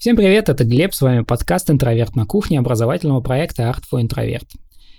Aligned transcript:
Всем 0.00 0.16
привет, 0.16 0.48
это 0.48 0.64
Глеб, 0.64 0.94
с 0.94 1.02
вами 1.02 1.24
подкаст 1.24 1.68
«Интроверт 1.70 2.16
на 2.16 2.24
кухне» 2.24 2.58
образовательного 2.58 3.20
проекта 3.20 3.64
Art 3.64 3.82
for 3.92 4.02
Introvert. 4.02 4.46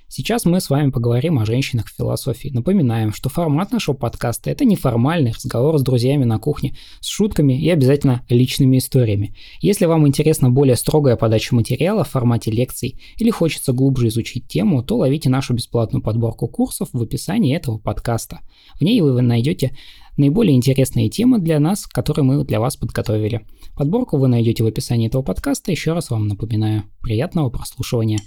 Сейчас 0.08 0.46
мы 0.46 0.62
с 0.62 0.70
вами 0.70 0.92
поговорим 0.92 1.39
о 1.39 1.46
женщинах 1.46 1.88
в 1.88 1.96
философии. 1.96 2.50
Напоминаем, 2.50 3.11
что 3.11 3.27
формат 3.29 3.72
нашего 3.72 3.95
подкаста– 3.95 4.50
это 4.51 4.64
неформальный 4.64 5.32
разговор 5.32 5.79
с 5.79 5.82
друзьями 5.82 6.25
на 6.25 6.37
кухне, 6.37 6.75
с 7.00 7.08
шутками 7.08 7.59
и 7.59 7.67
обязательно 7.72 8.23
личными 8.29 8.77
историями. 8.77 9.34
Если 9.59 9.86
вам 9.86 10.07
интересна 10.07 10.52
более 10.52 10.75
строгая 10.75 11.16
подача 11.16 11.56
материала 11.56 12.04
в 12.04 12.10
формате 12.10 12.52
лекций 12.52 13.00
или 13.18 13.32
хочется 13.32 13.74
глубже 13.74 14.10
изучить 14.10 14.48
тему, 14.48 14.84
то 14.84 14.98
ловите 14.98 15.30
нашу 15.30 15.56
бесплатную 15.56 16.04
подборку 16.04 16.48
курсов 16.48 16.90
в 16.94 17.02
описании 17.02 17.56
этого 17.56 17.80
подкаста. 17.80 18.42
В 18.80 18.84
ней 18.84 19.02
вы 19.02 19.20
найдете 19.24 19.76
наиболее 20.18 20.55
интересные 20.55 21.09
темы 21.09 21.39
для 21.39 21.59
нас, 21.59 21.88
которые 21.88 22.25
мы 22.25 22.44
для 22.46 22.59
вас 22.59 22.77
подготовили. 22.77 23.46
Подборку 23.75 24.18
вы 24.18 24.27
найдете 24.27 24.64
в 24.64 24.68
описании 24.68 25.07
этого 25.07 25.21
подкаста. 25.21 25.71
Еще 25.71 25.94
раз 25.94 26.09
вам 26.09 26.27
напоминаю. 26.27 26.84
Приятного 27.02 27.49
прослушивания. 27.49 28.20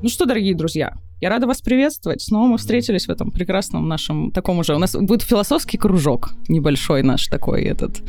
Ну 0.00 0.08
что, 0.08 0.26
дорогие 0.26 0.54
друзья, 0.54 0.96
я 1.20 1.28
рада 1.28 1.48
вас 1.48 1.60
приветствовать. 1.60 2.22
Снова 2.22 2.46
мы 2.46 2.58
встретились 2.58 3.06
в 3.06 3.10
этом 3.10 3.32
прекрасном 3.32 3.88
нашем 3.88 4.30
таком 4.30 4.60
уже. 4.60 4.76
У 4.76 4.78
нас 4.78 4.94
будет 4.94 5.22
философский 5.22 5.76
кружок 5.76 6.30
небольшой 6.46 7.02
наш 7.02 7.26
такой 7.26 7.64
этот. 7.64 8.00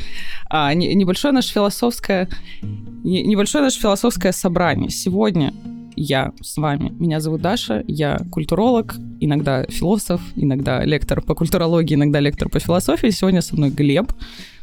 А, 0.48 0.72
не, 0.72 0.94
небольшое 0.94 1.34
наше 1.34 1.52
философское 1.52 2.28
не, 2.62 3.22
небольшое 3.24 3.64
наше 3.64 3.80
философское 3.80 4.30
собрание. 4.30 4.90
Сегодня 4.90 5.52
я 6.00 6.32
с 6.40 6.56
вами. 6.56 6.92
Меня 6.98 7.20
зовут 7.20 7.42
Даша, 7.42 7.84
я 7.86 8.18
культуролог, 8.30 8.96
иногда 9.20 9.64
философ, 9.64 10.22
иногда 10.34 10.82
лектор 10.82 11.20
по 11.20 11.34
культурологии, 11.34 11.94
иногда 11.94 12.20
лектор 12.20 12.48
по 12.48 12.58
философии. 12.58 13.10
Сегодня 13.10 13.42
со 13.42 13.54
мной 13.54 13.70
Глеб, 13.70 14.10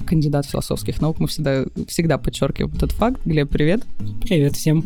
кандидат 0.06 0.48
философских 0.48 1.00
наук. 1.00 1.20
Мы 1.20 1.28
всегда, 1.28 1.66
всегда 1.88 2.18
подчеркиваем 2.18 2.74
этот 2.76 2.92
факт. 2.92 3.22
Глеб, 3.24 3.50
привет. 3.50 3.86
Привет 4.24 4.56
всем. 4.56 4.84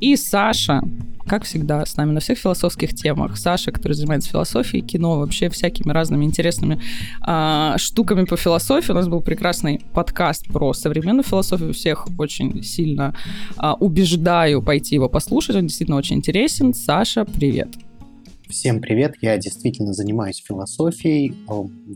И 0.00 0.14
Саша, 0.16 0.80
как 1.26 1.44
всегда, 1.44 1.84
с 1.84 1.96
нами 1.96 2.12
на 2.12 2.20
всех 2.20 2.38
философских 2.38 2.94
темах. 2.94 3.36
Саша, 3.36 3.72
который 3.72 3.94
занимается 3.94 4.30
философией, 4.30 4.84
кино, 4.84 5.18
вообще 5.18 5.48
всякими 5.50 5.92
разными 5.92 6.24
интересными 6.24 6.80
а, 7.20 7.76
штуками 7.78 8.24
по 8.24 8.36
философии. 8.36 8.92
У 8.92 8.94
нас 8.94 9.08
был 9.08 9.20
прекрасный 9.20 9.80
подкаст 9.92 10.46
про 10.46 10.72
современную 10.72 11.24
философию. 11.24 11.74
Всех 11.74 12.06
очень 12.16 12.62
сильно 12.62 13.14
а, 13.56 13.74
убеждаю 13.74 14.62
пойти 14.62 14.94
его 14.94 15.08
послушать. 15.08 15.56
Он 15.56 15.66
действительно 15.66 15.98
очень 15.98 16.16
интересен. 16.16 16.74
Саша, 16.74 17.24
привет. 17.24 17.68
Всем 18.48 18.80
привет. 18.80 19.16
Я 19.20 19.36
действительно 19.36 19.92
занимаюсь 19.92 20.42
философией, 20.46 21.34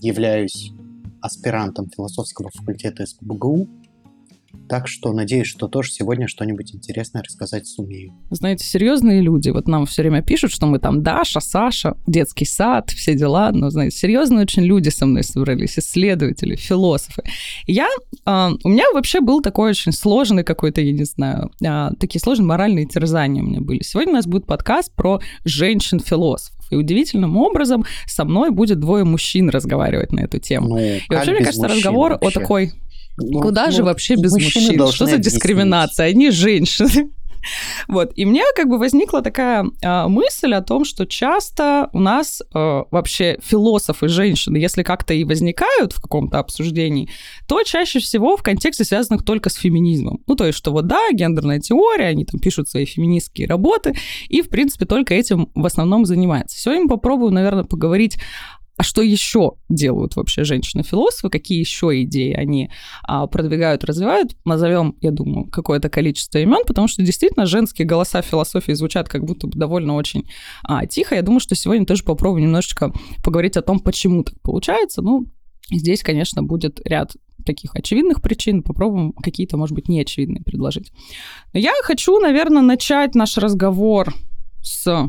являюсь 0.02 0.72
аспирантом 1.20 1.88
философского 1.88 2.50
факультета 2.52 3.06
СПБГУ 3.06 3.68
так 4.68 4.88
что 4.88 5.12
надеюсь, 5.12 5.46
что 5.46 5.68
тоже 5.68 5.90
сегодня 5.90 6.28
что-нибудь 6.28 6.74
интересное 6.74 7.22
рассказать 7.22 7.66
сумею. 7.66 8.14
Знаете, 8.30 8.64
серьезные 8.64 9.20
люди, 9.20 9.50
вот 9.50 9.68
нам 9.68 9.86
все 9.86 10.02
время 10.02 10.22
пишут, 10.22 10.52
что 10.52 10.66
мы 10.66 10.78
там 10.78 11.02
Даша, 11.02 11.40
Саша, 11.40 11.96
детский 12.06 12.44
сад, 12.44 12.90
все 12.90 13.14
дела, 13.14 13.50
но, 13.52 13.70
знаете, 13.70 13.96
серьезные 13.96 14.42
очень 14.42 14.62
люди 14.62 14.88
со 14.88 15.06
мной 15.06 15.24
собрались, 15.24 15.78
исследователи, 15.78 16.56
философы. 16.56 17.22
Я, 17.66 17.88
э, 18.24 18.50
у 18.64 18.68
меня 18.68 18.84
вообще 18.94 19.20
был 19.20 19.42
такой 19.42 19.70
очень 19.70 19.92
сложный 19.92 20.44
какой-то, 20.44 20.80
я 20.80 20.92
не 20.92 21.04
знаю, 21.04 21.50
э, 21.62 21.90
такие 21.98 22.20
сложные 22.20 22.46
моральные 22.46 22.86
терзания 22.86 23.42
у 23.42 23.46
меня 23.46 23.60
были. 23.60 23.82
Сегодня 23.82 24.12
у 24.12 24.16
нас 24.16 24.26
будет 24.26 24.46
подкаст 24.46 24.94
про 24.94 25.20
женщин-философов. 25.44 26.62
И 26.70 26.76
удивительным 26.76 27.36
образом 27.36 27.84
со 28.06 28.24
мной 28.24 28.50
будет 28.50 28.80
двое 28.80 29.04
мужчин 29.04 29.50
разговаривать 29.50 30.12
на 30.12 30.20
эту 30.20 30.38
тему. 30.38 30.70
Ну, 30.70 30.78
и 30.78 31.00
вообще, 31.10 31.32
мне 31.32 31.44
кажется, 31.44 31.68
разговор 31.68 32.12
вообще? 32.12 32.28
о 32.28 32.30
такой 32.30 32.72
ну, 33.16 33.40
Куда 33.40 33.66
ну, 33.66 33.72
же 33.72 33.82
вообще 33.82 34.16
без 34.16 34.32
мужчин? 34.32 34.86
Что 34.90 35.06
за 35.06 35.18
дискриминация? 35.18 36.06
Они 36.06 36.30
женщины. 36.30 37.10
Вот. 37.88 38.12
И 38.16 38.24
мне 38.24 38.44
как 38.54 38.68
бы 38.68 38.78
возникла 38.78 39.22
такая 39.22 39.64
э, 39.82 40.06
мысль 40.08 40.54
о 40.54 40.62
том, 40.62 40.84
что 40.84 41.06
часто 41.06 41.90
у 41.92 41.98
нас 41.98 42.40
э, 42.40 42.82
вообще 42.90 43.38
философы, 43.42 44.08
женщины, 44.08 44.56
если 44.56 44.82
как-то 44.82 45.14
и 45.14 45.24
возникают 45.24 45.92
в 45.92 46.00
каком-то 46.00 46.38
обсуждении, 46.38 47.08
то 47.48 47.62
чаще 47.62 47.98
всего 47.98 48.36
в 48.36 48.42
контексте 48.42 48.84
связанных 48.84 49.24
только 49.24 49.50
с 49.50 49.54
феминизмом. 49.54 50.20
Ну, 50.26 50.36
то 50.36 50.46
есть, 50.46 50.58
что 50.58 50.70
вот 50.70 50.86
да, 50.86 51.10
гендерная 51.12 51.60
теория, 51.60 52.06
они 52.06 52.24
там 52.24 52.40
пишут 52.40 52.68
свои 52.68 52.84
феминистские 52.84 53.46
работы, 53.46 53.94
и, 54.28 54.42
в 54.42 54.48
принципе, 54.48 54.86
только 54.86 55.14
этим 55.14 55.50
в 55.54 55.66
основном 55.66 56.04
занимаются. 56.04 56.58
Сегодня 56.58 56.88
попробую, 56.88 57.32
наверное, 57.32 57.64
поговорить 57.64 58.18
а 58.82 58.84
что 58.84 59.00
еще 59.00 59.52
делают 59.68 60.16
вообще 60.16 60.42
женщины-философы? 60.42 61.28
Какие 61.28 61.60
еще 61.60 62.02
идеи 62.02 62.32
они 62.32 62.68
а, 63.04 63.28
продвигают, 63.28 63.84
развивают? 63.84 64.36
Назовем, 64.44 64.96
я 65.00 65.12
думаю, 65.12 65.46
какое-то 65.46 65.88
количество 65.88 66.38
имен, 66.38 66.64
потому 66.66 66.88
что 66.88 67.00
действительно 67.00 67.46
женские 67.46 67.86
голоса 67.86 68.22
в 68.22 68.26
философии 68.26 68.72
звучат 68.72 69.08
как 69.08 69.24
будто 69.24 69.46
бы 69.46 69.56
довольно 69.56 69.94
очень 69.94 70.26
а, 70.64 70.84
тихо. 70.84 71.14
Я 71.14 71.22
думаю, 71.22 71.38
что 71.38 71.54
сегодня 71.54 71.86
тоже 71.86 72.02
попробую 72.02 72.42
немножечко 72.42 72.92
поговорить 73.22 73.56
о 73.56 73.62
том, 73.62 73.78
почему 73.78 74.24
так 74.24 74.34
получается. 74.40 75.00
Ну, 75.00 75.26
здесь, 75.70 76.02
конечно, 76.02 76.42
будет 76.42 76.80
ряд 76.84 77.12
таких 77.46 77.76
очевидных 77.76 78.20
причин, 78.20 78.64
попробуем 78.64 79.12
какие-то, 79.12 79.56
может 79.56 79.76
быть, 79.76 79.86
неочевидные 79.86 80.42
предложить. 80.42 80.90
Но 81.52 81.60
я 81.60 81.72
хочу, 81.84 82.18
наверное, 82.18 82.62
начать 82.62 83.14
наш 83.14 83.38
разговор 83.38 84.12
с 84.60 85.08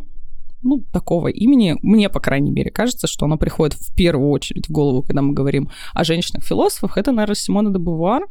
ну, 0.63 0.83
такого 0.91 1.27
имени, 1.27 1.77
мне, 1.81 2.09
по 2.09 2.19
крайней 2.19 2.51
мере, 2.51 2.71
кажется, 2.71 3.07
что 3.07 3.25
оно 3.25 3.37
приходит 3.37 3.73
в 3.73 3.93
первую 3.95 4.29
очередь 4.29 4.67
в 4.67 4.71
голову, 4.71 5.03
когда 5.03 5.21
мы 5.21 5.33
говорим 5.33 5.69
о 5.93 6.03
женщинах-философах, 6.03 6.97
это, 6.97 7.11
наверное, 7.11 7.35
Симона 7.35 7.71
де 7.71 7.79
Бувуар, 7.79 8.23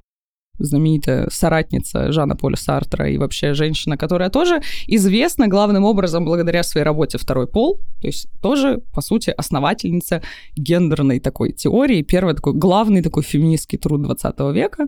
знаменитая 0.58 1.28
соратница 1.30 2.12
Жана 2.12 2.36
Поля 2.36 2.56
Сартра 2.56 3.10
и 3.10 3.18
вообще 3.18 3.54
женщина, 3.54 3.96
которая 3.96 4.30
тоже 4.30 4.62
известна 4.86 5.48
главным 5.48 5.84
образом 5.84 6.24
благодаря 6.24 6.62
своей 6.62 6.84
работе 6.84 7.18
«Второй 7.18 7.46
пол», 7.46 7.80
то 8.00 8.06
есть 8.06 8.26
тоже, 8.40 8.82
по 8.92 9.00
сути, 9.00 9.30
основательница 9.30 10.22
гендерной 10.56 11.20
такой 11.20 11.52
теории, 11.52 12.02
первый 12.02 12.34
такой 12.34 12.54
главный 12.54 13.02
такой 13.02 13.22
феминистский 13.22 13.78
труд 13.78 14.02
20 14.02 14.40
века. 14.54 14.86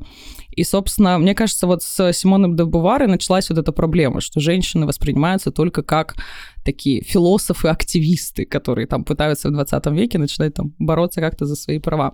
И, 0.51 0.65
собственно, 0.65 1.19
мне 1.19 1.35
кажется, 1.35 1.67
вот 1.67 1.83
с 1.83 2.13
Симоном 2.13 2.57
де 2.57 2.65
Буварой 2.65 3.09
началась 3.09 3.49
вот 3.51 3.59
эта 3.59 3.73
проблема, 3.73 4.21
что 4.21 4.41
женщины 4.41 4.87
воспринимаются 4.87 5.51
только 5.51 5.83
как 5.83 6.17
такие 6.65 7.03
философы-активисты, 7.03 8.47
которые 8.47 8.87
там 8.87 9.05
пытаются 9.05 9.49
в 9.49 9.53
20 9.53 9.87
веке 9.87 10.19
начинать 10.19 10.55
там 10.55 10.75
бороться 10.79 11.21
как-то 11.21 11.47
за 11.47 11.57
свои 11.57 11.79
права. 11.79 12.13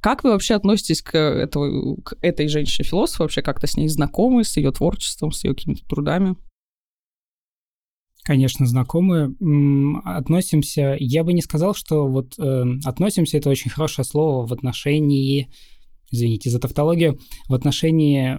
Как 0.00 0.22
вы 0.22 0.30
вообще 0.30 0.54
относитесь 0.54 1.02
к, 1.02 1.16
этого, 1.16 1.96
к 2.02 2.16
этой 2.22 2.48
женщине-философу, 2.48 3.24
вообще 3.24 3.42
как-то 3.42 3.66
с 3.66 3.76
ней 3.76 3.88
знакомы, 3.88 4.44
с 4.44 4.56
ее 4.56 4.70
творчеством, 4.70 5.32
с 5.32 5.44
ее 5.44 5.54
какими-то 5.54 5.84
трудами? 5.86 6.36
Конечно, 8.22 8.66
знакомы. 8.66 9.34
Относимся, 10.04 10.96
я 11.00 11.24
бы 11.24 11.32
не 11.32 11.40
сказал, 11.40 11.74
что 11.74 12.06
вот 12.06 12.38
э, 12.38 12.64
относимся 12.84 13.38
это 13.38 13.48
очень 13.48 13.70
хорошее 13.70 14.04
слово 14.04 14.46
в 14.46 14.52
отношении, 14.52 15.50
извините 16.10 16.50
за 16.50 16.60
тавтологию, 16.60 17.18
в 17.48 17.54
отношении 17.54 18.38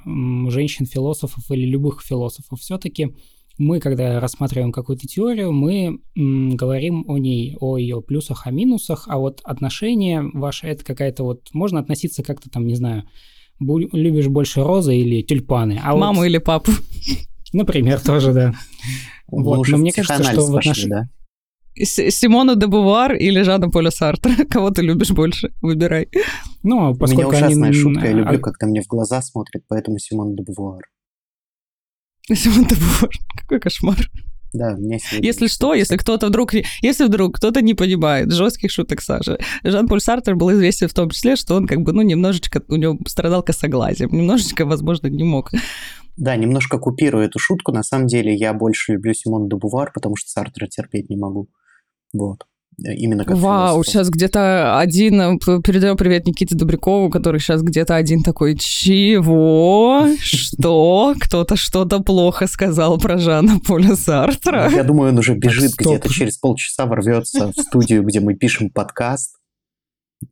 женщин-философов 0.49 1.43
или 1.49 1.65
любых 1.65 2.03
философов. 2.03 2.59
Все-таки 2.59 3.15
мы, 3.59 3.79
когда 3.79 4.19
рассматриваем 4.19 4.71
какую-то 4.71 5.05
теорию, 5.05 5.51
мы 5.51 5.99
м, 6.17 6.55
говорим 6.55 7.03
о 7.07 7.17
ней, 7.17 7.57
о 7.59 7.77
ее 7.77 8.01
плюсах, 8.01 8.47
о 8.47 8.51
минусах, 8.51 9.05
а 9.07 9.17
вот 9.17 9.41
отношение 9.43 10.23
ваше 10.33 10.67
это 10.67 10.83
какая-то 10.83 11.23
вот, 11.23 11.49
можно 11.53 11.79
относиться 11.79 12.23
как-то 12.23 12.49
там, 12.49 12.65
не 12.65 12.75
знаю, 12.75 13.03
бу- 13.61 13.89
любишь 13.91 14.27
больше 14.27 14.63
розы 14.63 14.95
или 14.95 15.21
тюльпаны. 15.21 15.79
А 15.83 15.95
Маму 15.95 16.19
вот, 16.19 16.25
или 16.25 16.37
папу. 16.37 16.71
Например, 17.53 17.99
тоже, 17.99 18.33
да. 18.33 18.53
Вот, 19.27 19.67
но 19.67 19.77
мне 19.77 19.91
кажется, 19.91 20.23
что 20.23 20.47
в 20.47 20.55
отношении... 20.55 21.09
Симона 21.85 22.55
де 22.55 22.67
Бувар 22.67 23.15
или 23.15 23.43
Жана 23.43 23.69
Поля 23.69 23.91
Сартра? 23.91 24.31
Кого 24.49 24.71
ты 24.71 24.81
любишь 24.81 25.11
больше? 25.11 25.49
Выбирай. 25.61 26.07
Ну, 26.63 26.95
поскольку 26.95 27.29
У 27.29 27.31
меня 27.33 27.45
ужасная 27.45 27.69
они... 27.69 27.77
шутка, 27.77 28.07
я 28.07 28.13
люблю, 28.13 28.37
а 28.37 28.41
когда 28.41 28.67
мне 28.67 28.81
в 28.81 28.87
глаза 28.87 29.21
смотрят, 29.21 29.63
поэтому 29.67 29.99
Симона 29.99 30.35
де 30.35 30.43
Бувар. 30.43 30.81
Симон 32.35 32.65
Бувар. 32.65 33.09
Какой 33.35 33.59
кошмар. 33.59 33.97
Да, 34.51 34.75
мне 34.75 34.99
Если 35.19 35.47
что, 35.47 35.75
если 35.75 35.95
кто-то 35.97 36.27
вдруг, 36.27 36.53
если 36.81 37.05
вдруг 37.05 37.35
кто-то 37.35 37.61
не 37.61 37.75
понимает 37.75 38.31
жестких 38.31 38.71
шуток 38.71 39.01
Саши, 39.01 39.37
Жан-Поль 39.63 40.01
Сартер 40.01 40.35
был 40.35 40.51
известен 40.53 40.87
в 40.87 40.93
том 40.93 41.09
числе, 41.11 41.35
что 41.35 41.55
он 41.55 41.67
как 41.67 41.81
бы, 41.81 41.93
ну, 41.93 42.01
немножечко, 42.01 42.63
у 42.67 42.75
него 42.75 42.97
страдал 43.05 43.43
косоглазием, 43.43 44.09
немножечко, 44.11 44.65
возможно, 44.65 45.07
не 45.07 45.23
мог. 45.23 45.51
Да, 46.17 46.35
немножко 46.35 46.79
купирую 46.79 47.25
эту 47.25 47.37
шутку. 47.37 47.71
На 47.71 47.83
самом 47.83 48.07
деле 48.07 48.33
я 48.33 48.53
больше 48.53 48.93
люблю 48.93 49.13
Симон 49.13 49.47
де 49.47 49.55
Бувар, 49.55 49.91
потому 49.93 50.15
что 50.15 50.29
Сартера 50.29 50.67
терпеть 50.67 51.09
не 51.09 51.15
могу. 51.15 51.47
Вот. 52.13 52.45
Э, 52.85 52.93
именно 52.93 53.25
как 53.25 53.37
Вау, 53.37 53.75
философ. 53.75 53.91
сейчас 53.91 54.09
где-то 54.09 54.79
один, 54.79 55.21
э, 55.21 55.37
передаем 55.63 55.97
привет 55.97 56.25
Никите 56.25 56.55
Добрякову, 56.55 57.09
который 57.09 57.39
сейчас 57.39 57.61
где-то 57.61 57.95
один 57.95 58.23
такой, 58.23 58.57
чего? 58.57 60.07
Что? 60.19 61.15
Кто-то 61.19 61.55
что-то 61.55 61.99
плохо 61.99 62.47
сказал 62.47 62.97
про 62.97 63.17
Жана 63.17 63.59
Поля 63.59 63.95
Сартра? 63.95 64.69
Я 64.69 64.83
думаю, 64.83 65.11
он 65.11 65.19
уже 65.19 65.35
бежит 65.35 65.73
где-то 65.77 66.09
через 66.09 66.37
полчаса 66.37 66.85
ворвется 66.85 67.51
в 67.55 67.59
студию, 67.59 68.03
где 68.03 68.19
мы 68.19 68.35
пишем 68.35 68.69
подкаст, 68.69 69.35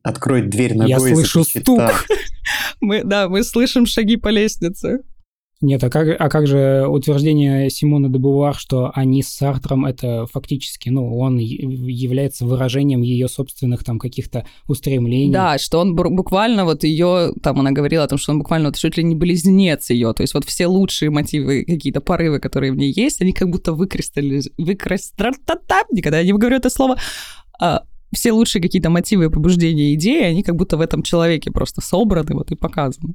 откроет 0.02 0.48
дверь 0.50 0.76
ногой 0.76 0.90
Я 0.90 0.96
и 0.96 1.14
слышу 1.14 1.44
стук. 1.44 1.80
Мы, 2.80 3.02
да, 3.04 3.28
мы 3.28 3.42
слышим 3.42 3.84
шаги 3.84 4.16
по 4.16 4.28
лестнице. 4.28 5.00
Нет, 5.60 5.82
а 5.82 5.90
как, 5.90 6.08
а 6.20 6.28
как 6.28 6.46
же 6.46 6.86
утверждение 6.88 7.68
Симона 7.68 8.08
де 8.08 8.18
Бувар, 8.18 8.54
что 8.54 8.92
они 8.94 9.24
с 9.24 9.28
Сартром 9.28 9.86
это 9.86 10.26
фактически, 10.26 10.88
ну, 10.88 11.18
он 11.18 11.38
является 11.38 12.46
выражением 12.46 13.02
ее 13.02 13.26
собственных 13.26 13.82
там 13.82 13.98
каких-то 13.98 14.46
устремлений. 14.68 15.32
Да, 15.32 15.58
что 15.58 15.80
он 15.80 15.96
бу- 15.96 16.10
буквально 16.10 16.64
вот 16.64 16.84
ее, 16.84 17.32
там 17.42 17.58
она 17.58 17.72
говорила 17.72 18.04
о 18.04 18.08
том, 18.08 18.18
что 18.18 18.30
он 18.32 18.38
буквально 18.38 18.68
вот 18.68 18.76
чуть 18.76 18.96
ли 18.96 19.02
не 19.02 19.16
близнец 19.16 19.90
ее, 19.90 20.12
то 20.12 20.22
есть 20.22 20.34
вот 20.34 20.44
все 20.44 20.68
лучшие 20.68 21.10
мотивы, 21.10 21.64
какие-то 21.64 22.00
порывы, 22.00 22.38
которые 22.38 22.72
в 22.72 22.76
ней 22.76 22.92
есть, 22.92 23.20
они 23.20 23.32
как 23.32 23.50
будто 23.50 23.72
выкристаллиз... 23.72 24.50
выкристаллизовались, 24.58 25.90
никогда 25.90 26.20
я 26.20 26.24
не 26.24 26.32
говорю 26.32 26.56
это 26.56 26.70
слово, 26.70 26.98
А, 27.60 27.82
все 28.14 28.32
лучшие 28.32 28.62
какие-то 28.62 28.90
мотивы 28.90 29.28
побуждения 29.28 29.94
идеи, 29.94 30.22
они 30.22 30.42
как 30.42 30.54
будто 30.54 30.76
в 30.76 30.80
этом 30.80 31.02
человеке 31.02 31.50
просто 31.50 31.80
собраны 31.80 32.34
вот 32.34 32.52
и 32.52 32.54
показаны. 32.54 33.14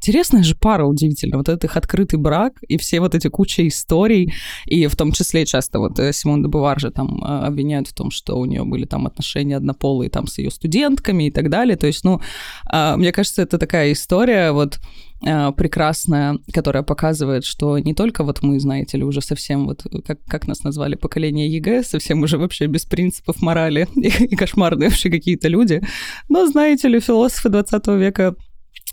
Интересная 0.00 0.42
же 0.42 0.56
пара 0.56 0.86
удивительно. 0.86 1.36
Вот 1.36 1.50
этот 1.50 1.64
их 1.64 1.76
открытый 1.76 2.18
брак 2.18 2.54
и 2.66 2.78
все 2.78 3.00
вот 3.00 3.14
эти 3.14 3.28
куча 3.28 3.68
историй, 3.68 4.32
и 4.64 4.86
в 4.86 4.96
том 4.96 5.12
числе 5.12 5.44
часто 5.44 5.78
вот 5.78 5.98
э, 5.98 6.12
Симон 6.14 6.42
де 6.42 6.48
Бовуар 6.48 6.80
же 6.80 6.90
там 6.90 7.22
э, 7.22 7.46
обвиняют 7.46 7.88
в 7.88 7.92
том, 7.92 8.10
что 8.10 8.38
у 8.38 8.46
нее 8.46 8.64
были 8.64 8.86
там 8.86 9.06
отношения 9.06 9.58
однополые 9.58 10.08
там 10.08 10.26
с 10.26 10.38
ее 10.38 10.50
студентками 10.50 11.24
и 11.24 11.30
так 11.30 11.50
далее. 11.50 11.76
То 11.76 11.86
есть, 11.86 12.02
ну, 12.02 12.18
а, 12.64 12.96
мне 12.96 13.12
кажется, 13.12 13.42
это 13.42 13.58
такая 13.58 13.92
история 13.92 14.52
вот 14.52 14.78
а, 15.26 15.52
прекрасная, 15.52 16.38
которая 16.50 16.82
показывает, 16.82 17.44
что 17.44 17.78
не 17.78 17.92
только 17.92 18.24
вот 18.24 18.42
мы, 18.42 18.58
знаете 18.58 18.96
ли, 18.96 19.04
уже 19.04 19.20
совсем 19.20 19.66
вот, 19.66 19.84
как, 20.06 20.24
как 20.24 20.48
нас 20.48 20.62
назвали, 20.62 20.94
поколение 20.94 21.46
ЕГЭ, 21.46 21.82
совсем 21.82 22.22
уже 22.22 22.38
вообще 22.38 22.66
без 22.68 22.86
принципов 22.86 23.42
морали 23.42 23.86
и, 23.96 24.08
и 24.24 24.36
кошмарные 24.36 24.88
вообще 24.88 25.10
какие-то 25.10 25.48
люди, 25.48 25.82
но, 26.30 26.46
знаете 26.46 26.88
ли, 26.88 27.00
философы 27.00 27.50
20 27.50 27.86
века 27.88 28.34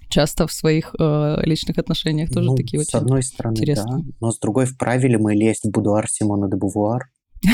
часто 0.10 0.46
в 0.48 0.52
своих 0.52 0.96
э, 1.00 1.42
личных 1.44 1.78
отношениях 1.78 2.30
тоже 2.30 2.48
Ну, 2.48 2.56
такие 2.56 2.84
с 2.84 2.88
очень... 2.88 3.00
одной 3.00 3.24
стороны, 3.24 3.54
интересные. 3.56 4.04
да. 4.04 4.12
Но 4.22 4.32
с 4.32 4.40
другой, 4.40 4.66
вправе 4.66 5.10
ли 5.10 5.18
мы 5.18 5.36
лезть 5.36 5.66
в 5.66 5.72
будуар 5.72 6.08
Симона 6.10 6.48
де 6.48 6.56
Бувуар? 6.56 7.02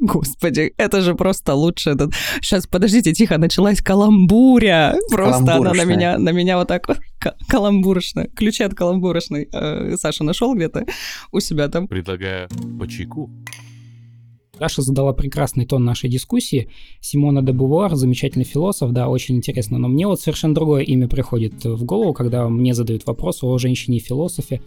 Господи, 0.00 0.72
это 0.76 1.00
же 1.00 1.14
просто 1.14 1.54
лучше. 1.54 1.90
Этот... 1.90 2.12
Сейчас, 2.42 2.66
подождите, 2.66 3.12
тихо, 3.12 3.38
началась 3.38 3.80
каламбуря. 3.80 4.96
Просто 5.10 5.54
она 5.54 5.72
на 5.72 5.84
меня, 5.84 6.18
на 6.18 6.30
меня 6.32 6.56
вот 6.58 6.68
так 6.68 6.88
вот 6.88 6.98
ка- 7.20 7.36
каламбурочная. 7.48 8.28
Ключи 8.36 8.64
от 8.64 8.74
каламбурочной 8.74 9.48
э, 9.52 9.96
Саша 9.96 10.24
нашел 10.24 10.54
где-то 10.54 10.84
у 11.32 11.40
себя 11.40 11.68
там. 11.68 11.88
Предлагаю 11.88 12.48
по 12.78 12.86
чайку. 12.86 13.30
Даша 14.58 14.82
задала 14.82 15.12
прекрасный 15.12 15.66
тон 15.66 15.84
нашей 15.84 16.08
дискуссии. 16.10 16.68
Симона 17.00 17.42
де 17.42 17.52
Бувуар, 17.52 17.94
замечательный 17.94 18.44
философ, 18.44 18.92
да, 18.92 19.08
очень 19.08 19.36
интересно. 19.36 19.78
Но 19.78 19.88
мне 19.88 20.06
вот 20.06 20.20
совершенно 20.20 20.54
другое 20.54 20.82
имя 20.82 21.08
приходит 21.08 21.64
в 21.64 21.84
голову, 21.84 22.12
когда 22.12 22.48
мне 22.48 22.74
задают 22.74 23.06
вопрос 23.06 23.42
о 23.42 23.58
женщине-философе. 23.58 24.60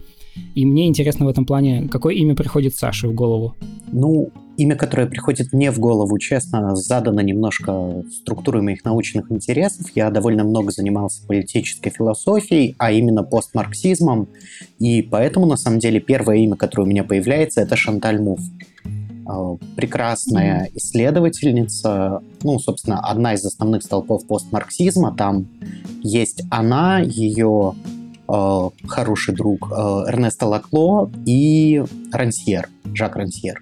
И 0.54 0.66
мне 0.66 0.86
интересно 0.86 1.26
в 1.26 1.28
этом 1.28 1.46
плане, 1.46 1.88
какое 1.90 2.14
имя 2.14 2.34
приходит 2.34 2.76
Саше 2.76 3.08
в 3.08 3.14
голову. 3.14 3.54
Ну, 3.92 4.30
имя, 4.58 4.76
которое 4.76 5.06
приходит 5.06 5.52
мне 5.52 5.70
в 5.70 5.78
голову, 5.78 6.18
честно, 6.18 6.76
задано 6.76 7.22
немножко 7.22 8.04
структурой 8.12 8.62
моих 8.62 8.84
научных 8.84 9.30
интересов. 9.32 9.86
Я 9.94 10.10
довольно 10.10 10.44
много 10.44 10.70
занимался 10.72 11.26
политической 11.26 11.90
философией, 11.90 12.74
а 12.78 12.92
именно 12.92 13.22
постмарксизмом. 13.22 14.28
И 14.78 15.02
поэтому, 15.02 15.46
на 15.46 15.56
самом 15.56 15.78
деле, 15.78 16.00
первое 16.00 16.36
имя, 16.36 16.56
которое 16.56 16.82
у 16.82 16.90
меня 16.90 17.04
появляется, 17.04 17.60
это 17.62 17.76
Шанталь 17.76 18.20
Муф. 18.20 18.40
Э, 19.28 19.56
Прекрасная 19.76 20.70
исследовательница, 20.74 22.22
ну, 22.42 22.58
собственно, 22.58 23.00
одна 23.00 23.34
из 23.34 23.44
основных 23.44 23.82
столпов 23.82 24.26
постмарксизма. 24.26 25.14
Там 25.14 25.46
есть 26.02 26.42
она, 26.50 27.00
ее 27.00 27.74
хороший 28.28 29.34
друг 29.34 29.70
э, 29.70 29.74
Эрнесто 30.08 30.46
Лакло 30.46 31.10
и 31.24 31.82
Рансьер, 32.12 32.68
Жак 32.94 33.16
Рансьер. 33.16 33.60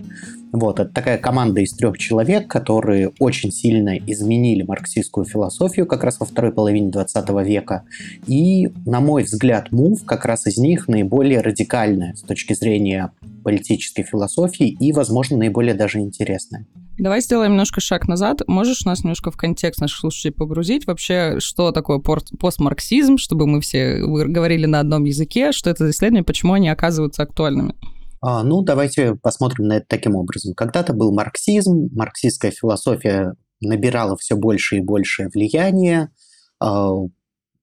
Вот, 0.53 0.81
это 0.81 0.91
такая 0.91 1.19
команда 1.19 1.61
из 1.61 1.73
трех 1.75 1.99
человек, 1.99 2.49
которые 2.49 3.13
очень 3.19 3.53
сильно 3.53 3.97
изменили 3.99 4.63
марксистскую 4.63 5.27
философию 5.27 5.87
как 5.87 6.03
раз 6.03 6.19
во 6.19 6.27
второй 6.27 6.53
половине 6.53 6.91
20 6.91 7.29
века. 7.45 7.85
И, 8.27 8.69
на 8.87 9.01
мой 9.01 9.25
взгляд, 9.25 9.71
МУВ 9.71 10.05
как 10.05 10.25
раз 10.25 10.47
из 10.47 10.57
них 10.57 10.89
наиболее 10.89 11.41
радикальная 11.43 12.15
с 12.15 12.23
точки 12.23 12.55
зрения 12.55 13.13
политической 13.45 14.03
философии 14.03 14.69
и, 14.69 14.93
возможно, 14.93 15.37
наиболее 15.37 15.75
даже 15.75 16.01
интересная. 16.01 16.67
Давай 16.99 17.21
сделаем 17.21 17.53
немножко 17.53 17.81
шаг 17.81 18.09
назад. 18.09 18.41
Можешь 18.47 18.85
нас 18.85 19.05
немножко 19.05 19.31
в 19.31 19.37
контекст 19.37 19.81
наших 19.81 19.99
слушателей 19.99 20.33
погрузить? 20.33 20.87
Вообще, 20.87 21.41
что 21.41 21.73
такое 21.73 21.99
постмарксизм, 21.99 23.19
чтобы 23.19 23.47
мы 23.47 23.61
все 23.61 23.99
говорили 23.99 24.67
на 24.67 24.81
одном 24.81 25.05
языке, 25.05 25.53
что 25.53 25.69
это 25.69 25.85
за 25.85 25.91
исследования, 25.91 26.25
почему 26.25 26.55
они 26.55 26.69
оказываются 26.69 27.23
актуальными? 27.23 27.75
А, 28.23 28.43
ну, 28.43 28.63
давайте 28.63 29.15
посмотрим 29.15 29.67
на 29.67 29.75
это 29.75 29.87
таким 29.89 30.17
образом. 30.17 30.55
Когда-то 30.55 30.95
был 30.95 31.13
марксизм, 31.13 31.91
марксистская 31.93 32.51
философия 32.51 33.35
набирала 33.61 34.17
все 34.17 34.37
больше 34.37 34.77
и 34.77 34.81
больше 34.81 35.29
влияния. 35.33 36.11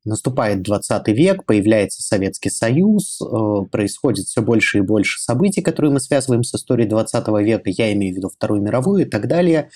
Наступает 0.05 0.61
20 0.63 1.07
век, 1.09 1.45
появляется 1.45 2.01
Советский 2.03 2.49
Союз, 2.49 3.21
а, 3.21 3.63
происходит 3.63 4.25
все 4.25 4.41
больше 4.41 4.79
и 4.79 4.81
больше 4.81 5.21
событий, 5.21 5.61
которые 5.61 5.93
мы 5.93 5.99
связываем 6.01 6.43
с 6.43 6.53
историей 6.53 6.89
20 6.89 7.41
века, 7.41 7.69
я 7.69 7.93
имею 7.93 8.13
в 8.13 8.17
виду 8.17 8.29
Вторую 8.29 8.61
мировую 8.61 9.05
и 9.05 9.09
так 9.09 9.27
далее. 9.27 9.69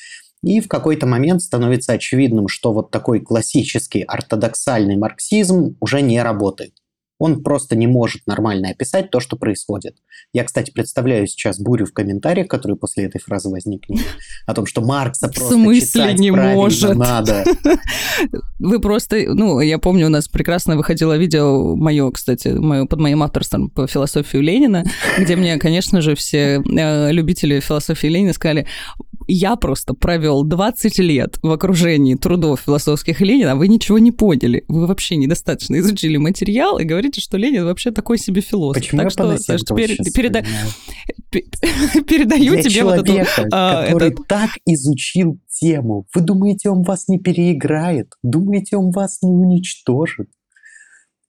И 0.44 0.59
в 0.59 0.68
какой-то 0.68 1.07
момент 1.07 1.41
становится 1.41 1.94
очевидным, 1.94 2.47
что 2.47 2.74
вот 2.74 2.91
такой 2.91 3.21
классический 3.21 4.03
ортодоксальный 4.03 4.97
марксизм 4.97 5.77
уже 5.79 6.01
не 6.01 6.21
работает. 6.21 6.74
Он 7.19 7.43
просто 7.43 7.75
не 7.75 7.87
может 7.87 8.27
нормально 8.27 8.69
описать 8.69 9.09
то, 9.09 9.19
что 9.19 9.37
происходит. 9.37 9.95
Я, 10.33 10.43
кстати, 10.43 10.71
представляю 10.71 11.25
сейчас 11.27 11.59
бурю 11.59 11.85
в 11.85 11.93
комментариях, 11.93 12.47
которая 12.47 12.77
после 12.77 13.05
этой 13.05 13.19
фразы 13.19 13.49
возникнет, 13.49 14.01
о 14.45 14.53
том, 14.53 14.65
что 14.65 14.81
Маркса 14.81 15.27
В 15.27 15.33
просто 15.33 15.53
смысле 15.55 15.81
читать 15.81 16.19
не 16.19 16.31
может? 16.31 16.95
надо. 16.95 17.43
Вы 18.59 18.79
просто, 18.79 19.17
ну, 19.33 19.59
я 19.59 19.79
помню, 19.79 20.07
у 20.07 20.09
нас 20.09 20.27
прекрасно 20.27 20.75
выходило 20.77 21.17
видео 21.17 21.75
мое, 21.75 22.11
кстати, 22.11 22.49
моё, 22.49 22.85
под 22.85 22.99
моим 22.99 23.23
авторством 23.23 23.69
по 23.69 23.87
философию 23.87 24.43
Ленина, 24.43 24.83
где 25.17 25.35
мне, 25.35 25.57
конечно 25.57 26.01
же, 26.01 26.15
все 26.15 26.61
э, 26.61 27.11
любители 27.11 27.59
философии 27.59 28.07
Ленина 28.07 28.33
сказали, 28.33 28.67
я 29.27 29.56
просто 29.56 29.94
провел 29.94 30.44
20 30.44 31.00
лет 31.00 31.38
в 31.41 31.51
окружении 31.51 32.15
трудов 32.15 32.62
философских 32.62 33.21
Ленина, 33.21 33.51
а 33.51 33.56
вы 33.56 33.68
ничего 33.68 34.00
не 34.00 34.12
поняли. 34.12 34.63
Вы 34.68 34.88
вообще 34.88 35.18
недостаточно 35.18 35.77
изучили 35.79 36.18
материал 36.18 36.79
и 36.79 36.86
говорите, 36.86 37.22
что 37.22 37.38
Ленин 37.38 37.65
вообще 37.65 37.91
такой 37.91 38.17
себе 38.17 38.41
философ. 38.41 38.81
Почему 38.81 39.00
так 39.00 39.05
я 39.05 39.10
что, 39.10 39.38
Саш, 39.38 39.62
теперь 39.62 39.98
переда- 40.15 40.46
передаю 42.07 42.53
Для 42.53 42.63
тебе 42.63 42.84
вот 42.84 43.07
эту... 43.07 43.13
а, 43.51 43.86
который 43.86 44.10
этот- 44.10 44.27
так 44.27 44.51
изучил 44.65 45.39
тему. 45.50 46.05
Вы 46.13 46.22
думаете, 46.22 46.69
он 46.69 46.84
вас 46.84 47.07
не 47.07 47.19
переиграет? 47.19 48.13
Думаете, 48.24 48.77
он 48.77 48.91
вас 48.91 49.22
не 49.22 49.31
уничтожит? 49.31 50.29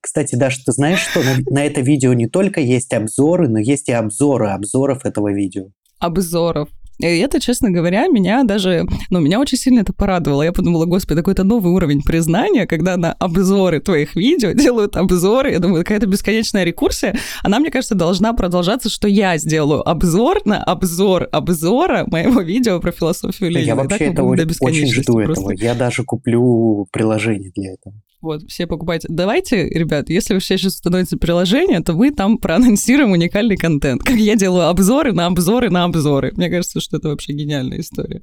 Кстати, 0.01 0.37
Даша, 0.37 0.61
ты 0.65 0.73
знаешь, 0.73 1.01
что 1.01 1.23
на, 1.23 1.37
на 1.51 1.65
это 1.65 1.81
видео 1.81 2.13
не 2.13 2.29
только 2.29 2.61
есть 2.61 2.95
обзоры, 2.95 3.49
но 3.49 3.59
есть 3.59 3.89
и 3.89 3.93
обзоры 3.93 4.51
обзоров 4.51 5.05
этого 5.05 5.33
видео. 5.33 5.71
обзоров. 5.99 6.69
И 6.99 7.05
это, 7.05 7.41
честно 7.41 7.71
говоря, 7.71 8.09
меня 8.09 8.43
даже, 8.45 8.87
ну, 9.11 9.21
меня 9.21 9.39
очень 9.39 9.59
сильно 9.59 9.81
это 9.81 9.93
порадовало. 9.93 10.43
Я 10.43 10.53
подумала, 10.53 10.85
господи, 10.85 11.21
какой-то 11.21 11.45
новый 11.45 11.73
уровень 11.73 12.03
признания, 12.03 12.67
когда 12.67 12.97
на 12.97 13.13
обзоры 13.13 13.81
твоих 13.81 14.17
видео 14.17 14.53
делают 14.53 14.97
обзоры. 14.97 15.53
Я 15.53 15.59
думаю, 15.61 15.85
какая-то 15.85 16.07
бесконечная 16.07 16.65
рекурсия. 16.65 17.15
Она, 17.43 17.61
мне 17.61 17.71
кажется, 17.71 17.95
должна 17.95 18.33
продолжаться, 18.33 18.89
что 18.89 19.09
я 19.09 19.39
сделаю 19.39 19.89
обзор 19.89 20.41
на 20.45 20.63
обзор 20.63 21.29
обзора 21.31 22.05
моего 22.07 22.41
видео 22.41 22.81
про 22.81 22.91
философию 22.91 23.51
Ленина. 23.51 23.67
Я 23.67 23.75
вообще 23.77 24.07
это 24.07 24.23
очень, 24.23 24.93
жду 24.93 25.15
просто. 25.15 25.53
этого. 25.53 25.53
Я 25.53 25.75
даже 25.75 26.03
куплю 26.05 26.87
приложение 26.91 27.53
для 27.55 27.75
этого. 27.75 27.95
Вот, 28.21 28.43
все 28.49 28.67
покупайте. 28.67 29.07
Давайте, 29.09 29.69
ребят, 29.69 30.09
если 30.11 30.35
вы 30.35 30.41
сейчас 30.41 30.75
установите 30.75 31.17
приложение, 31.17 31.81
то 31.81 31.93
мы 31.93 32.11
там 32.11 32.39
проанонсируем 32.39 33.13
уникальный 33.13 33.57
контент. 33.57 34.03
Как 34.03 34.17
я 34.17 34.35
делаю 34.35 34.69
обзоры 34.69 35.13
на 35.13 35.27
обзоры 35.27 35.71
на 35.71 35.85
обзоры. 35.85 36.33
Мне 36.35 36.51
кажется, 36.51 36.81
что 36.81 36.97
это 36.97 37.09
вообще 37.09 37.33
гениальная 37.33 37.79
история. 37.81 38.23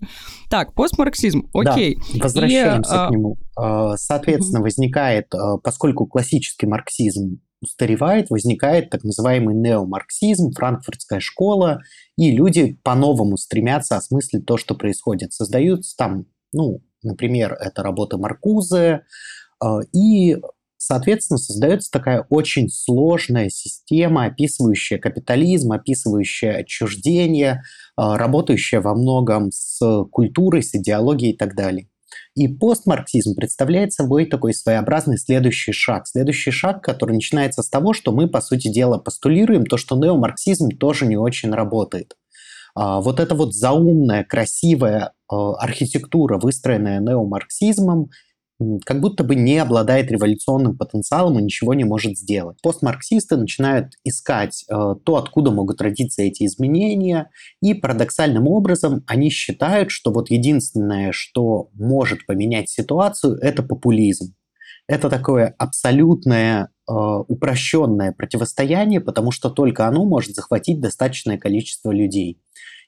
Так, 0.50 0.74
постмарксизм, 0.74 1.50
окей. 1.54 1.98
Возвращаемся 2.14 2.94
И, 2.94 2.98
а, 2.98 3.08
к 3.08 3.12
нему. 3.12 3.38
А, 3.58 3.96
Соответственно, 3.96 4.62
возникает, 4.62 5.34
а, 5.34 5.58
поскольку 5.58 6.08
классический 6.08 6.68
марксизм 6.68 7.40
устаревает, 7.62 8.30
возникает 8.30 8.90
так 8.90 9.04
называемый 9.04 9.56
неомарксизм, 9.56 10.52
франкфуртская 10.52 11.22
школа, 11.22 11.82
и 12.18 12.32
люди 12.32 12.78
по-новому 12.84 13.38
стремятся 13.38 13.96
осмыслить 13.96 14.46
то, 14.46 14.58
что 14.58 14.76
происходит. 14.76 15.32
Создаются 15.34 15.96
там, 15.98 16.26
ну, 16.52 16.82
например, 17.02 17.54
это 17.54 17.82
работа 17.82 18.18
Маркузе, 18.18 18.94
а, 18.94 19.02
и, 19.94 20.38
соответственно, 20.78 21.38
создается 21.38 21.92
такая 21.92 22.26
очень 22.30 22.70
сложная 22.70 23.50
система, 23.50 24.26
описывающая 24.26 24.98
капитализм, 24.98 25.72
описывающая 25.72 26.58
отчуждение, 26.58 27.64
а, 27.96 28.18
работающая 28.18 28.82
во 28.82 28.96
многом 28.96 29.52
с 29.52 29.80
культурой, 30.12 30.64
с 30.64 30.76
идеологией 30.76 31.34
и 31.34 31.38
так 31.38 31.56
далее. 31.56 31.88
И 32.36 32.48
постмарксизм 32.48 33.34
представляет 33.36 33.94
собой 33.94 34.26
такой 34.26 34.54
своеобразный 34.54 35.18
следующий 35.18 35.72
шаг. 35.72 36.06
Следующий 36.06 36.52
шаг, 36.52 36.84
который 36.84 37.14
начинается 37.14 37.62
с 37.62 37.70
того, 37.70 37.94
что 37.94 38.12
мы, 38.12 38.28
по 38.28 38.42
сути 38.42 38.68
дела, 38.68 38.98
постулируем 38.98 39.66
то, 39.66 39.78
что 39.78 39.96
неомарксизм 39.96 40.70
тоже 40.70 41.06
не 41.06 41.18
очень 41.18 41.52
работает. 41.52 42.16
А, 42.76 43.00
вот 43.00 43.20
эта 43.22 43.36
вот 43.36 43.54
заумная, 43.54 44.26
красивая 44.26 45.14
а, 45.30 45.54
архитектура, 45.56 46.38
выстроенная 46.38 47.00
неомарксизмом, 47.00 48.10
как 48.86 49.02
будто 49.02 49.24
бы 49.24 49.36
не 49.36 49.58
обладает 49.58 50.12
революционным 50.12 50.78
потенциалом 50.78 51.38
и 51.40 51.44
ничего 51.44 51.74
не 51.74 51.84
может 51.84 52.18
сделать. 52.18 52.58
Постмарксисты 52.62 53.36
начинают 53.36 53.94
искать 54.04 54.64
э, 54.70 54.96
то, 55.04 55.18
откуда 55.18 55.52
могут 55.52 55.82
родиться 55.82 56.22
эти 56.22 56.46
изменения, 56.46 57.30
и 57.62 57.74
парадоксальным 57.74 58.48
образом 58.48 59.04
они 59.08 59.30
считают, 59.30 59.92
что 59.92 60.12
вот 60.12 60.30
единственное, 60.30 61.12
что 61.12 61.70
может 61.74 62.26
поменять 62.26 62.70
ситуацию, 62.70 63.38
это 63.42 63.62
популизм. 63.62 64.34
Это 64.88 65.10
такое 65.10 65.56
абсолютное 65.58 66.70
э, 66.88 66.94
упрощенное 66.94 68.14
противостояние, 68.14 69.02
потому 69.02 69.32
что 69.32 69.50
только 69.50 69.88
оно 69.88 70.06
может 70.06 70.36
захватить 70.36 70.80
достаточное 70.80 71.38
количество 71.38 71.92
людей. 71.92 72.40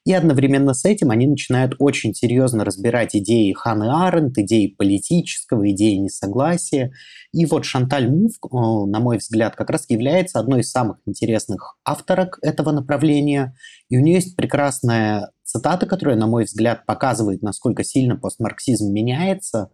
И 0.08 0.12
одновременно 0.14 0.72
с 0.72 0.86
этим 0.86 1.10
они 1.10 1.26
начинают 1.26 1.74
очень 1.78 2.14
серьезно 2.14 2.64
разбирать 2.64 3.14
идеи 3.14 3.52
Ханы 3.52 3.90
Аренд, 4.06 4.38
идеи 4.38 4.68
политического, 4.68 5.70
идеи 5.70 5.96
несогласия. 5.96 6.92
И 7.30 7.44
вот 7.44 7.66
Шанталь 7.66 8.08
Мув, 8.08 8.32
э, 8.42 8.90
на 8.90 9.00
мой 9.00 9.18
взгляд, 9.18 9.54
как 9.54 9.68
раз 9.68 9.84
является 9.90 10.40
одной 10.40 10.60
из 10.60 10.70
самых 10.70 10.96
интересных 11.04 11.76
авторок 11.84 12.38
этого 12.40 12.72
направления. 12.72 13.54
И 13.90 13.98
у 13.98 14.00
нее 14.00 14.14
есть 14.14 14.34
прекрасная 14.34 15.30
цитата, 15.44 15.84
которая, 15.84 16.16
на 16.16 16.26
мой 16.26 16.44
взгляд, 16.44 16.86
показывает, 16.86 17.42
насколько 17.42 17.84
сильно 17.84 18.16
постмарксизм 18.16 18.90
меняется. 18.90 19.72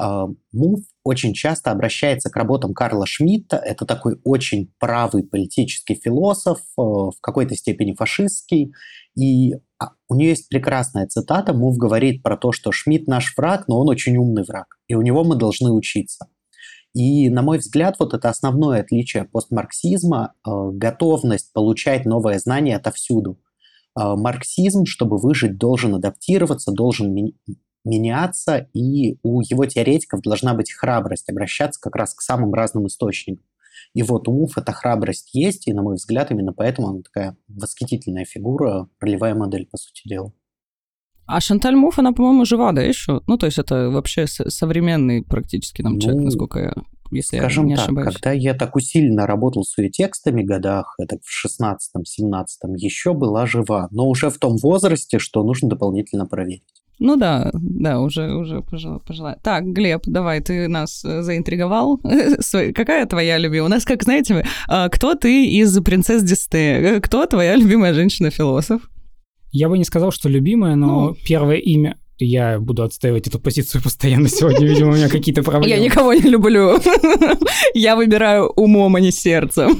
Э, 0.00 0.24
Мув 0.52 0.80
очень 1.02 1.34
часто 1.34 1.70
обращается 1.70 2.30
к 2.30 2.36
работам 2.36 2.72
Карла 2.72 3.04
Шмидта. 3.06 3.58
Это 3.58 3.84
такой 3.84 4.18
очень 4.24 4.72
правый 4.78 5.24
политический 5.24 5.94
философ, 5.94 6.60
э, 6.60 6.80
в 6.80 7.16
какой-то 7.20 7.54
степени 7.54 7.92
фашистский. 7.92 8.72
И 9.14 9.54
у 10.08 10.14
нее 10.14 10.30
есть 10.30 10.48
прекрасная 10.48 11.06
цитата. 11.06 11.52
Мув 11.52 11.76
говорит 11.76 12.22
про 12.22 12.36
то, 12.36 12.52
что 12.52 12.72
Шмидт 12.72 13.08
наш 13.08 13.36
враг, 13.36 13.68
но 13.68 13.80
он 13.80 13.88
очень 13.88 14.16
умный 14.16 14.44
враг. 14.44 14.78
И 14.88 14.94
у 14.94 15.02
него 15.02 15.24
мы 15.24 15.36
должны 15.36 15.70
учиться. 15.70 16.28
И, 16.94 17.28
на 17.28 17.42
мой 17.42 17.58
взгляд, 17.58 17.96
вот 17.98 18.14
это 18.14 18.28
основное 18.28 18.80
отличие 18.80 19.24
постмарксизма 19.24 20.34
э,– 20.46 20.50
готовность 20.72 21.52
получать 21.52 22.04
новое 22.04 22.38
знание 22.38 22.76
отовсюду. 22.76 23.40
Э, 23.98 24.14
марксизм, 24.14 24.84
чтобы 24.86 25.18
выжить, 25.18 25.58
должен 25.58 25.96
адаптироваться, 25.96 26.70
должен 26.70 27.12
ми- 27.12 27.36
меняться, 27.84 28.68
и 28.74 29.18
у 29.24 29.40
его 29.40 29.66
теоретиков 29.66 30.20
должна 30.22 30.54
быть 30.54 30.72
храбрость 30.72 31.28
обращаться 31.28 31.80
как 31.80 31.96
раз 31.96 32.14
к 32.14 32.20
самым 32.20 32.54
разным 32.54 32.86
источникам. 32.86 33.44
И 33.94 34.02
вот 34.02 34.28
у 34.28 34.32
Муф 34.32 34.58
эта 34.58 34.72
храбрость 34.72 35.34
есть, 35.34 35.66
и, 35.68 35.72
на 35.72 35.82
мой 35.82 35.94
взгляд, 35.94 36.30
именно 36.30 36.52
поэтому 36.52 36.88
она 36.88 37.02
такая 37.02 37.36
восхитительная 37.48 38.24
фигура, 38.24 38.88
ролевая 39.00 39.34
модель, 39.34 39.66
по 39.70 39.76
сути 39.76 40.08
дела. 40.08 40.32
А 41.26 41.40
Шанталь 41.40 41.74
Муф, 41.74 41.98
она, 41.98 42.12
по-моему, 42.12 42.44
жива, 42.44 42.72
да, 42.72 42.82
еще? 42.82 43.22
Ну, 43.26 43.38
то 43.38 43.46
есть 43.46 43.58
это 43.58 43.88
вообще 43.90 44.26
современный 44.26 45.22
практически 45.22 45.82
нам 45.82 45.98
человек, 45.98 46.20
ну, 46.20 46.24
насколько 46.26 46.58
я 46.58 46.74
если 47.14 47.38
скажем 47.38 47.64
я 47.64 47.70
не 47.70 47.76
так, 47.76 47.84
ошибаюсь. 47.84 48.14
когда 48.14 48.32
я 48.32 48.54
так 48.54 48.76
усиленно 48.76 49.26
работал 49.26 49.64
с 49.64 49.78
ее 49.78 49.90
текстами 49.90 50.42
годах, 50.42 50.94
это 50.98 51.18
в 51.22 51.46
16-17, 51.46 51.76
еще 52.76 53.14
была 53.14 53.46
жива, 53.46 53.88
но 53.90 54.08
уже 54.08 54.30
в 54.30 54.38
том 54.38 54.56
возрасте, 54.56 55.18
что 55.18 55.42
нужно 55.42 55.68
дополнительно 55.68 56.26
проверить. 56.26 56.64
Ну 57.00 57.16
да, 57.16 57.50
да, 57.54 58.00
уже, 58.00 58.32
уже 58.34 58.62
пожила, 58.62 59.00
пожила. 59.00 59.36
Так, 59.42 59.64
Глеб, 59.64 60.02
давай, 60.06 60.40
ты 60.40 60.68
нас 60.68 61.04
э, 61.04 61.22
заинтриговал. 61.22 62.00
Какая 62.74 63.06
твоя 63.06 63.36
любимая? 63.38 63.66
У 63.66 63.68
нас, 63.68 63.84
как 63.84 64.04
знаете, 64.04 64.46
а, 64.68 64.88
кто 64.88 65.14
ты 65.14 65.46
из 65.46 65.76
«Принцесс 65.82 66.22
Дисте»? 66.22 66.58
Э, 66.58 67.00
кто 67.00 67.26
твоя 67.26 67.56
любимая 67.56 67.94
женщина-философ? 67.94 68.88
Я 69.50 69.68
бы 69.68 69.76
не 69.76 69.84
сказал, 69.84 70.12
что 70.12 70.28
любимая, 70.28 70.76
но 70.76 71.08
ну, 71.08 71.16
первое 71.26 71.56
имя 71.56 71.96
я 72.18 72.60
буду 72.60 72.82
отстаивать 72.82 73.26
эту 73.26 73.38
позицию 73.38 73.82
постоянно 73.82 74.28
сегодня, 74.28 74.66
видимо, 74.66 74.92
у 74.92 74.94
меня 74.94 75.08
какие-то 75.08 75.42
проблемы. 75.42 75.68
Я 75.68 75.82
никого 75.82 76.14
не 76.14 76.22
люблю. 76.22 76.78
Я 77.74 77.96
выбираю 77.96 78.48
умом, 78.48 78.96
а 78.96 79.00
не 79.00 79.10
сердцем. 79.10 79.76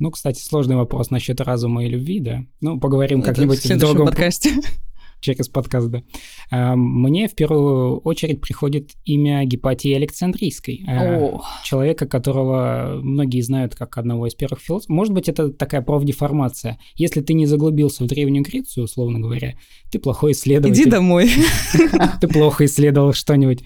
Ну, 0.00 0.10
кстати, 0.10 0.40
сложный 0.40 0.76
вопрос 0.76 1.10
насчет 1.10 1.40
разума 1.40 1.84
и 1.84 1.88
любви, 1.88 2.20
да. 2.20 2.44
Ну, 2.60 2.80
поговорим 2.80 3.22
как-нибудь 3.22 3.62
в, 3.62 3.78
другом 3.78 4.06
подкасте 4.06 4.50
через 5.20 5.48
подкаст, 5.48 5.88
да. 5.88 6.02
А, 6.50 6.76
мне 6.76 7.28
в 7.28 7.34
первую 7.34 7.98
очередь 7.98 8.40
приходит 8.40 8.90
имя 9.04 9.44
Гепатии 9.44 9.92
Александрийской, 9.92 10.84
а, 10.88 11.18
О. 11.18 11.42
человека, 11.64 12.06
которого 12.06 13.00
многие 13.02 13.40
знают 13.42 13.74
как 13.74 13.98
одного 13.98 14.26
из 14.26 14.34
первых 14.34 14.60
философов. 14.60 14.90
Может 14.90 15.14
быть, 15.14 15.28
это 15.28 15.50
такая 15.50 15.82
профдеформация. 15.82 16.78
Если 16.96 17.20
ты 17.20 17.34
не 17.34 17.46
заглубился 17.46 18.04
в 18.04 18.06
Древнюю 18.06 18.44
Грецию, 18.44 18.84
условно 18.84 19.20
говоря, 19.20 19.54
ты 19.90 19.98
плохой 19.98 20.32
исследователь. 20.32 20.82
Иди 20.82 20.90
домой. 20.90 21.30
Ты 22.20 22.28
плохо 22.28 22.64
исследовал 22.64 23.12
что-нибудь. 23.12 23.62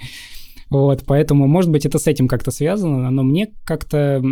Вот, 0.71 1.05
поэтому, 1.07 1.47
может 1.47 1.71
быть, 1.71 1.87
это 1.87 1.99
с 1.99 2.07
этим 2.07 2.29
как-то 2.29 2.51
связано, 2.51 3.11
но 3.11 3.23
мне 3.23 3.53
как-то 3.65 4.23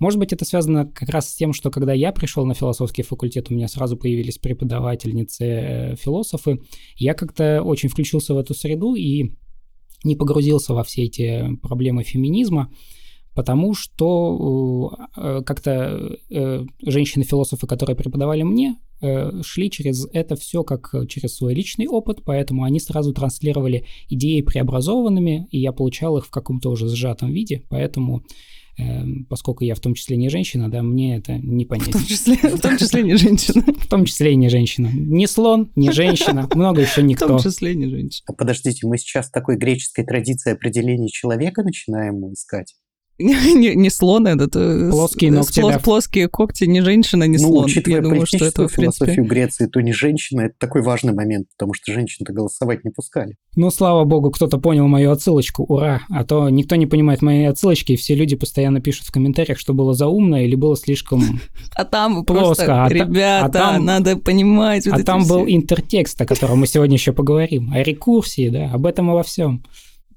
может 0.00 0.18
быть, 0.18 0.32
это 0.32 0.46
связано 0.46 0.86
как 0.86 1.10
раз 1.10 1.28
с 1.28 1.34
тем, 1.34 1.52
что 1.52 1.70
когда 1.70 1.92
я 1.92 2.10
пришел 2.10 2.46
на 2.46 2.54
философский 2.54 3.02
факультет, 3.02 3.50
у 3.50 3.54
меня 3.54 3.68
сразу 3.68 3.98
появились 3.98 4.38
преподавательницы, 4.38 5.44
э, 5.44 5.96
философы. 5.96 6.58
Я 6.96 7.12
как-то 7.12 7.62
очень 7.62 7.90
включился 7.90 8.34
в 8.34 8.38
эту 8.38 8.54
среду 8.54 8.94
и 8.94 9.36
не 10.02 10.16
погрузился 10.16 10.72
во 10.72 10.84
все 10.84 11.04
эти 11.04 11.54
проблемы 11.56 12.02
феминизма, 12.02 12.72
потому 13.34 13.74
что 13.74 14.96
э, 15.18 15.42
как-то 15.44 16.16
э, 16.30 16.64
женщины-философы, 16.82 17.66
которые 17.66 17.94
преподавали 17.94 18.42
мне, 18.42 18.76
шли 19.42 19.70
через 19.70 20.06
это 20.12 20.36
все 20.36 20.62
как 20.62 20.94
через 21.08 21.36
свой 21.36 21.54
личный 21.54 21.86
опыт, 21.86 22.20
поэтому 22.22 22.64
они 22.64 22.78
сразу 22.80 23.14
транслировали 23.14 23.86
идеи 24.10 24.42
преобразованными, 24.42 25.48
и 25.50 25.58
я 25.58 25.72
получал 25.72 26.18
их 26.18 26.26
в 26.26 26.30
каком-то 26.30 26.68
уже 26.70 26.86
сжатом 26.86 27.32
виде, 27.32 27.64
поэтому 27.70 28.22
поскольку 29.28 29.64
я 29.64 29.74
в 29.74 29.80
том 29.80 29.94
числе 29.94 30.16
не 30.16 30.28
женщина, 30.28 30.70
да, 30.70 30.82
мне 30.82 31.16
это 31.16 31.38
не 31.38 31.64
понять. 31.64 31.88
В 31.88 31.92
том 31.92 32.04
числе, 32.04 32.36
в 32.36 32.60
том 32.60 32.76
числе 32.76 33.02
не 33.02 33.16
женщина. 33.16 33.64
В 33.78 33.88
том 33.88 34.04
числе 34.04 34.32
и 34.32 34.36
не 34.36 34.48
женщина. 34.48 34.90
Не 34.92 35.26
слон, 35.26 35.70
не 35.76 35.90
женщина, 35.90 36.48
много 36.54 36.80
еще 36.80 37.02
никто. 37.02 37.26
В 37.26 37.28
том 37.28 37.38
числе 37.38 37.74
не 37.74 37.86
женщина. 37.86 38.24
А 38.28 38.32
подождите, 38.32 38.86
мы 38.86 38.98
сейчас 38.98 39.30
такой 39.30 39.56
греческой 39.56 40.04
традиции 40.04 40.52
определения 40.52 41.08
человека 41.08 41.62
начинаем 41.62 42.32
искать? 42.32 42.74
не, 43.54 43.74
не 43.74 43.90
слон 43.90 44.26
этот. 44.26 44.52
Плоские 44.52 45.32
ногти, 45.32 45.60
плос, 45.60 45.74
да. 45.74 45.78
Плоские 45.78 46.28
когти, 46.28 46.64
не 46.64 46.80
женщина, 46.80 47.24
не 47.24 47.38
ну, 47.38 47.48
слон. 47.48 47.64
Учитывая 47.66 47.98
Я 47.98 48.02
думаю, 48.02 48.26
что 48.26 48.44
это, 48.44 48.68
в 48.68 48.74
принципе... 48.74 49.06
философию 49.06 49.24
Греции, 49.26 49.66
то 49.66 49.80
не 49.80 49.92
женщина, 49.92 50.42
это 50.42 50.54
такой 50.58 50.82
важный 50.82 51.12
момент, 51.12 51.48
потому 51.56 51.74
что 51.74 51.92
женщин-то 51.92 52.32
голосовать 52.32 52.84
не 52.84 52.90
пускали. 52.90 53.36
Ну, 53.56 53.70
слава 53.70 54.04
богу, 54.04 54.30
кто-то 54.30 54.58
понял 54.58 54.86
мою 54.86 55.10
отсылочку, 55.10 55.64
ура! 55.64 56.02
А 56.10 56.24
то 56.24 56.48
никто 56.48 56.76
не 56.76 56.86
понимает 56.86 57.22
мои 57.22 57.44
отсылочки, 57.44 57.92
и 57.92 57.96
все 57.96 58.14
люди 58.14 58.36
постоянно 58.36 58.80
пишут 58.80 59.06
в 59.06 59.12
комментариях, 59.12 59.58
что 59.58 59.74
было 59.74 59.94
заумно 59.94 60.44
или 60.44 60.54
было 60.54 60.76
слишком 60.76 61.22
А 61.74 61.84
там 61.84 62.24
просто, 62.24 62.84
а 62.84 62.88
ребята, 62.88 63.78
надо 63.78 64.16
понимать. 64.16 64.86
А 64.86 65.02
там 65.02 65.26
был 65.26 65.44
интертекст, 65.46 66.20
о 66.20 66.26
котором 66.26 66.60
мы 66.60 66.66
сегодня 66.66 66.96
еще 66.96 67.12
поговорим, 67.12 67.72
о 67.72 67.82
рекурсии, 67.82 68.48
да, 68.48 68.70
об 68.72 68.86
этом 68.86 69.10
и 69.10 69.14
во 69.14 69.22
всем. 69.22 69.62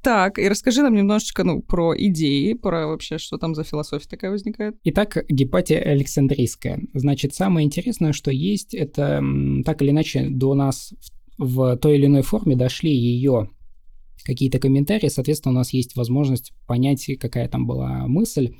Так, 0.03 0.38
и 0.38 0.50
расскажи 0.50 0.81
нам 0.81 0.95
немножечко 0.95 1.45
ну, 1.45 1.62
про 1.62 1.95
идеи, 1.98 2.53
про 2.53 2.88
вообще, 2.88 3.17
что 3.17 3.38
там 3.38 3.55
за 3.55 3.63
философия 3.63 4.07
такая 4.10 4.31
возникает. 4.31 4.75
Итак, 4.83 5.25
Гепатия 5.29 5.79
Александрийская. 5.79 6.81
Значит, 6.93 7.33
самое 7.33 7.65
интересное, 7.65 8.12
что 8.12 8.29
есть, 8.29 8.74
это 8.74 9.24
так 9.65 9.81
или 9.81 9.91
иначе 9.91 10.27
до 10.29 10.55
нас 10.55 10.93
в 11.38 11.77
той 11.77 11.95
или 11.95 12.07
иной 12.07 12.22
форме 12.22 12.57
дошли 12.57 12.93
ее 12.93 13.50
какие-то 14.25 14.60
комментарии, 14.60 15.07
соответственно, 15.07 15.53
у 15.53 15.57
нас 15.57 15.72
есть 15.72 15.95
возможность 15.95 16.51
понять, 16.67 17.10
какая 17.19 17.48
там 17.48 17.65
была 17.65 18.05
мысль, 18.07 18.55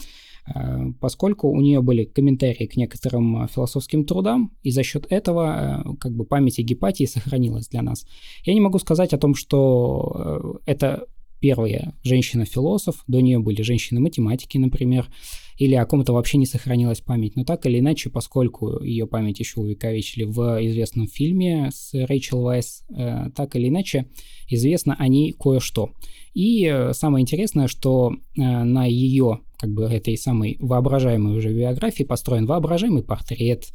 э, 0.54 0.92
поскольку 1.02 1.50
у 1.50 1.60
нее 1.60 1.82
были 1.82 2.06
комментарии 2.06 2.68
к 2.68 2.78
некоторым 2.78 3.48
философским 3.50 4.06
трудам, 4.06 4.54
и 4.62 4.72
за 4.72 4.84
счет 4.84 5.08
этого 5.10 5.84
э, 5.86 5.96
как 6.00 6.14
бы 6.14 6.26
память 6.26 6.60
о 6.60 6.64
Гепатии 6.64 7.06
сохранилась 7.06 7.68
для 7.68 7.82
нас. 7.82 8.06
Я 8.46 8.54
не 8.54 8.62
могу 8.62 8.80
сказать 8.80 9.14
о 9.14 9.18
том, 9.18 9.36
что 9.36 10.60
э, 10.66 10.72
это 10.72 11.06
первая 11.44 11.94
женщина-философ, 12.04 13.04
до 13.06 13.20
нее 13.20 13.38
были 13.38 13.64
женщины-математики, 13.64 14.58
например, 14.58 15.10
или 15.58 15.76
о 15.76 15.86
ком-то 15.86 16.14
вообще 16.14 16.38
не 16.38 16.46
сохранилась 16.46 17.02
память. 17.02 17.36
Но 17.36 17.44
так 17.44 17.66
или 17.66 17.80
иначе, 17.80 18.10
поскольку 18.10 18.82
ее 18.82 19.08
память 19.08 19.42
еще 19.42 19.60
увековечили 19.60 20.24
в 20.24 20.40
известном 20.66 21.10
фильме 21.10 21.70
с 21.74 21.94
Рэйчел 21.94 22.44
Вайс, 22.44 22.86
э, 22.96 23.30
так 23.36 23.58
или 23.58 23.68
иначе 23.68 24.08
известно 24.48 24.96
о 24.98 25.10
ней 25.10 25.34
кое-что. 25.34 25.90
И 26.34 26.66
э, 26.66 26.94
самое 26.94 27.24
интересное, 27.24 27.68
что 27.68 28.14
э, 28.14 28.40
на 28.42 28.86
ее, 28.86 29.42
как 29.58 29.74
бы 29.74 29.84
этой 29.84 30.16
самой 30.16 30.56
воображаемой 30.62 31.36
уже 31.36 31.50
биографии 31.50 32.04
построен 32.04 32.46
воображаемый 32.46 33.04
портрет, 33.04 33.74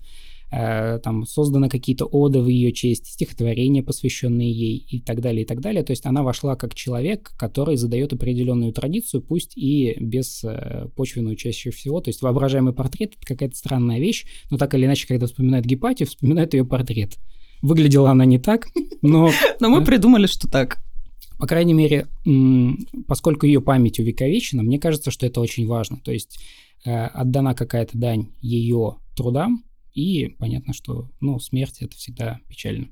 там 0.50 1.26
созданы 1.26 1.68
какие-то 1.68 2.06
оды 2.06 2.40
в 2.40 2.48
ее 2.48 2.72
честь, 2.72 3.06
стихотворения, 3.06 3.82
посвященные 3.82 4.50
ей 4.50 4.86
и 4.88 5.00
так 5.00 5.20
далее, 5.20 5.42
и 5.42 5.46
так 5.46 5.60
далее. 5.60 5.82
То 5.82 5.90
есть 5.90 6.06
она 6.06 6.22
вошла 6.22 6.56
как 6.56 6.74
человек, 6.74 7.32
который 7.36 7.76
задает 7.76 8.12
определенную 8.12 8.72
традицию, 8.72 9.22
пусть 9.22 9.56
и 9.56 9.94
без 10.00 10.42
э, 10.44 10.88
почвенную 10.96 11.36
чаще 11.36 11.70
всего. 11.70 12.00
То 12.00 12.08
есть 12.08 12.22
воображаемый 12.22 12.72
портрет— 12.72 13.14
это 13.16 13.26
какая-то 13.26 13.56
странная 13.56 13.98
вещь, 13.98 14.26
но 14.50 14.56
так 14.56 14.74
или 14.74 14.86
иначе, 14.86 15.06
когда 15.06 15.26
вспоминают 15.26 15.66
Гепатию, 15.66 16.08
вспоминают 16.08 16.54
ее 16.54 16.64
портрет. 16.64 17.18
Выглядела 17.60 18.10
она 18.10 18.24
не 18.24 18.38
так, 18.38 18.68
но... 19.02 19.30
Но 19.60 19.68
мы 19.68 19.84
придумали, 19.84 20.26
что 20.26 20.48
так. 20.48 20.78
По 21.38 21.46
крайней 21.46 21.74
мере, 21.74 22.08
поскольку 23.06 23.46
ее 23.46 23.60
память 23.60 23.98
увековечена, 23.98 24.62
мне 24.62 24.78
кажется, 24.78 25.10
что 25.10 25.26
это 25.26 25.40
очень 25.40 25.66
важно. 25.66 25.98
То 26.04 26.12
есть 26.12 26.38
э, 26.84 27.06
отдана 27.06 27.54
какая-то 27.54 27.96
дань 27.96 28.28
ее 28.40 28.96
трудам, 29.16 29.64
и 29.98 30.28
понятно, 30.28 30.72
что 30.72 31.10
ну, 31.20 31.38
смерть 31.40 31.78
это 31.80 31.96
всегда 31.96 32.40
печально, 32.48 32.88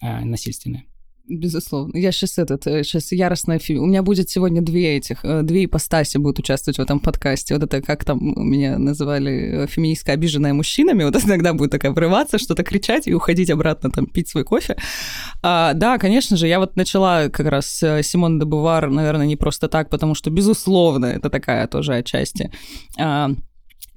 а 0.00 0.24
насильственная. 0.24 0.84
Безусловно. 1.28 1.94
Я 1.98 2.10
сейчас 2.10 2.38
этот, 2.38 2.64
сейчас 2.64 3.12
э, 3.12 3.16
яростная 3.16 3.58
фи... 3.58 3.76
У 3.76 3.84
меня 3.84 4.02
будет 4.02 4.30
сегодня 4.30 4.62
две 4.62 4.96
этих, 4.96 5.26
э, 5.26 5.42
две 5.42 5.66
ипостаси 5.66 6.16
будут 6.16 6.38
участвовать 6.38 6.78
в 6.78 6.80
этом 6.80 7.00
подкасте. 7.00 7.52
Вот 7.52 7.64
это, 7.64 7.82
как 7.82 8.04
там 8.06 8.18
меня 8.22 8.78
называли, 8.78 9.64
э, 9.64 9.66
феминистка 9.66 10.12
обиженная 10.12 10.54
мужчинами, 10.54 11.04
вот 11.04 11.16
иногда 11.24 11.52
будет 11.52 11.70
такая 11.70 11.92
врываться, 11.92 12.38
что-то 12.38 12.64
кричать 12.64 13.06
и 13.06 13.14
уходить 13.14 13.50
обратно 13.50 13.90
там 13.90 14.06
пить 14.06 14.28
свой 14.28 14.44
кофе. 14.44 14.78
А, 15.42 15.74
да, 15.74 15.98
конечно 15.98 16.38
же, 16.38 16.48
я 16.48 16.58
вот 16.60 16.76
начала 16.76 17.28
как 17.28 17.46
раз 17.46 17.66
Симон 18.02 18.38
де 18.38 18.46
Бувар, 18.46 18.88
наверное, 18.90 19.26
не 19.26 19.36
просто 19.36 19.68
так, 19.68 19.90
потому 19.90 20.14
что, 20.14 20.30
безусловно, 20.30 21.06
это 21.06 21.28
такая 21.28 21.66
тоже 21.66 21.94
отчасти 21.94 22.50
а, 22.98 23.32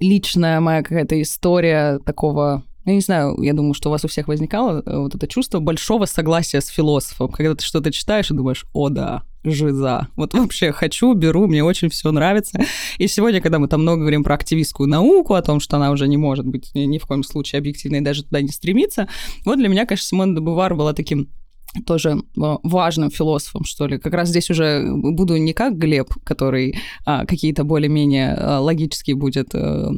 личная 0.02 0.60
моя 0.60 0.82
какая-то 0.82 1.20
история 1.20 1.98
такого 2.00 2.64
я 2.84 2.94
не 2.94 3.00
знаю, 3.00 3.40
я 3.40 3.52
думаю, 3.52 3.74
что 3.74 3.88
у 3.88 3.92
вас 3.92 4.04
у 4.04 4.08
всех 4.08 4.26
возникало 4.26 4.82
э, 4.84 4.96
вот 4.98 5.14
это 5.14 5.28
чувство 5.28 5.60
большого 5.60 6.04
согласия 6.06 6.60
с 6.60 6.66
философом, 6.66 7.28
когда 7.28 7.54
ты 7.54 7.64
что-то 7.64 7.92
читаешь 7.92 8.30
и 8.30 8.34
думаешь, 8.34 8.66
о 8.72 8.88
да, 8.88 9.22
жиза. 9.44 10.08
Вот 10.16 10.34
вообще 10.34 10.72
хочу, 10.72 11.14
беру, 11.14 11.46
мне 11.46 11.62
очень 11.62 11.90
все 11.90 12.10
нравится. 12.10 12.60
И 12.98 13.06
сегодня, 13.06 13.40
когда 13.40 13.60
мы 13.60 13.68
там 13.68 13.82
много 13.82 14.00
говорим 14.00 14.24
про 14.24 14.34
активистскую 14.34 14.88
науку, 14.88 15.34
о 15.34 15.42
том, 15.42 15.60
что 15.60 15.76
она 15.76 15.92
уже 15.92 16.08
не 16.08 16.16
может 16.16 16.44
быть 16.44 16.72
ни 16.74 16.98
в 16.98 17.06
коем 17.06 17.22
случае 17.22 17.60
объективной 17.60 18.00
даже 18.00 18.24
туда 18.24 18.40
не 18.40 18.48
стремиться, 18.48 19.08
вот 19.44 19.58
для 19.58 19.68
меня, 19.68 19.86
конечно, 19.86 20.06
Симон 20.06 20.34
де 20.34 20.40
Бувар 20.40 20.74
была 20.74 20.92
таким 20.92 21.30
тоже 21.86 22.10
э, 22.10 22.20
важным 22.36 23.10
философом, 23.10 23.64
что 23.64 23.86
ли. 23.86 23.98
Как 23.98 24.12
раз 24.12 24.28
здесь 24.28 24.50
уже 24.50 24.92
буду 24.94 25.36
не 25.36 25.52
как 25.52 25.78
Глеб, 25.78 26.14
который 26.24 26.76
а, 27.04 27.24
какие-то 27.26 27.64
более-менее 27.64 28.34
а, 28.34 28.60
логические 28.60 29.16
будет 29.16 29.54
а, 29.54 29.90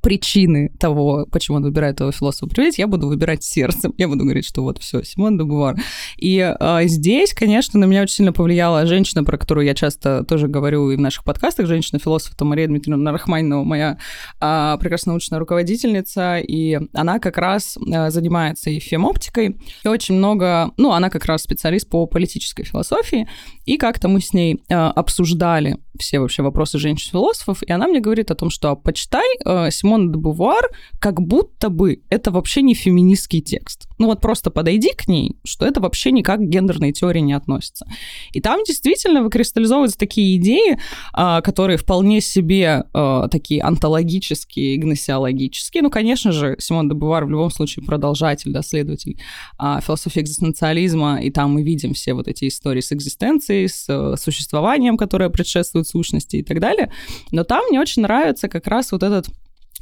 причины 0.00 0.70
того, 0.78 1.26
почему 1.30 1.58
он 1.58 1.64
выбирает 1.64 1.96
этого 1.96 2.12
философа 2.12 2.46
привить, 2.46 2.78
я 2.78 2.86
буду 2.86 3.08
выбирать 3.08 3.42
сердцем. 3.42 3.94
Я 3.98 4.08
буду 4.08 4.24
говорить, 4.24 4.46
что 4.46 4.62
вот 4.62 4.78
все, 4.78 5.02
Симон 5.02 5.38
де 5.38 5.44
Бувар. 5.44 5.76
И 6.16 6.38
а, 6.40 6.84
здесь, 6.84 7.34
конечно, 7.34 7.78
на 7.78 7.84
меня 7.84 8.02
очень 8.02 8.16
сильно 8.16 8.32
повлияла 8.32 8.86
женщина, 8.86 9.24
про 9.24 9.36
которую 9.38 9.66
я 9.66 9.74
часто 9.74 10.24
тоже 10.24 10.48
говорю 10.48 10.90
и 10.90 10.96
в 10.96 11.00
наших 11.00 11.24
подкастах, 11.24 11.66
женщина-философ, 11.66 12.34
Мария 12.40 12.66
Дмитриевна 12.66 13.12
Рахманинова, 13.12 13.64
моя 13.64 13.98
а, 14.40 14.76
прекрасная 14.78 15.12
научная 15.12 15.38
руководительница, 15.38 16.38
и 16.38 16.78
она 16.92 17.18
как 17.18 17.38
раз 17.38 17.76
а, 17.92 18.10
занимается 18.10 18.70
и 18.70 18.78
фемоптикой, 18.78 19.56
и 19.84 19.88
очень 19.88 20.14
много, 20.14 20.72
ну, 20.76 20.92
она 20.92 21.10
как 21.10 21.24
раз 21.24 21.42
специалист 21.42 21.88
по 21.88 22.06
политической 22.06 22.64
философии, 22.64 23.28
и 23.64 23.76
как-то 23.76 24.08
мы 24.08 24.20
с 24.20 24.32
ней 24.32 24.62
а, 24.70 24.90
обсуждали 24.90 25.78
все 25.98 26.18
вообще 26.18 26.42
вопросы 26.42 26.78
женщин-философов, 26.78 27.62
и 27.62 27.72
она 27.72 27.86
мне 27.86 28.00
говорит 28.00 28.30
о 28.30 28.34
том, 28.34 28.50
что 28.50 28.76
почитай 28.76 29.26
э, 29.44 29.70
Симон 29.70 30.12
де 30.12 30.18
Бувуар, 30.18 30.70
как 30.98 31.20
будто 31.20 31.68
бы 31.68 32.02
это 32.10 32.30
вообще 32.30 32.62
не 32.62 32.74
феминистский 32.74 33.40
текст. 33.40 33.88
Ну 33.98 34.06
вот 34.06 34.20
просто 34.20 34.50
подойди 34.50 34.92
к 34.92 35.08
ней, 35.08 35.36
что 35.44 35.66
это 35.66 35.80
вообще 35.80 36.12
никак 36.12 36.40
к 36.40 36.44
гендерной 36.44 36.92
теории 36.92 37.20
не 37.20 37.32
относится. 37.32 37.86
И 38.32 38.40
там 38.40 38.62
действительно 38.64 39.22
выкристаллизовываются 39.22 39.98
такие 39.98 40.36
идеи, 40.36 40.78
э, 41.16 41.42
которые 41.42 41.76
вполне 41.76 42.20
себе 42.20 42.84
э, 42.92 43.28
такие 43.30 43.62
антологические, 43.62 44.76
гносеологические. 44.78 45.82
Ну, 45.82 45.90
конечно 45.90 46.32
же, 46.32 46.56
Симон 46.58 46.88
де 46.88 46.94
Бувуар 46.94 47.24
в 47.24 47.30
любом 47.30 47.50
случае 47.50 47.84
продолжатель, 47.84 48.52
да, 48.52 48.62
следователь 48.62 49.20
э, 49.60 49.78
философии 49.84 50.20
экзистенциализма, 50.20 51.20
и 51.20 51.30
там 51.30 51.52
мы 51.52 51.62
видим 51.62 51.94
все 51.94 52.14
вот 52.14 52.28
эти 52.28 52.48
истории 52.48 52.80
с 52.80 52.92
экзистенцией, 52.92 53.68
с 53.68 53.86
э, 53.88 54.16
существованием, 54.16 54.96
которое 54.96 55.30
предшествует 55.30 55.87
сущности 55.88 56.36
и 56.36 56.42
так 56.42 56.60
далее. 56.60 56.92
Но 57.32 57.44
там 57.44 57.64
мне 57.68 57.80
очень 57.80 58.02
нравится 58.02 58.48
как 58.48 58.66
раз 58.66 58.92
вот 58.92 59.02
этот 59.02 59.26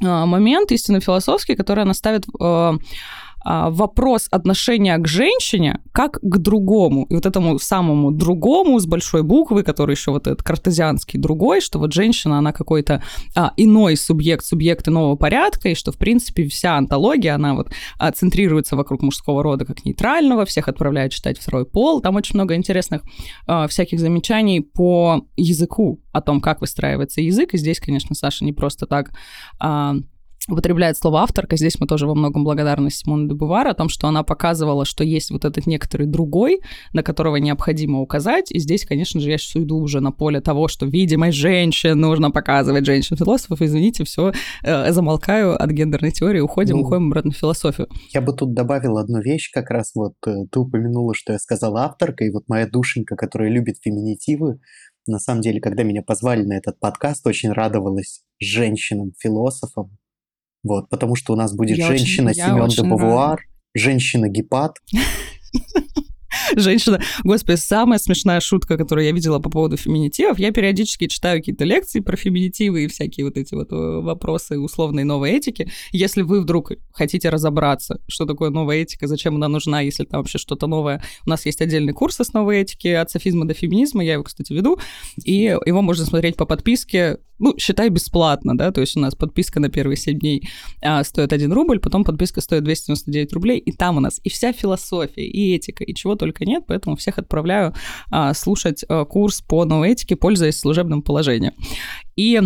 а, 0.03 0.25
момент 0.25 0.71
истинно 0.71 0.99
философский, 0.99 1.55
который 1.55 1.83
она 1.83 1.93
ставит 1.93 2.25
а, 2.39 2.75
вопрос 3.43 4.27
отношения 4.31 4.97
к 4.97 5.07
женщине 5.07 5.79
как 5.91 6.19
к 6.21 6.37
другому. 6.37 7.05
И 7.09 7.15
вот 7.15 7.25
этому 7.25 7.59
самому 7.59 8.11
другому 8.11 8.79
с 8.79 8.85
большой 8.85 9.23
буквы, 9.23 9.63
который 9.63 9.91
еще 9.93 10.11
вот 10.11 10.27
этот 10.27 10.43
картезианский 10.43 11.19
другой, 11.19 11.61
что 11.61 11.79
вот 11.79 11.93
женщина, 11.93 12.37
она 12.37 12.51
какой-то 12.51 13.01
а, 13.35 13.53
иной 13.57 13.95
субъект, 13.97 14.45
субъект 14.45 14.87
иного 14.87 15.15
порядка, 15.15 15.69
и 15.69 15.75
что, 15.75 15.91
в 15.91 15.97
принципе, 15.97 16.47
вся 16.47 16.77
антология, 16.77 17.35
она 17.35 17.53
вот 17.53 17.71
а, 17.97 18.11
центрируется 18.11 18.75
вокруг 18.75 19.01
мужского 19.01 19.43
рода 19.43 19.65
как 19.65 19.85
нейтрального, 19.85 20.45
всех 20.45 20.67
отправляют 20.67 21.13
читать 21.13 21.39
второй 21.39 21.65
пол. 21.65 22.01
Там 22.01 22.15
очень 22.15 22.35
много 22.35 22.55
интересных 22.55 23.01
а, 23.45 23.67
всяких 23.67 23.99
замечаний 23.99 24.61
по 24.61 25.25
языку, 25.35 26.01
о 26.11 26.21
том, 26.21 26.41
как 26.41 26.61
выстраивается 26.61 27.21
язык. 27.21 27.53
И 27.53 27.57
здесь, 27.57 27.79
конечно, 27.79 28.15
Саша 28.15 28.43
не 28.45 28.53
просто 28.53 28.85
так 28.85 29.11
а, 29.59 29.95
употребляет 30.47 30.97
слово 30.97 31.21
авторка. 31.21 31.57
Здесь 31.57 31.79
мы 31.79 31.87
тоже 31.87 32.07
во 32.07 32.15
многом 32.15 32.43
благодарны 32.43 32.89
Симоне 32.89 33.27
де 33.27 33.33
Бувар 33.33 33.67
о 33.67 33.73
том, 33.73 33.89
что 33.89 34.07
она 34.07 34.23
показывала, 34.23 34.85
что 34.85 35.03
есть 35.03 35.31
вот 35.31 35.45
этот 35.45 35.67
некоторый 35.67 36.07
другой, 36.07 36.61
на 36.93 37.03
которого 37.03 37.35
необходимо 37.37 38.01
указать. 38.01 38.51
И 38.51 38.59
здесь, 38.59 38.85
конечно 38.85 39.19
же, 39.19 39.29
я 39.29 39.37
сейчас 39.37 39.55
уйду 39.55 39.77
уже 39.77 39.99
на 39.99 40.11
поле 40.11 40.41
того, 40.41 40.67
что 40.67 40.85
видимость 40.85 41.37
женщин 41.37 41.99
нужно 41.99 42.31
показывать 42.31 42.85
женщин-философов. 42.85 43.61
Извините, 43.61 44.03
все, 44.03 44.31
э, 44.63 44.91
замолкаю 44.91 45.61
от 45.61 45.69
гендерной 45.71 46.11
теории, 46.11 46.39
уходим, 46.39 46.77
ну, 46.77 46.83
уходим 46.83 47.07
обратно 47.07 47.31
в 47.31 47.37
философию. 47.37 47.89
Я 48.13 48.21
бы 48.21 48.33
тут 48.33 48.53
добавил 48.53 48.97
одну 48.97 49.19
вещь, 49.19 49.51
как 49.51 49.69
раз 49.69 49.91
вот 49.95 50.13
э, 50.25 50.45
ты 50.51 50.59
упомянула, 50.59 51.13
что 51.13 51.33
я 51.33 51.39
сказала 51.39 51.85
авторка, 51.85 52.23
и 52.23 52.31
вот 52.31 52.43
моя 52.47 52.67
душенька, 52.67 53.15
которая 53.15 53.49
любит 53.49 53.77
феминитивы, 53.81 54.59
на 55.07 55.19
самом 55.19 55.41
деле, 55.41 55.61
когда 55.61 55.83
меня 55.83 56.03
позвали 56.03 56.43
на 56.43 56.53
этот 56.53 56.79
подкаст, 56.79 57.25
очень 57.25 57.51
радовалась 57.51 58.23
женщинам-философам, 58.39 59.97
вот, 60.67 60.89
потому 60.89 61.15
что 61.15 61.33
у 61.33 61.35
нас 61.35 61.55
будет 61.55 61.77
я 61.77 61.87
женщина 61.87 62.31
очень, 62.31 62.41
Семен 62.41 62.67
де 62.67 62.83
Бавуар, 62.83 63.39
женщина 63.73 64.29
Гепат. 64.29 64.73
женщина. 66.55 67.01
Господи, 67.23 67.57
самая 67.57 67.99
смешная 67.99 68.39
шутка, 68.39 68.77
которую 68.77 69.05
я 69.05 69.11
видела 69.11 69.39
по 69.39 69.49
поводу 69.49 69.77
феминитивов. 69.77 70.39
Я 70.39 70.51
периодически 70.51 71.07
читаю 71.07 71.39
какие-то 71.39 71.65
лекции 71.65 71.99
про 71.99 72.15
феминитивы 72.15 72.83
и 72.83 72.87
всякие 72.87 73.25
вот 73.25 73.37
эти 73.37 73.53
вот 73.53 73.71
э, 73.71 73.75
вопросы 73.75 74.59
условной 74.59 75.03
новой 75.03 75.31
этики. 75.31 75.71
Если 75.91 76.21
вы 76.21 76.41
вдруг 76.41 76.71
хотите 76.91 77.29
разобраться, 77.29 78.01
что 78.07 78.25
такое 78.25 78.49
новая 78.49 78.77
этика, 78.77 79.07
зачем 79.07 79.35
она 79.35 79.47
нужна, 79.47 79.81
если 79.81 80.03
там 80.05 80.21
вообще 80.21 80.37
что-то 80.37 80.67
новое. 80.67 81.01
У 81.25 81.29
нас 81.29 81.45
есть 81.45 81.61
отдельный 81.61 81.93
курс 81.93 82.19
основы 82.19 82.57
этики 82.57 82.87
от 82.87 83.09
софизма 83.09 83.45
до 83.45 83.53
феминизма, 83.53 84.03
я 84.03 84.13
его, 84.13 84.23
кстати, 84.23 84.53
веду, 84.53 84.79
и 85.23 85.55
его 85.65 85.81
можно 85.81 86.05
смотреть 86.05 86.35
по 86.35 86.45
подписке, 86.45 87.17
ну, 87.39 87.55
считай, 87.57 87.89
бесплатно, 87.89 88.57
да, 88.57 88.71
то 88.71 88.81
есть 88.81 88.97
у 88.97 88.99
нас 88.99 89.15
подписка 89.15 89.59
на 89.59 89.69
первые 89.69 89.97
7 89.97 90.19
дней 90.19 90.49
а, 90.81 91.03
стоит 91.03 91.33
1 91.33 91.51
рубль, 91.51 91.79
потом 91.79 92.03
подписка 92.03 92.41
стоит 92.41 92.63
299 92.63 93.33
рублей, 93.33 93.59
и 93.59 93.71
там 93.71 93.97
у 93.97 93.99
нас 93.99 94.19
и 94.23 94.29
вся 94.29 94.53
философия, 94.53 95.25
и 95.25 95.55
этика, 95.55 95.83
и 95.83 95.93
чего 95.93 96.15
только 96.15 96.45
нет, 96.45 96.63
поэтому 96.67 96.95
всех 96.95 97.17
отправляю 97.17 97.73
а, 98.11 98.33
слушать 98.33 98.83
а, 98.87 99.05
курс 99.05 99.41
по 99.41 99.65
новой 99.65 99.91
этике, 99.91 100.15
пользуясь 100.15 100.59
служебным 100.59 101.01
положением. 101.01 101.53
И 102.15 102.41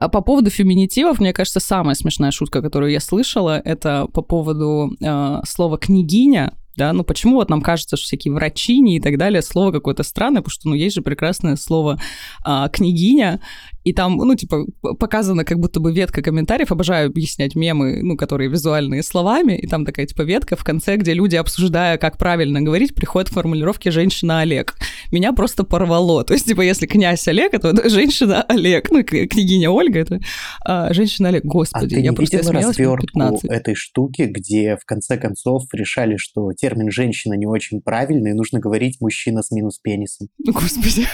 а 0.00 0.08
по 0.08 0.20
поводу 0.20 0.48
феминитивов, 0.48 1.18
мне 1.18 1.32
кажется, 1.32 1.58
самая 1.58 1.96
смешная 1.96 2.30
шутка, 2.30 2.62
которую 2.62 2.92
я 2.92 3.00
слышала, 3.00 3.60
это 3.64 4.06
по 4.12 4.22
поводу 4.22 4.92
э, 5.00 5.40
слова 5.44 5.76
княгиня 5.76 6.52
да, 6.78 6.92
ну 6.92 7.02
почему 7.02 7.34
вот 7.34 7.50
нам 7.50 7.60
кажется, 7.60 7.96
что 7.96 8.06
всякие 8.06 8.32
врачини 8.32 8.96
и 8.96 9.00
так 9.00 9.18
далее, 9.18 9.42
слово 9.42 9.72
какое-то 9.72 10.04
странное, 10.04 10.42
потому 10.42 10.52
что, 10.52 10.68
ну, 10.68 10.74
есть 10.74 10.94
же 10.94 11.02
прекрасное 11.02 11.56
слово 11.56 12.00
а, 12.44 12.68
княгиня, 12.68 13.40
и 13.88 13.92
там, 13.94 14.16
ну, 14.16 14.34
типа, 14.34 14.66
показана 14.98 15.44
как 15.44 15.58
будто 15.58 15.80
бы 15.80 15.92
ветка 15.92 16.20
комментариев, 16.20 16.70
обожаю 16.70 17.08
объяснять 17.08 17.54
мемы, 17.54 18.02
ну, 18.02 18.16
которые 18.18 18.50
визуальные 18.50 19.02
словами, 19.02 19.54
и 19.54 19.66
там 19.66 19.86
такая, 19.86 20.04
типа, 20.04 20.22
ветка 20.22 20.56
в 20.56 20.64
конце, 20.64 20.96
где 20.96 21.14
люди, 21.14 21.36
обсуждая, 21.36 21.96
как 21.96 22.18
правильно 22.18 22.60
говорить, 22.60 22.94
приходят 22.94 23.30
к 23.30 23.32
формулировке 23.32 23.90
«женщина 23.90 24.40
Олег». 24.40 24.74
Меня 25.10 25.32
просто 25.32 25.64
порвало, 25.64 26.22
то 26.22 26.34
есть, 26.34 26.46
типа, 26.46 26.60
если 26.60 26.86
князь 26.86 27.26
Олег, 27.28 27.54
это 27.54 27.88
женщина 27.88 28.42
Олег, 28.42 28.90
ну, 28.90 29.02
княгиня 29.02 29.70
Ольга, 29.70 30.00
это 30.00 30.20
а, 30.66 30.92
женщина 30.92 31.30
Олег, 31.30 31.46
господи, 31.46 31.86
а 31.86 31.88
ты 31.88 31.94
я 31.96 32.10
не 32.10 32.12
просто 32.12 32.36
видела 32.36 33.38
этой 33.48 33.74
штуки, 33.74 34.22
где 34.22 34.76
в 34.76 34.84
конце 34.84 35.16
концов 35.16 35.62
решали, 35.72 36.16
что 36.18 36.52
термин 36.52 36.90
«женщина» 36.90 37.34
не 37.34 37.46
очень 37.46 37.80
правильный, 37.80 38.32
и 38.32 38.34
нужно 38.34 38.60
говорить 38.60 39.00
«мужчина 39.00 39.42
с 39.42 39.50
минус 39.50 39.78
пенисом». 39.78 40.28
Господи. 40.44 41.06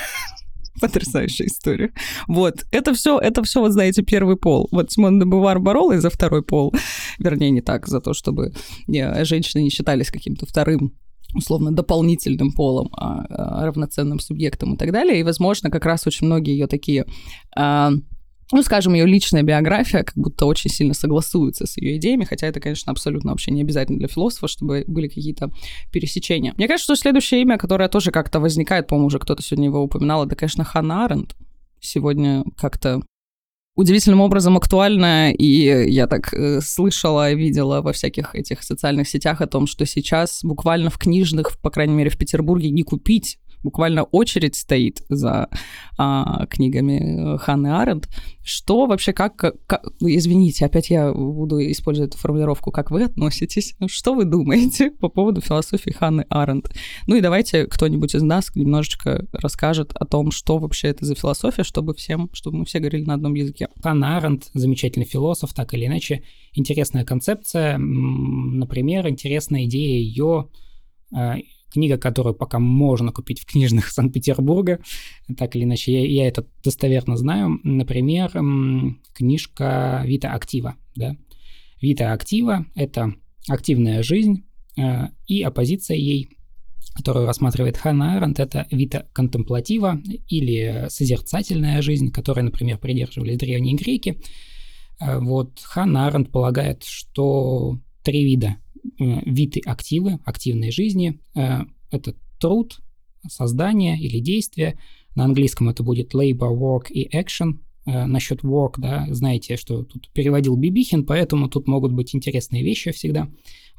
Потрясающая 0.81 1.47
история. 1.47 1.93
Вот, 2.27 2.65
это 2.71 2.95
все, 2.95 3.19
это 3.19 3.43
все, 3.43 3.61
вот 3.61 3.73
знаете, 3.73 4.03
первый 4.03 4.37
пол. 4.37 4.69
Вот 4.73 4.91
Симон 4.91 5.19
де 5.19 5.25
Бувар 5.25 5.61
боролась 5.61 6.01
за 6.01 6.11
второй 6.11 6.43
пол, 6.43 6.75
вернее, 7.19 7.51
не 7.51 7.61
так, 7.61 7.87
за 7.87 8.01
то, 8.01 8.13
чтобы 8.15 8.53
не, 8.87 9.25
женщины 9.25 9.63
не 9.63 9.71
считались 9.71 10.11
каким-то 10.11 10.47
вторым 10.47 10.93
условно 11.35 11.73
дополнительным 11.73 12.53
полом, 12.53 12.91
а, 12.93 13.25
а 13.29 13.67
равноценным 13.67 14.21
субъектом 14.21 14.75
и 14.75 14.77
так 14.77 14.93
далее. 14.93 15.19
И, 15.19 15.25
возможно, 15.25 15.71
как 15.71 15.85
раз 15.85 16.07
очень 16.07 16.27
многие 16.27 16.53
ее 16.53 16.67
такие 16.67 17.07
а, 17.57 17.91
ну, 18.55 18.63
скажем, 18.63 18.95
ее 18.95 19.05
личная 19.05 19.43
биография 19.43 20.05
как 20.05 20.17
будто 20.17 20.47
очень 20.47 20.71
сильно 20.71 20.95
согласуется 20.95 21.67
с 21.67 21.77
ее 21.77 21.97
идеями, 21.97 22.25
хотя 22.25 22.47
это, 22.47 22.61
конечно, 22.61 22.93
абсолютно 22.93 23.31
вообще 23.31 23.51
не 23.51 23.63
обязательно 23.63 23.99
для 23.99 24.09
философа, 24.09 24.47
чтобы 24.47 24.85
были 24.87 25.09
какие-то 25.09 25.51
пересечения. 25.93 26.55
Мне 26.57 26.69
кажется, 26.69 26.95
что 26.95 27.03
следующее 27.03 27.43
имя, 27.43 27.59
которое 27.59 27.89
тоже 27.89 28.13
как-то 28.13 28.39
возникает, 28.39 28.87
по-моему, 28.87 29.09
уже 29.09 29.19
кто-то 29.19 29.43
сегодня 29.43 29.67
его 29.67 29.83
упоминал, 29.83 30.25
это, 30.25 30.37
конечно, 30.37 30.63
Ханна 30.63 31.05
Аренд. 31.05 31.35
Сегодня 31.81 32.45
как-то 32.57 33.03
удивительным 33.75 34.21
образом 34.21 34.57
актуально, 34.57 35.33
и 35.33 35.91
я 35.91 36.07
так 36.07 36.33
э, 36.33 36.61
слышала, 36.61 37.33
видела 37.33 37.83
во 37.83 37.93
всяких 37.93 38.35
этих 38.35 38.63
социальных 38.63 39.09
сетях 39.09 39.41
о 39.41 39.47
том, 39.47 39.67
что 39.67 39.85
сейчас 39.85 40.45
буквально 40.45 40.91
в 40.91 40.99
книжных, 40.99 41.59
по 41.61 41.71
крайней 41.71 41.95
мере 41.95 42.11
в 42.11 42.17
Петербурге, 42.17 42.71
не 42.71 42.85
купить 42.85 43.39
буквально 43.65 44.05
очередь 44.05 44.55
стоит 44.55 45.03
за 45.09 45.49
а, 45.99 46.47
книгами 46.47 47.37
Ханны 47.39 47.81
Аренд. 47.81 48.09
Что 48.45 48.87
вообще, 48.87 49.13
как, 49.13 49.37
как... 49.37 49.83
Ну, 50.01 50.09
извините, 50.09 50.67
опять 50.67 50.91
я 50.91 51.13
буду 51.13 51.59
использовать 51.71 52.11
эту 52.11 52.19
формулировку, 52.19 52.71
как 52.71 52.91
вы 52.91 53.05
относитесь? 53.05 53.75
Что 53.87 54.15
вы 54.15 54.25
думаете 54.25 54.91
по 55.01 55.09
поводу 55.09 55.41
философии 55.41 55.91
Ханны 55.91 56.27
Аренд? 56.29 56.71
Ну 57.07 57.17
и 57.17 57.21
давайте 57.21 57.67
кто-нибудь 57.67 58.15
из 58.15 58.23
нас 58.23 58.55
немножечко 58.55 59.27
расскажет 59.33 59.93
о 59.95 60.05
том, 60.05 60.31
что 60.31 60.59
вообще 60.59 60.89
это 60.89 61.07
за 61.07 61.15
философия, 61.15 61.65
чтобы 61.65 61.95
всем, 61.95 62.29
чтобы 62.35 62.59
мы 62.59 62.65
все 62.67 62.81
говорили 62.81 63.05
на 63.05 63.15
одном 63.15 63.35
языке. 63.35 63.69
Ханна 63.83 64.19
Аренд, 64.19 64.51
замечательный 64.53 65.07
философ, 65.07 65.55
так 65.55 65.73
или 65.73 65.87
иначе, 65.87 66.23
интересная 66.53 67.05
концепция, 67.05 67.79
например, 67.79 69.09
интересная 69.09 69.65
идея 69.65 69.99
ее 69.99 70.49
книга, 71.75 71.99
которую 71.99 72.35
пока 72.35 72.59
можно 72.59 73.13
купить 73.13 73.41
в 73.41 73.47
книжных 73.47 73.89
Санкт-Петербурга, 73.91 74.81
так 75.37 75.57
или 75.57 75.65
иначе, 75.65 75.93
я, 75.93 76.23
я 76.23 76.29
это 76.29 76.47
достоверно 76.63 77.17
знаю. 77.17 77.61
Например, 77.65 78.31
книжка 79.13 80.03
Вита 80.07 80.33
Актива. 80.33 80.77
Да? 80.95 81.17
Вита 81.83 82.13
Актива— 82.13 82.67
это 82.75 83.15
активная 83.49 84.03
жизнь 84.03 84.45
э, 84.79 85.09
и 85.27 85.43
оппозиция 85.43 85.97
ей, 85.97 86.29
которую 86.95 87.27
рассматривает 87.27 87.77
Ханна 87.77 88.17
Аренд, 88.17 88.41
это 88.41 88.67
Вита 88.71 89.07
Контемплатива 89.13 90.01
или 90.29 90.87
созерцательная 90.89 91.83
жизнь, 91.83 92.11
которой, 92.11 92.41
например, 92.41 92.79
придерживались 92.79 93.37
древние 93.37 93.75
греки. 93.75 94.21
Э, 95.01 95.19
вот 95.19 95.61
Ханна 95.61 96.07
Аренд 96.07 96.31
полагает, 96.31 96.85
что 96.85 97.81
три 98.03 98.25
вида 98.25 98.57
виды 98.99 99.61
активы, 99.65 100.21
активной 100.25 100.71
жизни. 100.71 101.21
Э, 101.35 101.63
это 101.91 102.15
труд, 102.39 102.81
создание 103.29 103.99
или 103.99 104.19
действие. 104.19 104.79
На 105.15 105.25
английском 105.25 105.69
это 105.69 105.83
будет 105.83 106.15
labor, 106.15 106.55
work 106.57 106.91
и 106.91 107.09
action. 107.17 107.61
Э, 107.87 108.07
насчет 108.07 108.43
work, 108.43 108.75
да, 108.79 109.07
знаете, 109.11 109.57
что 109.57 109.85
тут 109.85 110.11
переводил 110.13 110.57
Бибихин, 110.57 111.05
поэтому 111.05 111.49
тут 111.49 111.67
могут 111.67 111.93
быть 111.93 112.15
интересные 112.15 112.63
вещи 112.63 112.93
всегда. 112.93 113.29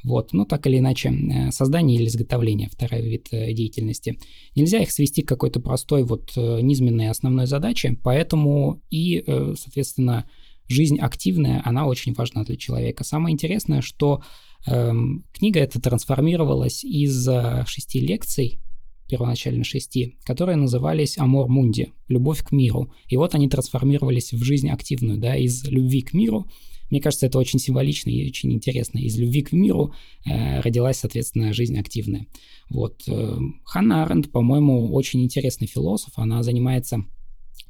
Вот, 0.04 0.34
ну 0.34 0.46
так 0.46 0.68
или 0.68 0.78
иначе, 0.78 1.12
создание 1.52 1.98
или 1.98 2.06
изготовление, 2.06 2.70
второй 2.70 3.02
вид 3.02 3.30
деятельности. 3.32 4.20
Нельзя 4.56 4.80
их 4.80 4.92
свести 4.92 5.24
к 5.24 5.28
какой-то 5.28 5.60
простой 5.60 6.04
вот 6.04 6.34
низменной 6.36 7.10
основной 7.10 7.48
задаче, 7.48 7.98
поэтому 8.04 8.84
и, 8.92 9.24
соответственно, 9.58 10.30
жизнь 10.68 11.00
активная, 11.00 11.60
она 11.66 11.88
очень 11.88 12.14
важна 12.14 12.44
для 12.44 12.56
человека. 12.56 13.04
Самое 13.04 13.34
интересное, 13.34 13.82
что 13.82 14.22
книга 14.66 15.60
эта 15.60 15.80
трансформировалась 15.80 16.84
из 16.84 17.28
шести 17.68 18.00
лекций, 18.00 18.60
первоначально 19.08 19.64
шести, 19.64 20.18
которые 20.24 20.56
назывались 20.56 21.18
«Амор 21.18 21.48
Мунди»— 21.48 21.94
«Любовь 22.08 22.44
к 22.44 22.52
миру». 22.52 22.92
И 23.08 23.18
вот 23.18 23.36
они 23.36 23.48
трансформировались 23.48 24.34
в 24.34 24.44
жизнь 24.44 24.70
активную, 24.70 25.20
да, 25.20 25.36
из 25.36 25.64
любви 25.66 26.02
к 26.02 26.14
миру. 26.14 26.48
Мне 26.90 27.02
кажется, 27.02 27.26
это 27.26 27.40
очень 27.40 27.60
символично 27.60 28.10
и 28.10 28.28
очень 28.28 28.54
интересно. 28.54 29.00
Из 29.00 29.18
любви 29.18 29.42
к 29.42 29.52
миру 29.52 29.94
э, 30.26 30.62
родилась, 30.62 30.98
соответственно, 30.98 31.54
жизнь 31.54 31.78
активная. 31.78 32.28
Вот. 32.70 33.04
Э, 33.08 33.38
Ханна 33.64 34.04
Аренд, 34.04 34.32
по-моему, 34.32 34.94
очень 34.94 35.24
интересный 35.24 35.68
философ. 35.68 36.14
Она 36.16 36.44
занимается 36.44 37.04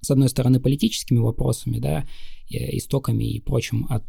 с 0.01 0.11
одной 0.11 0.29
стороны, 0.29 0.59
политическими 0.59 1.19
вопросами, 1.19 1.79
да, 1.79 2.05
истоками 2.49 3.23
и 3.25 3.39
прочим 3.39 3.87
от 3.89 4.03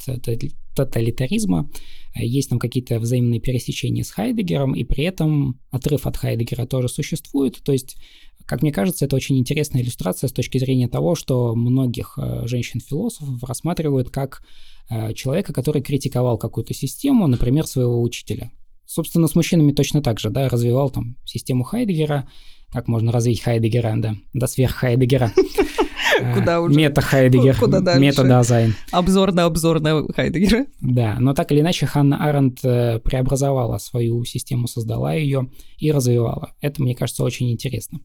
тоталитаризма. 0.76 1.70
Есть 2.14 2.50
там 2.50 2.58
какие-то 2.58 2.98
взаимные 3.00 3.40
пересечения 3.40 4.04
с 4.04 4.10
Хайдегером, 4.10 4.74
и 4.74 4.84
при 4.84 5.04
этом 5.04 5.60
отрыв 5.70 6.06
от 6.06 6.16
Хайдегера 6.16 6.66
тоже 6.66 6.88
существует. 6.88 7.62
То 7.62 7.72
есть, 7.72 7.96
как 8.44 8.62
мне 8.62 8.72
кажется, 8.72 9.04
это 9.04 9.16
очень 9.16 9.38
интересная 9.38 9.82
иллюстрация 9.82 10.28
с 10.28 10.32
точки 10.32 10.58
зрения 10.58 10.88
того, 10.88 11.14
что 11.14 11.54
многих 11.54 12.18
э, 12.18 12.46
женщин-философов 12.46 13.42
рассматривают 13.42 14.10
как 14.10 14.42
э, 14.88 15.14
человека, 15.14 15.52
который 15.52 15.82
критиковал 15.82 16.38
какую-то 16.38 16.74
систему, 16.74 17.26
например, 17.26 17.66
своего 17.66 18.00
учителя. 18.02 18.50
Собственно, 18.86 19.26
с 19.26 19.34
мужчинами 19.34 19.72
точно 19.72 20.00
так 20.00 20.20
же, 20.20 20.30
да, 20.30 20.48
развивал 20.48 20.90
там 20.90 21.16
систему 21.24 21.64
Хайдеггера, 21.64 22.28
как 22.72 22.88
можно 22.88 23.12
развить 23.12 23.42
Хайдеггера, 23.42 23.94
да, 23.96 24.14
до 24.32 24.46
сверх 24.46 24.74
Хайдеггера. 24.74 25.32
Куда 26.34 26.60
уже? 26.60 26.74
Мета 26.74 27.00
Хайдеггер. 27.02 27.56
Мета 27.98 28.24
Дазайн. 28.24 28.74
Обзор 28.90 29.32
на 29.32 29.44
обзор 29.44 29.80
на 29.80 30.06
Хайдеггера. 30.12 30.66
Да, 30.80 31.16
но 31.18 31.34
так 31.34 31.52
или 31.52 31.60
иначе 31.60 31.86
Ханна 31.86 32.24
Арендт 32.24 32.58
э, 32.64 33.00
преобразовала 33.00 33.78
свою 33.78 34.24
систему, 34.24 34.66
создала 34.66 35.14
ее 35.14 35.50
и 35.78 35.92
развивала. 35.92 36.52
Это, 36.60 36.82
мне 36.82 36.94
кажется, 36.94 37.24
очень 37.24 37.50
интересно. 37.52 38.00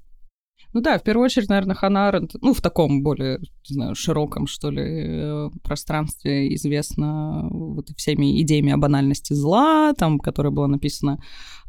Ну 0.74 0.80
да, 0.80 0.98
в 0.98 1.04
первую 1.04 1.26
очередь, 1.26 1.50
наверное, 1.50 1.76
Ханна 1.76 2.08
Арендт, 2.08 2.32
ну, 2.42 2.54
в 2.54 2.62
таком 2.62 3.04
более, 3.04 3.40
не 3.70 3.74
знаю, 3.74 3.96
широком, 3.96 4.48
что 4.48 4.70
ли, 4.70 4.82
э, 4.86 5.50
пространстве 5.64 6.54
известна 6.56 7.48
вот 7.50 7.90
всеми 7.98 8.42
идеями 8.42 8.72
о 8.72 8.78
банальности 8.78 9.34
зла, 9.34 9.94
там, 9.98 10.18
которая 10.20 10.52
была 10.52 10.68
написана 10.68 11.22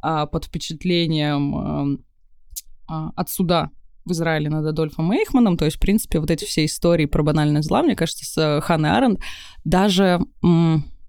а, 0.03 0.27
под 0.27 0.45
впечатлением 0.45 1.57
а, 1.57 1.87
от 3.17 3.29
суда 3.29 3.71
в 4.05 4.13
Израиле 4.13 4.51
над 4.51 4.67
Адольфом 4.67 5.13
Эйхманом, 5.13 5.57
то 5.57 5.65
есть, 5.65 5.77
в 5.77 5.81
принципе, 5.81 6.19
вот 6.19 6.31
эти 6.31 6.45
все 6.45 6.65
истории 6.65 7.07
про 7.07 7.23
банальное 7.23 7.63
зла, 7.63 7.83
мне 7.83 7.95
кажется, 7.95 8.25
с 8.25 8.37
э, 8.39 8.61
Ханной 8.61 8.91
Аренд 8.91 9.21
даже... 9.65 10.21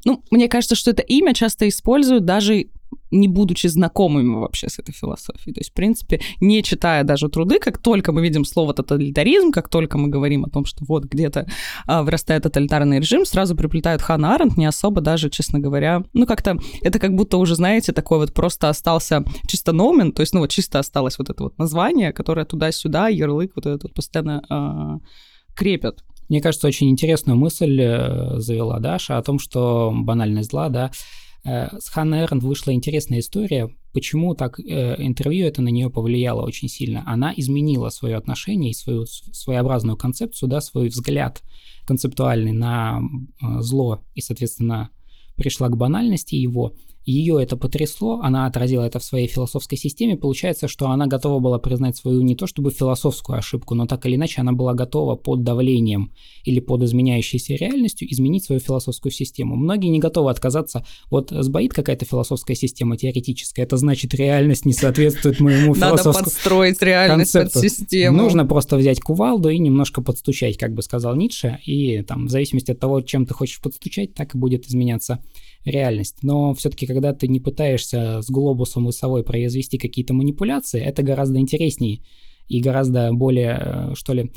Ну, 0.05 0.21
мне 0.31 0.49
кажется, 0.49 0.75
что 0.75 0.91
это 0.91 1.01
имя 1.01 1.33
часто 1.33 1.67
используют 1.69 2.25
даже 2.25 2.65
не 3.11 3.27
будучи 3.27 3.67
знакомыми 3.67 4.35
вообще 4.35 4.69
с 4.69 4.79
этой 4.79 4.93
философией. 4.93 5.53
То 5.53 5.59
есть, 5.59 5.71
в 5.71 5.73
принципе, 5.73 6.21
не 6.39 6.63
читая 6.63 7.03
даже 7.03 7.29
труды, 7.29 7.59
как 7.59 7.77
только 7.77 8.11
мы 8.11 8.21
видим 8.21 8.45
слово 8.45 8.73
тоталитаризм, 8.73 9.51
как 9.51 9.69
только 9.69 9.97
мы 9.97 10.09
говорим 10.09 10.45
о 10.45 10.49
том, 10.49 10.65
что 10.65 10.83
вот 10.87 11.05
где-то 11.05 11.47
а, 11.85 12.03
вырастает 12.03 12.43
тоталитарный 12.43 12.99
режим, 12.99 13.25
сразу 13.25 13.55
приплетают 13.55 14.01
Ханна 14.01 14.35
Аренд, 14.35 14.57
не 14.57 14.65
особо 14.65 15.01
даже, 15.01 15.29
честно 15.29 15.59
говоря, 15.59 16.03
ну 16.13 16.25
как-то 16.25 16.57
это 16.81 16.99
как 16.99 17.15
будто 17.15 17.37
уже, 17.37 17.55
знаете, 17.55 17.91
такой 17.91 18.17
вот 18.17 18.33
просто 18.33 18.69
остался 18.69 19.23
чисто 19.47 19.71
номен, 19.73 20.11
то 20.11 20.21
есть, 20.21 20.33
ну 20.33 20.39
вот 20.39 20.49
чисто 20.49 20.79
осталось 20.79 21.17
вот 21.17 21.29
это 21.29 21.43
вот 21.43 21.57
название, 21.57 22.13
которое 22.13 22.45
туда-сюда, 22.45 23.07
ярлык 23.07 23.51
вот 23.55 23.65
этот 23.65 23.83
вот 23.83 23.93
постоянно 23.93 24.43
а, 24.49 24.97
крепят. 25.55 26.03
Мне 26.29 26.41
кажется, 26.41 26.67
очень 26.67 26.89
интересную 26.89 27.37
мысль 27.37 27.79
э, 27.81 28.39
завела 28.39 28.79
Даша 28.79 29.17
о 29.17 29.21
том, 29.21 29.39
что 29.39 29.91
банальность 29.93 30.51
зла, 30.51 30.69
да, 30.69 30.91
с 31.45 31.89
Ханной 31.89 32.19
Эрнд 32.19 32.41
вышла 32.43 32.71
интересная 32.71 33.19
история, 33.19 33.69
почему 33.91 34.33
так 34.33 34.59
э, 34.59 34.95
интервью 34.97 35.45
это 35.45 35.61
на 35.61 35.69
нее 35.69 35.89
повлияло 35.89 36.41
очень 36.41 36.69
сильно. 36.69 37.03
Она 37.05 37.33
изменила 37.35 37.89
свое 37.89 38.15
отношение 38.15 38.71
и 38.71 38.75
свою 38.75 39.05
своеобразную 39.05 39.97
концепцию, 39.97 40.49
да, 40.49 40.61
свой 40.61 40.87
взгляд 40.87 41.43
концептуальный 41.85 42.53
на 42.53 43.01
э, 43.41 43.61
зло 43.61 44.01
и, 44.15 44.21
соответственно, 44.21 44.89
пришла 45.35 45.67
к 45.67 45.77
банальности 45.77 46.35
его– 46.35 46.75
ее 47.05 47.41
это 47.41 47.57
потрясло, 47.57 48.21
она 48.21 48.45
отразила 48.45 48.83
это 48.83 48.99
в 48.99 49.03
своей 49.03 49.27
философской 49.27 49.77
системе. 49.77 50.15
Получается, 50.15 50.67
что 50.67 50.89
она 50.89 51.07
готова 51.07 51.39
была 51.39 51.59
признать 51.59 51.97
свою 51.97 52.21
не 52.21 52.35
то 52.35 52.47
чтобы 52.47 52.71
философскую 52.71 53.37
ошибку, 53.37 53.75
но 53.75 53.85
так 53.85 54.05
или 54.05 54.15
иначе 54.15 54.41
она 54.41 54.53
была 54.53 54.73
готова 54.73 55.15
под 55.15 55.43
давлением 55.43 56.13
или 56.45 56.59
под 56.59 56.83
изменяющейся 56.83 57.55
реальностью 57.55 58.11
изменить 58.11 58.45
свою 58.45 58.61
философскую 58.61 59.11
систему. 59.11 59.55
Многие 59.55 59.87
не 59.87 59.99
готовы 59.99 60.31
отказаться. 60.31 60.85
Вот 61.09 61.29
сбоит 61.31 61.73
какая-то 61.73 62.05
философская 62.05 62.55
система 62.55 62.97
теоретическая, 62.97 63.63
это 63.63 63.77
значит 63.77 64.13
реальность 64.13 64.65
не 64.65 64.73
соответствует 64.73 65.39
моему 65.39 65.75
философскому 65.75 66.13
Надо 66.13 66.23
подстроить 66.23 66.81
реальность 66.81 67.33
концепту. 67.33 67.59
под 67.59 67.69
систему. 67.69 68.17
Нужно 68.17 68.45
просто 68.45 68.77
взять 68.77 69.01
кувалду 69.01 69.49
и 69.49 69.59
немножко 69.59 70.01
подстучать, 70.01 70.57
как 70.57 70.73
бы 70.73 70.81
сказал 70.81 71.15
Ницше, 71.15 71.59
и 71.65 72.01
там 72.01 72.27
в 72.27 72.29
зависимости 72.29 72.71
от 72.71 72.79
того, 72.79 73.01
чем 73.01 73.25
ты 73.25 73.33
хочешь 73.33 73.59
подстучать, 73.61 74.13
так 74.13 74.35
и 74.35 74.37
будет 74.37 74.67
изменяться 74.67 75.19
реальность. 75.65 76.17
Но 76.21 76.53
все-таки, 76.53 76.85
когда 76.85 77.13
ты 77.13 77.27
не 77.27 77.39
пытаешься 77.39 78.21
с 78.21 78.29
глобусом 78.29 78.89
и 78.89 78.91
совой 78.91 79.23
произвести 79.23 79.77
какие-то 79.77 80.13
манипуляции, 80.13 80.81
это 80.81 81.03
гораздо 81.03 81.39
интереснее 81.39 82.01
и 82.47 82.61
гораздо 82.61 83.11
более, 83.13 83.59
э, 83.59 83.95
что 83.95 84.13
ли, 84.13 84.31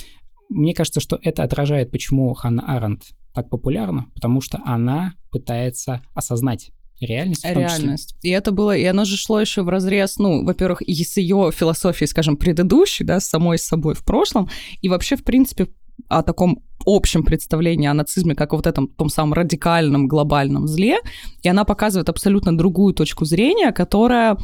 мне 0.48 0.74
кажется, 0.74 1.00
что 1.00 1.18
это 1.22 1.42
отражает, 1.42 1.90
почему 1.90 2.32
Ханна 2.34 2.62
Аренд 2.76 3.02
так 3.34 3.50
популярна, 3.50 4.06
потому 4.14 4.40
что 4.40 4.60
она 4.64 5.14
пытается 5.30 6.02
осознать 6.14 6.70
реальность. 7.00 7.44
Реальность. 7.44 8.16
И 8.22 8.30
это 8.30 8.52
было, 8.52 8.76
и 8.76 8.84
оно 8.84 9.04
же 9.04 9.16
шло 9.16 9.40
еще 9.40 9.62
в 9.62 9.68
разрез, 9.68 10.16
ну, 10.18 10.44
во-первых, 10.44 10.82
и 10.82 11.04
с 11.04 11.16
ее 11.16 11.50
философией, 11.52 12.08
скажем, 12.08 12.36
предыдущей, 12.36 13.04
да, 13.04 13.20
с 13.20 13.26
самой 13.26 13.58
собой 13.58 13.94
в 13.94 14.04
прошлом, 14.04 14.48
и 14.80 14.88
вообще, 14.88 15.16
в 15.16 15.24
принципе, 15.24 15.68
о 16.08 16.22
таком 16.22 16.62
общем 16.86 17.24
представлении 17.24 17.88
о 17.88 17.94
нацизме 17.94 18.34
как 18.34 18.52
о 18.52 18.56
вот 18.56 18.66
этом 18.66 18.88
том 18.88 19.08
самом 19.08 19.32
радикальном 19.34 20.08
глобальном 20.08 20.66
зле, 20.66 20.98
и 21.42 21.48
она 21.48 21.64
показывает 21.64 22.08
абсолютно 22.08 22.56
другую 22.56 22.94
точку 22.94 23.24
зрения, 23.24 23.72
которая 23.72 24.36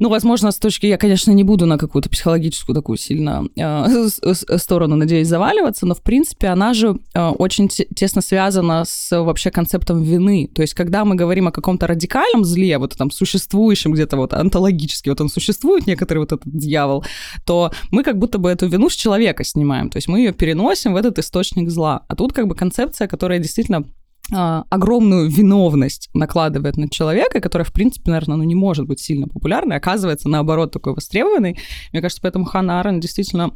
ну, 0.00 0.08
возможно, 0.08 0.50
с 0.50 0.58
точки... 0.58 0.86
Я, 0.86 0.98
конечно, 0.98 1.30
не 1.30 1.44
буду 1.44 1.66
на 1.66 1.78
какую-то 1.78 2.10
психологическую 2.10 2.74
такую 2.74 2.96
сильно 2.96 3.44
э, 3.56 4.58
сторону, 4.58 4.96
надеюсь, 4.96 5.28
заваливаться, 5.28 5.86
но, 5.86 5.94
в 5.94 6.02
принципе, 6.02 6.48
она 6.48 6.74
же 6.74 6.98
э, 7.14 7.28
очень 7.28 7.68
тесно 7.68 8.20
связана 8.20 8.84
с 8.84 9.22
вообще 9.22 9.50
концептом 9.50 10.02
вины. 10.02 10.50
То 10.52 10.62
есть, 10.62 10.74
когда 10.74 11.04
мы 11.04 11.14
говорим 11.14 11.46
о 11.46 11.52
каком-то 11.52 11.86
радикальном 11.86 12.44
зле, 12.44 12.78
вот 12.78 12.96
там 12.96 13.10
существующем 13.12 13.92
где-то 13.92 14.16
вот 14.16 14.32
онтологически, 14.32 15.10
вот 15.10 15.20
он 15.20 15.28
существует, 15.28 15.86
некоторый 15.86 16.18
вот 16.18 16.32
этот 16.32 16.46
дьявол, 16.46 17.04
то 17.46 17.70
мы 17.92 18.02
как 18.02 18.18
будто 18.18 18.38
бы 18.38 18.50
эту 18.50 18.66
вину 18.66 18.90
с 18.90 18.96
человека 18.96 19.44
снимаем. 19.44 19.90
То 19.90 19.98
есть 19.98 20.08
мы 20.08 20.18
ее 20.18 20.32
переносим 20.32 20.94
в 20.94 20.96
этот 20.96 21.20
источник 21.20 21.70
зла. 21.70 22.04
А 22.08 22.16
тут 22.16 22.32
как 22.32 22.48
бы 22.48 22.56
концепция, 22.56 23.06
которая 23.06 23.38
действительно 23.38 23.78
а, 23.78 23.84
огромную 24.32 25.28
виновность 25.28 26.08
накладывает 26.14 26.76
на 26.76 26.88
человека, 26.88 27.40
которая, 27.40 27.66
в 27.66 27.72
принципе, 27.72 28.10
наверное, 28.10 28.36
ну, 28.36 28.42
не 28.44 28.54
может 28.54 28.86
быть 28.86 29.00
сильно 29.00 29.28
популярной, 29.28 29.76
оказывается, 29.76 30.28
наоборот, 30.28 30.72
такой 30.72 30.94
востребованной. 30.94 31.58
Мне 31.92 32.00
кажется, 32.00 32.22
поэтому 32.22 32.44
Ханна 32.44 32.80
Арен 32.80 33.00
действительно 33.00 33.50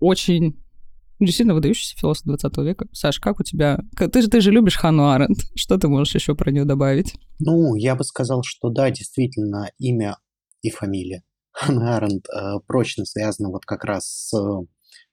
очень 0.00 0.56
действительно 1.20 1.54
выдающийся 1.54 1.96
философ 1.98 2.24
20 2.26 2.56
века. 2.58 2.86
Саш, 2.92 3.18
как 3.18 3.40
у 3.40 3.42
тебя? 3.42 3.80
Ты 3.96 4.22
же, 4.22 4.28
ты 4.28 4.40
же 4.40 4.50
любишь 4.50 4.76
Хану 4.76 5.10
Аренд. 5.10 5.38
Что 5.54 5.78
ты 5.78 5.88
можешь 5.88 6.14
еще 6.14 6.34
про 6.34 6.50
нее 6.50 6.64
добавить? 6.64 7.14
Ну, 7.38 7.74
я 7.74 7.94
бы 7.96 8.04
сказал, 8.04 8.42
что 8.44 8.70
да, 8.70 8.90
действительно, 8.90 9.70
имя 9.78 10.18
и 10.62 10.70
фамилия 10.70 11.22
Ханна 11.52 11.96
Аренд 11.96 12.26
э, 12.28 12.60
прочно 12.66 13.04
связано 13.04 13.50
вот 13.50 13.64
как 13.64 13.84
раз 13.84 14.06
с 14.06 14.66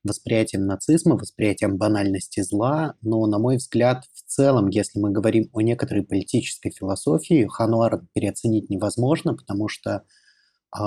восприятием 0.04 0.66
нацизма, 0.66 1.16
восприятием 1.16 1.78
банальности 1.78 2.42
зла, 2.42 2.94
но, 3.02 3.26
на 3.26 3.40
мой 3.40 3.58
взгляд, 3.58 4.04
целом, 4.36 4.68
если 4.68 5.00
мы 5.00 5.12
говорим 5.12 5.50
о 5.54 5.62
некоторой 5.62 6.04
политической 6.04 6.72
философии, 6.72 7.48
Хануар 7.50 8.02
переоценить 8.14 8.70
невозможно, 8.70 9.34
потому 9.34 9.70
что 9.70 10.04
э, 10.78 10.82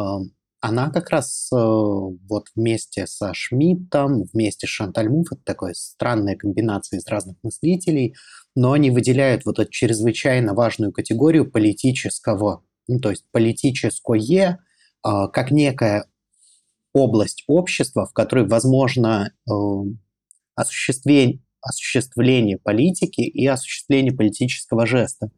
она 0.60 0.90
как 0.90 1.10
раз 1.10 1.48
э, 1.52 1.56
вот 1.56 2.48
вместе 2.54 3.06
со 3.06 3.32
Шмидтом, 3.32 4.24
вместе 4.32 4.66
с 4.66 4.70
Шантальмуф, 4.70 5.32
это 5.32 5.42
такая 5.44 5.74
странная 5.74 6.36
комбинация 6.36 6.98
из 6.98 7.06
разных 7.06 7.36
мыслителей, 7.42 8.14
но 8.54 8.72
они 8.72 8.90
выделяют 8.90 9.46
вот 9.46 9.58
эту 9.58 9.70
чрезвычайно 9.70 10.54
важную 10.54 10.92
категорию 10.92 11.50
политического, 11.50 12.64
ну, 12.86 13.00
то 13.00 13.10
есть 13.10 13.24
политическое, 13.30 14.58
э, 15.06 15.10
как 15.32 15.50
некая 15.50 16.06
область 16.92 17.44
общества, 17.46 18.04
в 18.04 18.12
которой 18.12 18.46
возможно 18.46 19.32
э, 19.48 19.52
осуществление, 20.54 21.40
осуществление 21.60 22.58
политики 22.58 23.20
и 23.20 23.46
осуществление 23.46 24.12
политического 24.12 24.86
жеста. 24.86 25.30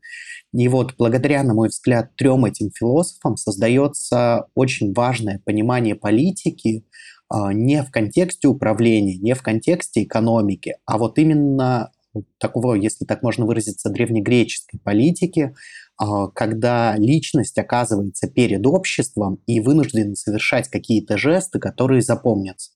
И 0.53 0.67
вот 0.69 0.95
благодаря, 0.99 1.43
на 1.43 1.55
мой 1.55 1.69
взгляд, 1.69 2.17
трем 2.17 2.45
этим 2.45 2.71
философам 2.71 3.37
создается 3.37 4.47
очень 4.55 4.93
важное 4.93 5.41
понимание 5.45 5.95
политики 5.95 6.85
э, 7.33 7.37
не 7.53 7.83
в 7.83 7.91
контексте 7.91 8.49
управления, 8.49 9.17
не 9.17 9.35
в 9.35 9.43
контексте 9.43 10.03
экономики, 10.03 10.75
а 10.87 10.99
вот 10.99 11.19
именно 11.19 11.93
такого, 12.39 12.75
если 12.75 13.05
так 13.05 13.23
можно 13.23 13.47
выразиться, 13.47 13.91
древнегреческой 13.91 14.81
политики, 14.81 15.55
а, 15.97 16.29
когда 16.29 16.97
личность 16.97 17.59
оказывается 17.59 18.29
перед 18.29 18.67
обществом 18.67 19.41
и 19.47 19.61
вынуждена 19.61 20.15
совершать 20.15 20.69
какие-то 20.69 21.17
жесты, 21.17 21.59
которые 21.59 22.03
запомнятся. 22.03 22.73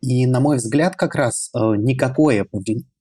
И, 0.00 0.26
на 0.26 0.40
мой 0.40 0.56
взгляд, 0.56 0.96
как 0.96 1.14
раз 1.14 1.50
э, 1.54 1.58
никакое 1.76 2.46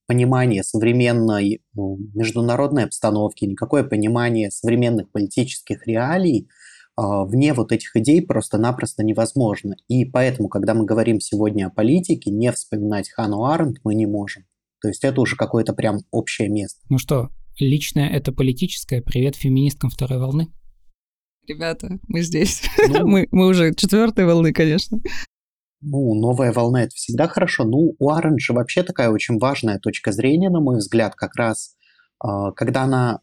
понимание 0.08 0.64
современной 0.64 1.62
ну, 1.74 1.98
международной 2.14 2.86
обстановки, 2.86 3.46
никакое 3.46 3.84
понимание 3.84 4.52
современных 4.52 5.12
политических 5.12 5.86
реалий 5.86 6.50
а, 6.96 7.26
вне 7.26 7.54
вот 7.54 7.72
этих 7.72 7.96
идей 7.96 8.22
просто-напросто 8.22 9.04
невозможно. 9.04 9.76
И 9.88 10.04
поэтому, 10.06 10.50
когда 10.50 10.74
мы 10.74 10.86
говорим 10.86 11.20
сегодня 11.20 11.68
о 11.68 11.70
политике, 11.70 12.32
не 12.32 12.52
вспоминать 12.52 13.10
Хану 13.10 13.46
Аренд 13.46 13.78
мы 13.84 13.94
не 13.94 14.08
можем. 14.08 14.46
То 14.82 14.88
есть 14.88 15.04
это 15.04 15.22
уже 15.22 15.36
какое-то 15.36 15.74
прям 15.74 16.00
общее 16.12 16.50
место. 16.50 16.82
Ну 16.90 16.98
что, 16.98 17.30
Личное— 17.60 18.08
это 18.10 18.32
политическое. 18.32 19.02
Привет 19.02 19.36
феминисткам 19.36 19.90
второй 19.90 20.18
волны. 20.18 20.48
Ребята, 21.46 22.00
мы 22.08 22.22
здесь. 22.22 22.64
Ну, 22.88 23.06
мы, 23.08 23.28
мы 23.32 23.48
уже 23.48 23.74
четвертой 23.76 24.26
волны, 24.26 24.54
конечно. 24.54 25.00
Ну, 25.82 26.14
новая 26.14 26.52
волна— 26.52 26.84
это 26.84 26.96
всегда 26.96 27.28
хорошо. 27.28 27.64
Ну, 27.64 27.96
у 27.98 28.10
Оранжа 28.10 28.54
вообще 28.54 28.84
такая 28.84 29.10
очень 29.10 29.38
важная 29.38 29.80
точка 29.80 30.12
зрения, 30.12 30.50
на 30.50 30.60
мой 30.60 30.78
взгляд, 30.78 31.16
как 31.16 31.36
раз, 31.36 31.76
а, 32.20 32.52
когда 32.52 32.84
она 32.84 33.22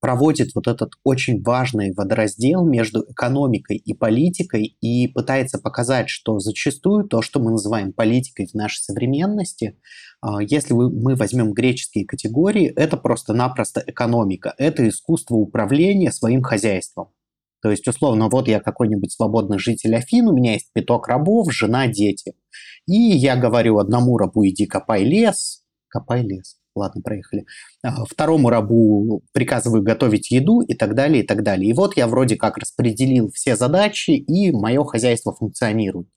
проводит 0.00 0.54
вот 0.54 0.68
этот 0.68 0.92
очень 1.04 1.42
важный 1.42 1.92
водораздел 1.94 2.64
между 2.66 3.04
экономикой 3.10 3.76
и 3.76 3.94
политикой 3.94 4.76
и 4.80 5.08
пытается 5.08 5.58
показать, 5.58 6.10
что 6.10 6.38
зачастую 6.38 7.04
то, 7.08 7.22
что 7.22 7.40
мы 7.40 7.50
называем 7.50 7.92
политикой 7.92 8.46
в 8.46 8.54
нашей 8.54 8.82
современности, 8.82 9.78
а, 10.20 10.42
если 10.42 10.74
мы 10.74 11.16
возьмем 11.16 11.54
греческие 11.54 12.04
категории, 12.04 12.66
это 12.66 12.98
просто-напросто 12.98 13.82
экономика, 13.86 14.54
это 14.58 14.86
искусство 14.86 15.36
управления 15.36 16.12
своим 16.12 16.42
хозяйством. 16.42 17.08
То 17.62 17.70
есть, 17.70 17.86
условно, 17.88 18.28
вот 18.28 18.48
я 18.48 18.60
какой-нибудь 18.60 19.12
свободный 19.12 19.58
житель 19.58 19.96
Афин, 19.96 20.28
у 20.28 20.32
меня 20.32 20.52
есть 20.52 20.70
пяток 20.72 21.08
рабов, 21.08 21.52
жена, 21.52 21.86
дети. 21.86 22.34
И 22.86 22.94
я 22.94 23.36
говорю 23.36 23.78
одному 23.78 24.16
рабу, 24.18 24.46
иди 24.46 24.66
копай 24.66 25.04
лес, 25.04 25.64
копай 25.88 26.22
лес 26.22 26.56
ладно, 26.76 27.00
проехали. 27.02 27.46
А, 27.82 28.04
второму 28.04 28.50
рабу 28.50 29.22
приказываю 29.32 29.82
готовить 29.82 30.30
еду 30.30 30.60
и 30.60 30.74
так 30.74 30.94
далее, 30.94 31.24
и 31.24 31.26
так 31.26 31.42
далее. 31.42 31.70
И 31.70 31.72
вот 31.72 31.96
я 31.96 32.06
вроде 32.06 32.36
как 32.36 32.58
распределил 32.58 33.30
все 33.32 33.56
задачи, 33.56 34.10
и 34.10 34.52
мое 34.52 34.84
хозяйство 34.84 35.34
функционирует. 35.34 36.08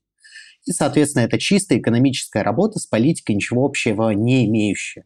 И, 0.66 0.72
соответственно, 0.72 1.24
это 1.24 1.38
чисто 1.38 1.78
экономическая 1.78 2.42
работа 2.42 2.78
с 2.78 2.86
политикой, 2.86 3.32
ничего 3.32 3.64
общего 3.64 4.10
не 4.10 4.46
имеющая. 4.46 5.04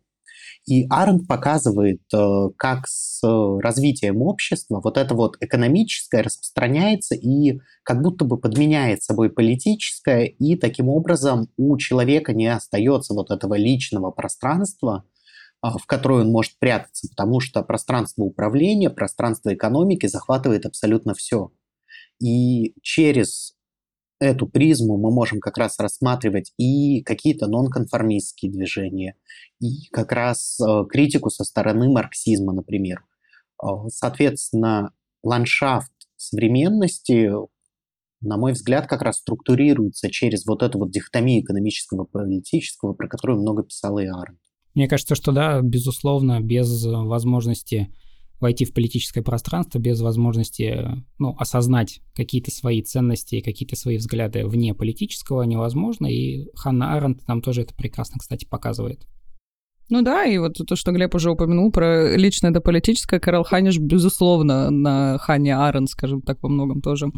И 0.67 0.87
Аренд 0.89 1.29
показывает, 1.29 2.01
э, 2.15 2.49
как 2.57 2.87
с 2.87 3.21
развитием 3.61 4.23
общества 4.23 4.81
вот 4.83 4.97
это 4.97 5.15
вот 5.15 5.37
экономическое 5.41 6.23
распространяется 6.23 7.15
и 7.15 7.61
как 7.83 8.01
будто 8.03 8.25
бы 8.25 8.39
подменяет 8.39 9.03
собой 9.03 9.31
политическое, 9.31 10.25
и 10.25 10.57
таким 10.57 10.89
образом 10.89 11.49
у 11.59 11.77
человека 11.77 12.33
не 12.33 12.47
остается 12.47 13.13
вот 13.13 13.31
этого 13.31 13.55
личного 13.55 14.11
пространства, 14.11 15.05
а, 15.61 15.79
в 15.79 15.87
которой 15.87 16.23
он 16.23 16.31
может 16.31 16.59
прятаться, 16.59 17.09
потому 17.09 17.41
что 17.41 17.63
пространство 17.63 18.23
управления, 18.23 18.91
пространство 18.91 19.55
экономики 19.55 20.07
захватывает 20.07 20.67
абсолютно 20.67 21.15
все. 21.15 21.53
И 22.21 22.75
через 22.83 23.54
эту 24.25 24.47
призму 24.47 24.97
мы 24.97 25.13
можем 25.13 25.41
как 25.41 25.59
раз 25.59 25.79
рассматривать 25.79 26.53
и 26.59 27.03
какие-то 27.03 27.47
нонконформистские 27.47 28.51
движения, 28.51 29.17
и 29.61 29.89
как 29.93 30.13
раз 30.13 30.59
э, 30.61 30.85
критику 30.89 31.31
со 31.31 31.45
стороны 31.45 31.91
марксизма, 31.91 32.53
например. 32.53 33.05
А, 33.63 33.89
соответственно, 33.89 34.93
ландшафт 35.23 35.93
современности, 36.17 37.31
на 38.21 38.37
мой 38.37 38.53
взгляд, 38.53 38.87
как 38.87 39.03
раз 39.03 39.19
структурируется 39.19 40.11
через 40.11 40.47
вот 40.47 40.63
эту 40.63 40.79
вот 40.79 40.91
дихотомию 40.91 41.43
экономического 41.43 42.05
и 42.05 42.11
политического, 42.11 42.95
про 42.95 43.09
которую 43.09 43.41
много 43.41 43.63
писал 43.63 43.99
и 43.99 44.07
Арн. 44.07 44.39
Мне 44.75 44.89
кажется, 44.89 45.15
что 45.15 45.33
да, 45.33 45.61
безусловно, 45.61 46.41
без 46.41 46.85
возможности 46.85 47.95
войти 48.41 48.65
в 48.65 48.75
политическое 48.75 49.23
пространство, 49.23 49.79
без 49.79 50.01
возможности 50.01 51.03
ну, 51.19 51.35
осознать 51.39 52.01
какие-то 52.15 52.51
свои 52.51 52.83
ценности, 52.83 53.41
какие-то 53.41 53.77
свои 53.77 53.97
взгляды 53.97 54.47
вне 54.47 54.75
политического 54.75 55.43
невозможно. 55.43 56.07
И 56.07 56.47
Ханна 56.55 56.95
Аренд 56.95 57.27
нам 57.27 57.41
тоже 57.43 57.63
это 57.63 57.75
прекрасно, 57.75 58.19
кстати, 58.19 58.45
показывает. 58.45 59.07
Ну 59.91 60.01
да, 60.03 60.25
и 60.25 60.39
вот 60.39 60.55
то, 60.55 60.77
что 60.77 60.93
Глеб 60.93 61.15
уже 61.15 61.31
упомянул 61.31 61.71
про 61.71 62.17
личное 62.17 62.51
да 62.51 62.61
политическое, 62.61 63.21
Карл 63.21 63.45
Ханиш, 63.45 63.79
безусловно, 63.79 64.71
на 64.71 65.19
Хане 65.19 65.57
Арен, 65.57 65.87
скажем 65.87 66.23
так, 66.23 66.39
во 66.43 66.49
многом 66.49 66.81
тоже, 66.81 67.11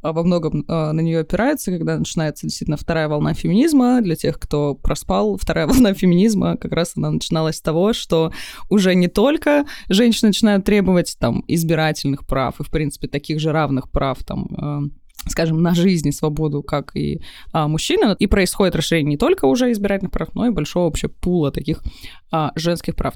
а, 0.00 0.12
во 0.12 0.22
многом 0.22 0.64
а, 0.66 0.92
на 0.92 1.00
нее 1.00 1.20
опирается, 1.20 1.70
когда 1.70 1.98
начинается 1.98 2.46
действительно 2.46 2.78
вторая 2.78 3.08
волна 3.08 3.34
феминизма. 3.34 4.00
Для 4.00 4.16
тех, 4.16 4.40
кто 4.40 4.74
проспал, 4.74 5.36
вторая 5.36 5.66
волна 5.68 5.92
феминизма 5.92 6.56
как 6.56 6.72
раз 6.72 6.92
она 6.96 7.10
начиналась 7.10 7.56
с 7.56 7.62
того, 7.62 7.92
что 7.92 8.32
уже 8.70 8.94
не 8.94 9.08
только 9.08 9.66
женщины 9.90 10.28
начинают 10.28 10.64
требовать 10.64 11.16
там 11.18 11.44
избирательных 11.46 12.26
прав 12.26 12.58
и, 12.58 12.64
в 12.64 12.70
принципе, 12.70 13.06
таких 13.06 13.38
же 13.38 13.52
равных 13.52 13.90
прав 13.90 14.24
там 14.24 14.48
а, 14.56 14.80
скажем, 15.26 15.62
на 15.62 15.74
жизнь 15.74 16.08
и 16.08 16.12
свободу, 16.12 16.62
как 16.62 16.94
и 16.96 17.20
а, 17.52 17.68
мужчины. 17.68 18.16
И 18.18 18.26
происходит 18.26 18.76
расширение 18.76 19.10
не 19.10 19.16
только 19.16 19.46
уже 19.46 19.70
избирательных 19.72 20.12
прав, 20.12 20.34
но 20.34 20.46
и 20.46 20.50
большого 20.50 20.84
вообще 20.84 21.08
пула 21.08 21.50
таких 21.50 21.82
а, 22.30 22.52
женских 22.56 22.96
прав. 22.96 23.14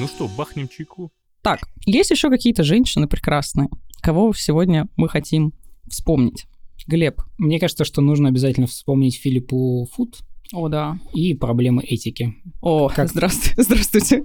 Ну 0.00 0.06
что, 0.06 0.28
бахнем 0.28 0.68
чайку? 0.68 1.12
Так, 1.42 1.60
есть 1.84 2.10
еще 2.10 2.30
какие-то 2.30 2.62
женщины 2.62 3.06
прекрасные, 3.06 3.68
кого 4.00 4.32
сегодня 4.34 4.88
мы 4.96 5.08
хотим 5.08 5.52
вспомнить. 5.88 6.46
Глеб. 6.86 7.22
Мне 7.38 7.58
кажется, 7.60 7.84
что 7.84 8.00
нужно 8.00 8.28
обязательно 8.28 8.66
вспомнить 8.66 9.16
Филиппу 9.16 9.88
Фуд. 9.92 10.18
О, 10.52 10.68
да. 10.68 10.98
И 11.12 11.34
проблемы 11.34 11.82
этики. 11.82 12.34
О, 12.60 12.88
как... 12.88 13.08
здравствуйте. 13.10 13.62
здравствуйте. 13.62 14.24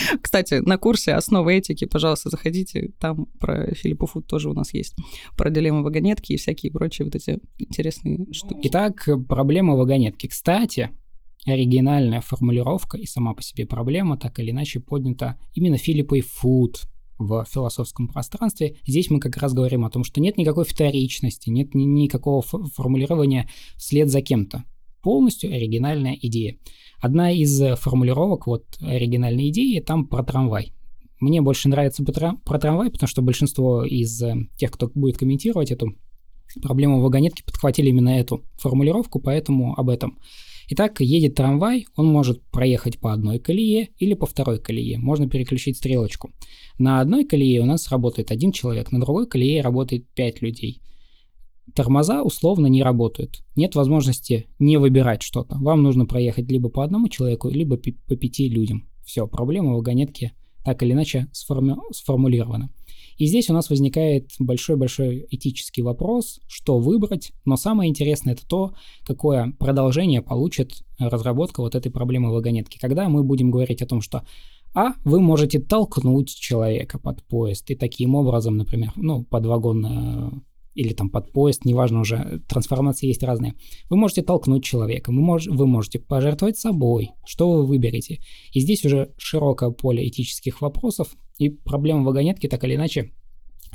Кстати, 0.22 0.54
на 0.54 0.78
курсе 0.78 1.12
«Основы 1.12 1.54
этики», 1.54 1.84
пожалуйста, 1.84 2.30
заходите, 2.30 2.92
там 2.98 3.26
про 3.38 3.74
Филиппа 3.74 4.06
Фуд 4.06 4.26
тоже 4.26 4.50
у 4.50 4.54
нас 4.54 4.74
есть, 4.74 4.94
про 5.36 5.50
дилеммы 5.50 5.82
вагонетки 5.82 6.32
и 6.32 6.36
всякие 6.36 6.72
прочие 6.72 7.04
вот 7.04 7.14
эти 7.14 7.38
интересные 7.58 8.26
штуки. 8.32 8.68
Итак, 8.68 9.08
проблема 9.28 9.74
вагонетки. 9.74 10.26
Кстати, 10.26 10.90
оригинальная 11.46 12.20
формулировка 12.20 12.98
и 12.98 13.06
сама 13.06 13.34
по 13.34 13.42
себе 13.42 13.66
проблема 13.66 14.16
так 14.16 14.38
или 14.38 14.50
иначе 14.50 14.80
поднята 14.80 15.38
именно 15.54 15.76
Филиппой 15.76 16.20
Фуд 16.20 16.82
в 17.18 17.46
философском 17.50 18.08
пространстве. 18.08 18.76
Здесь 18.86 19.10
мы 19.10 19.20
как 19.20 19.36
раз 19.36 19.52
говорим 19.52 19.84
о 19.84 19.90
том, 19.90 20.04
что 20.04 20.20
нет 20.20 20.38
никакой 20.38 20.64
вторичности, 20.64 21.50
нет 21.50 21.74
ни 21.74 21.84
никакого 21.84 22.42
формулирования 22.42 23.48
вслед 23.76 24.08
за 24.08 24.22
кем-то. 24.22 24.64
Полностью 25.02 25.54
оригинальная 25.54 26.16
идея. 26.20 26.56
Одна 27.00 27.30
из 27.30 27.60
формулировок 27.78 28.46
вот 28.46 28.64
оригинальной 28.80 29.48
идеи 29.48 29.80
там 29.80 30.06
про 30.06 30.22
трамвай. 30.22 30.72
Мне 31.20 31.42
больше 31.42 31.68
нравится 31.68 32.02
про 32.02 32.58
трамвай, 32.58 32.90
потому 32.90 33.08
что 33.08 33.20
большинство 33.20 33.84
из 33.84 34.22
э, 34.22 34.34
тех, 34.56 34.70
кто 34.70 34.90
будет 34.94 35.18
комментировать 35.18 35.70
эту 35.70 35.94
проблему 36.62 37.00
вагонетки, 37.00 37.42
подхватили 37.42 37.90
именно 37.90 38.08
эту 38.08 38.42
формулировку, 38.56 39.20
поэтому 39.20 39.74
об 39.74 39.90
этом. 39.90 40.18
Итак, 40.70 41.00
едет 41.00 41.34
трамвай, 41.34 41.86
он 41.96 42.06
может 42.06 42.42
проехать 42.50 42.98
по 43.00 43.12
одной 43.12 43.38
колее 43.38 43.88
или 43.98 44.14
по 44.14 44.26
второй 44.26 44.60
колее. 44.60 44.98
Можно 44.98 45.28
переключить 45.28 45.76
стрелочку. 45.76 46.30
На 46.78 47.00
одной 47.00 47.24
колее 47.24 47.60
у 47.60 47.66
нас 47.66 47.90
работает 47.90 48.30
один 48.30 48.52
человек, 48.52 48.92
на 48.92 49.00
другой 49.00 49.26
колее 49.26 49.62
работает 49.62 50.08
пять 50.14 50.40
людей. 50.42 50.80
Тормоза 51.74 52.22
условно 52.22 52.66
не 52.66 52.82
работают. 52.82 53.42
Нет 53.56 53.74
возможности 53.74 54.46
не 54.58 54.76
выбирать 54.76 55.22
что-то. 55.22 55.56
Вам 55.56 55.82
нужно 55.82 56.06
проехать 56.06 56.50
либо 56.50 56.68
по 56.68 56.84
одному 56.84 57.08
человеку, 57.08 57.48
либо 57.48 57.76
по 57.76 58.16
пяти 58.16 58.48
людям. 58.48 58.88
Все, 59.04 59.26
проблема 59.26 59.74
вагонетки 59.74 60.32
так 60.64 60.82
или 60.82 60.92
иначе 60.92 61.28
сформи- 61.32 61.76
сформулирована. 61.92 62.70
И 63.16 63.26
здесь 63.26 63.50
у 63.50 63.52
нас 63.52 63.70
возникает 63.70 64.30
большой-большой 64.38 65.26
этический 65.30 65.82
вопрос, 65.82 66.40
что 66.48 66.78
выбрать, 66.78 67.32
но 67.44 67.56
самое 67.56 67.90
интересное 67.90 68.34
это 68.34 68.46
то, 68.46 68.74
какое 69.06 69.52
продолжение 69.58 70.22
получит 70.22 70.82
разработка 70.98 71.60
вот 71.60 71.74
этой 71.74 71.90
проблемы 71.90 72.30
вагонетки. 72.30 72.78
Когда 72.78 73.08
мы 73.08 73.22
будем 73.22 73.50
говорить 73.50 73.82
о 73.82 73.86
том, 73.86 74.00
что 74.00 74.22
а 74.72 74.92
вы 75.04 75.20
можете 75.20 75.58
толкнуть 75.58 76.28
человека 76.28 76.98
под 76.98 77.24
поезд 77.24 77.70
и 77.70 77.74
таким 77.74 78.14
образом, 78.14 78.56
например, 78.56 78.92
ну, 78.96 79.24
под 79.24 79.46
вагон 79.46 79.84
э, 79.84 80.30
или 80.74 80.92
там 80.92 81.10
под 81.10 81.32
поезд, 81.32 81.64
неважно 81.64 82.00
уже, 82.00 82.42
трансформации 82.48 83.06
есть 83.06 83.22
разные. 83.22 83.54
Вы 83.88 83.96
можете 83.96 84.22
толкнуть 84.22 84.64
человека, 84.64 85.10
вы, 85.10 85.20
мож, 85.20 85.46
вы 85.46 85.66
можете 85.66 85.98
пожертвовать 85.98 86.58
собой, 86.58 87.10
что 87.24 87.50
вы 87.50 87.66
выберете. 87.66 88.20
И 88.52 88.60
здесь 88.60 88.84
уже 88.84 89.12
широкое 89.18 89.70
поле 89.70 90.06
этических 90.06 90.60
вопросов, 90.60 91.16
и 91.38 91.48
проблема 91.48 92.04
вагонетки 92.04 92.46
так 92.46 92.62
или 92.64 92.76
иначе 92.76 93.12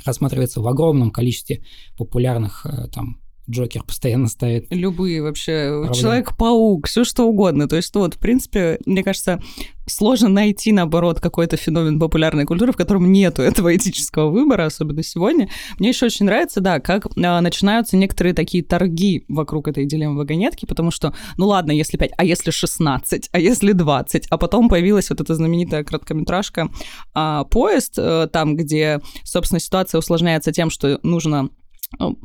рассматривается 0.04 0.60
в 0.60 0.68
огромном 0.68 1.10
количестве 1.10 1.64
популярных 1.96 2.66
э, 2.66 2.88
там 2.88 3.20
Джокер 3.48 3.82
постоянно 3.84 4.28
ставит. 4.28 4.66
Любые 4.70 5.22
вообще. 5.22 5.88
Человек-паук, 5.94 6.86
все 6.86 7.04
что 7.04 7.24
угодно. 7.24 7.68
То 7.68 7.76
есть, 7.76 7.94
ну, 7.94 8.02
вот, 8.02 8.14
в 8.14 8.18
принципе, 8.18 8.78
мне 8.86 9.04
кажется, 9.04 9.40
сложно 9.86 10.28
найти, 10.28 10.72
наоборот, 10.72 11.20
какой-то 11.20 11.56
феномен 11.56 11.98
популярной 11.98 12.44
культуры, 12.44 12.72
в 12.72 12.76
котором 12.76 13.10
нету 13.12 13.42
этого 13.42 13.74
этического 13.76 14.30
выбора, 14.30 14.66
особенно 14.66 15.02
сегодня. 15.02 15.48
Мне 15.78 15.90
еще 15.90 16.06
очень 16.06 16.26
нравится, 16.26 16.60
да, 16.60 16.80
как 16.80 17.06
а, 17.16 17.40
начинаются 17.40 17.96
некоторые 17.96 18.34
такие 18.34 18.64
торги 18.64 19.24
вокруг 19.28 19.68
этой 19.68 19.86
дилеммы 19.86 20.18
вагонетки, 20.18 20.66
потому 20.66 20.90
что, 20.90 21.14
ну 21.36 21.46
ладно, 21.46 21.72
если 21.72 21.96
5, 21.96 22.12
а 22.16 22.24
если 22.24 22.50
16, 22.50 23.28
а 23.32 23.38
если 23.38 23.72
20, 23.72 24.26
а 24.28 24.38
потом 24.38 24.68
появилась 24.68 25.10
вот 25.10 25.20
эта 25.20 25.34
знаменитая 25.34 25.84
короткометражка 25.84 26.68
а, 27.14 27.44
«Поезд», 27.44 27.94
а, 27.98 28.26
там, 28.26 28.56
где, 28.56 29.00
собственно, 29.22 29.60
ситуация 29.60 29.98
усложняется 29.98 30.52
тем, 30.52 30.70
что 30.70 30.98
нужно 31.02 31.36
ну, 31.42 31.50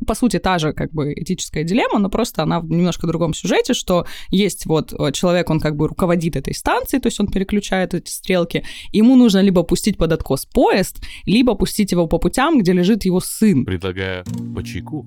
по 0.06 0.14
сути, 0.14 0.38
та 0.38 0.58
же 0.58 0.72
как 0.72 0.92
бы 0.92 1.12
этическая 1.12 1.64
дилемма, 1.64 1.98
но 1.98 2.08
просто 2.08 2.42
она 2.42 2.60
в 2.60 2.68
немножко 2.68 3.06
другом 3.06 3.34
сюжете, 3.34 3.74
что 3.74 4.06
есть 4.28 4.66
вот 4.66 4.92
э, 4.92 5.12
человек, 5.12 5.50
он 5.50 5.60
как 5.60 5.76
бы 5.76 5.88
руководит 5.88 6.36
этой 6.36 6.54
станцией, 6.54 7.00
то 7.00 7.06
есть 7.06 7.20
он 7.20 7.28
переключает 7.28 7.94
эти 7.94 8.10
стрелки, 8.10 8.64
ему 8.92 9.16
нужно 9.16 9.38
либо 9.38 9.62
пустить 9.62 9.96
под 9.96 10.12
откос 10.12 10.46
поезд, 10.46 11.02
либо 11.26 11.54
пустить 11.54 11.92
его 11.92 12.06
по 12.06 12.18
путям, 12.18 12.58
где 12.58 12.72
лежит 12.72 13.04
его 13.04 13.20
сын. 13.20 13.64
Предлагаю 13.64 14.24
по 14.54 14.62
чайку. 14.62 15.06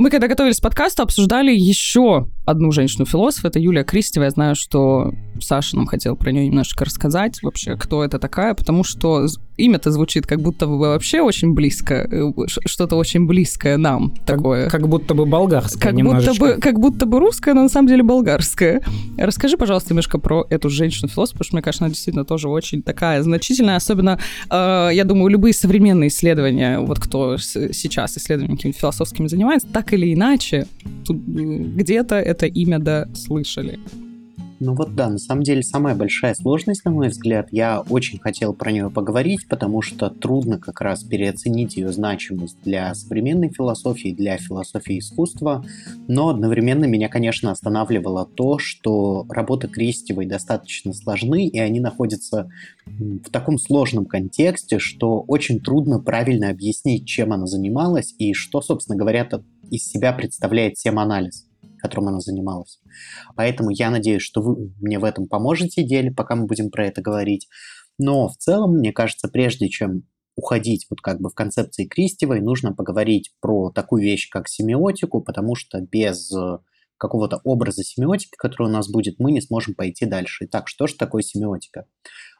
Мы, 0.00 0.08
когда 0.08 0.28
готовились 0.28 0.60
к 0.60 0.62
подкасту, 0.62 1.02
обсуждали 1.02 1.52
еще 1.52 2.26
одну 2.50 2.72
женщину-философ, 2.72 3.44
это 3.44 3.58
Юлия 3.58 3.84
Кристева. 3.84 4.24
Я 4.24 4.30
знаю, 4.30 4.54
что 4.54 5.12
Саша 5.40 5.76
нам 5.76 5.86
хотел 5.86 6.16
про 6.16 6.32
нее 6.32 6.46
немножко 6.48 6.84
рассказать, 6.84 7.42
вообще, 7.42 7.76
кто 7.76 8.04
это 8.04 8.18
такая, 8.18 8.54
потому 8.54 8.84
что 8.84 9.26
имя-то 9.56 9.90
звучит 9.90 10.26
как 10.26 10.40
будто 10.40 10.66
бы 10.66 10.78
вообще 10.78 11.20
очень 11.20 11.52
близко, 11.54 11.94
э, 12.10 12.32
что-то 12.46 12.96
очень 12.96 13.26
близкое 13.26 13.76
нам 13.76 14.10
как, 14.10 14.24
такое. 14.24 14.68
Как 14.68 14.88
будто 14.88 15.14
бы 15.14 15.26
болгарское 15.26 15.80
как 15.80 15.94
немножечко. 15.94 16.32
будто 16.32 16.54
бы, 16.54 16.60
как 16.60 16.80
будто 16.80 17.06
бы 17.06 17.18
русское, 17.20 17.54
но 17.54 17.62
на 17.62 17.68
самом 17.68 17.88
деле 17.88 18.02
болгарское. 18.02 18.82
Расскажи, 19.18 19.56
пожалуйста, 19.56 19.90
немножко 19.90 20.18
про 20.18 20.46
эту 20.50 20.70
женщину-философ, 20.70 21.34
потому 21.34 21.46
что, 21.46 21.56
мне 21.56 21.62
кажется, 21.62 21.84
она 21.84 21.90
действительно 21.90 22.24
тоже 22.24 22.48
очень 22.48 22.82
такая 22.82 23.22
значительная, 23.22 23.76
особенно, 23.76 24.18
э, 24.50 24.90
я 24.92 25.04
думаю, 25.04 25.28
любые 25.28 25.54
современные 25.54 26.08
исследования, 26.08 26.80
вот 26.80 26.98
кто 26.98 27.36
сейчас 27.38 28.16
исследованиями 28.16 28.72
философскими 28.72 29.28
занимается, 29.28 29.68
так 29.68 29.92
или 29.92 30.12
иначе, 30.12 30.66
где-то 31.08 32.16
это 32.16 32.39
имя 32.46 32.78
да 32.78 33.08
слышали. 33.14 33.78
Ну 34.62 34.74
вот 34.74 34.94
да, 34.94 35.08
на 35.08 35.16
самом 35.16 35.42
деле 35.42 35.62
самая 35.62 35.94
большая 35.94 36.34
сложность, 36.34 36.84
на 36.84 36.90
мой 36.90 37.08
взгляд, 37.08 37.48
я 37.50 37.80
очень 37.80 38.18
хотел 38.18 38.52
про 38.52 38.70
нее 38.70 38.90
поговорить, 38.90 39.48
потому 39.48 39.80
что 39.80 40.10
трудно 40.10 40.58
как 40.58 40.82
раз 40.82 41.02
переоценить 41.02 41.78
ее 41.78 41.90
значимость 41.92 42.58
для 42.62 42.94
современной 42.94 43.48
философии, 43.48 44.12
для 44.12 44.36
философии 44.36 44.98
искусства, 44.98 45.64
но 46.08 46.28
одновременно 46.28 46.84
меня, 46.84 47.08
конечно, 47.08 47.50
останавливало 47.50 48.26
то, 48.26 48.58
что 48.58 49.24
работы 49.30 49.66
Кристевой 49.66 50.26
достаточно 50.26 50.92
сложны, 50.92 51.46
и 51.46 51.58
они 51.58 51.80
находятся 51.80 52.50
в 52.84 53.30
таком 53.30 53.56
сложном 53.56 54.04
контексте, 54.04 54.78
что 54.78 55.24
очень 55.26 55.60
трудно 55.60 56.00
правильно 56.00 56.50
объяснить, 56.50 57.06
чем 57.06 57.32
она 57.32 57.46
занималась 57.46 58.14
и 58.18 58.34
что, 58.34 58.60
собственно 58.60 58.98
говоря, 58.98 59.26
из 59.70 59.86
себя 59.86 60.12
представляет 60.12 60.74
тем-анализ 60.74 61.46
которым 61.80 62.08
она 62.08 62.20
занималась. 62.20 62.80
Поэтому 63.36 63.70
я 63.70 63.90
надеюсь, 63.90 64.22
что 64.22 64.42
вы 64.42 64.72
мне 64.80 64.98
в 64.98 65.04
этом 65.04 65.26
поможете, 65.26 65.82
деле, 65.82 66.10
пока 66.10 66.36
мы 66.36 66.46
будем 66.46 66.70
про 66.70 66.86
это 66.86 67.02
говорить. 67.02 67.48
Но 67.98 68.28
в 68.28 68.36
целом, 68.36 68.78
мне 68.78 68.92
кажется, 68.92 69.28
прежде 69.28 69.68
чем 69.68 70.04
уходить 70.36 70.86
вот 70.88 71.00
как 71.00 71.20
бы 71.20 71.28
в 71.28 71.34
концепции 71.34 71.86
Кристевой, 71.86 72.40
нужно 72.40 72.72
поговорить 72.72 73.32
про 73.40 73.70
такую 73.70 74.02
вещь, 74.02 74.28
как 74.30 74.48
семиотику, 74.48 75.20
потому 75.20 75.54
что 75.54 75.80
без 75.80 76.32
э, 76.32 76.58
какого-то 76.96 77.40
образа 77.44 77.82
семиотики, 77.82 78.36
который 78.36 78.68
у 78.68 78.72
нас 78.72 78.88
будет, 78.88 79.18
мы 79.18 79.32
не 79.32 79.40
сможем 79.40 79.74
пойти 79.74 80.06
дальше. 80.06 80.46
Итак, 80.46 80.68
что 80.68 80.86
же 80.86 80.96
такое 80.96 81.22
семиотика? 81.22 81.86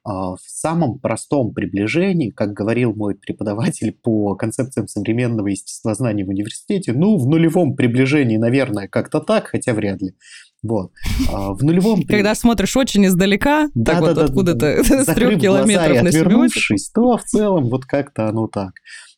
А, 0.02 0.34
в 0.34 0.40
самом 0.46 0.98
простом 0.98 1.52
приближении, 1.52 2.30
как 2.30 2.52
говорил 2.52 2.94
мой 2.94 3.14
преподаватель 3.14 3.92
по 3.92 4.34
концепциям 4.34 4.88
современного 4.88 5.48
естествознания 5.48 6.24
в 6.24 6.30
университете, 6.30 6.92
ну, 6.92 7.18
в 7.18 7.26
нулевом 7.26 7.76
приближении, 7.76 8.38
наверное, 8.38 8.88
как-то 8.88 9.20
так, 9.20 9.48
хотя 9.48 9.74
вряд 9.74 10.00
ли. 10.00 10.14
Вот. 10.62 10.92
А, 11.30 11.52
в 11.52 11.62
нулевом... 11.62 12.02
Когда 12.04 12.34
смотришь 12.34 12.76
очень 12.76 13.06
издалека, 13.06 13.68
так 13.84 14.00
вот 14.00 14.16
откуда-то 14.16 14.82
с 14.84 15.06
трех 15.06 15.40
километров 15.40 16.02
на 16.02 16.12
семиотику. 16.12 16.76
то 16.94 17.16
в 17.18 17.24
целом 17.24 17.68
вот 17.68 17.84
как-то 17.84 18.28
оно 18.28 18.46
так. 18.46 18.72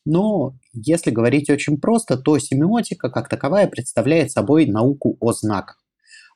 Но 0.05 0.55
если 0.73 1.11
говорить 1.11 1.49
очень 1.49 1.79
просто, 1.79 2.17
то 2.17 2.39
семиотика 2.39 3.09
как 3.09 3.29
таковая 3.29 3.69
представляет 3.69 4.33
собой 4.33 4.67
науку 4.67 5.17
о 5.21 5.33
знаках. 5.33 5.82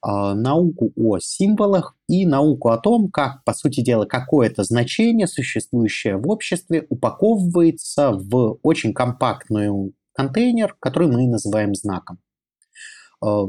А, 0.08 0.36
науку 0.36 0.92
о 0.94 1.18
символах 1.18 1.96
и 2.06 2.26
науку 2.26 2.68
о 2.68 2.78
том, 2.78 3.10
как, 3.10 3.42
по 3.42 3.52
сути 3.52 3.80
дела, 3.80 4.04
какое-то 4.04 4.62
значение, 4.62 5.26
существующее 5.26 6.16
в 6.16 6.28
обществе, 6.28 6.86
упаковывается 6.88 8.12
в 8.12 8.60
очень 8.62 8.94
компактный 8.94 9.92
контейнер, 10.12 10.76
который 10.78 11.08
мы 11.08 11.26
называем 11.26 11.74
знаком. 11.74 12.20
А, 13.20 13.46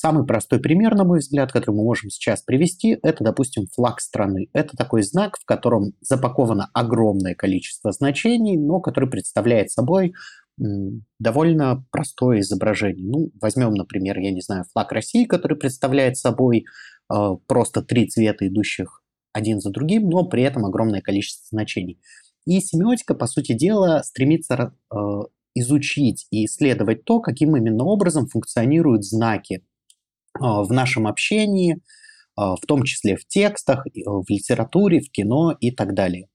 Самый 0.00 0.24
простой 0.24 0.60
пример, 0.60 0.94
на 0.94 1.02
мой 1.02 1.18
взгляд, 1.18 1.50
который 1.50 1.74
мы 1.74 1.82
можем 1.82 2.08
сейчас 2.08 2.40
привести, 2.42 2.96
это, 3.02 3.24
допустим, 3.24 3.66
флаг 3.66 4.00
страны. 4.00 4.48
Это 4.52 4.76
такой 4.76 5.02
знак, 5.02 5.36
в 5.40 5.44
котором 5.44 5.92
запаковано 6.00 6.70
огромное 6.72 7.34
количество 7.34 7.90
значений, 7.90 8.56
но 8.56 8.78
который 8.78 9.10
представляет 9.10 9.72
собой 9.72 10.14
довольно 11.18 11.84
простое 11.90 12.40
изображение. 12.40 13.06
Ну, 13.08 13.30
возьмем, 13.40 13.74
например, 13.74 14.18
я 14.18 14.30
не 14.30 14.40
знаю, 14.40 14.64
флаг 14.72 14.92
России, 14.92 15.24
который 15.24 15.56
представляет 15.56 16.16
собой 16.16 16.64
э, 17.12 17.14
просто 17.46 17.82
три 17.82 18.06
цвета, 18.08 18.46
идущих 18.46 19.02
один 19.32 19.60
за 19.60 19.70
другим, 19.70 20.08
но 20.08 20.24
при 20.24 20.42
этом 20.42 20.64
огромное 20.64 21.00
количество 21.00 21.46
значений. 21.50 22.00
И 22.46 22.60
семиотика, 22.60 23.14
по 23.14 23.26
сути 23.26 23.52
дела, 23.52 24.02
стремится 24.02 24.74
э, 24.92 24.96
изучить 25.54 26.26
и 26.30 26.46
исследовать 26.46 27.04
то, 27.04 27.20
каким 27.20 27.56
именно 27.56 27.84
образом 27.84 28.26
функционируют 28.26 29.04
знаки 29.04 29.54
э, 29.54 29.60
в 30.40 30.72
нашем 30.72 31.06
общении, 31.06 31.74
э, 31.74 31.78
в 32.36 32.60
том 32.66 32.82
числе 32.84 33.16
в 33.16 33.26
текстах, 33.26 33.86
э, 33.86 33.90
в 34.04 34.24
литературе, 34.28 35.00
в 35.00 35.10
кино 35.10 35.56
и 35.60 35.70
так 35.70 35.94
далее. 35.94 36.28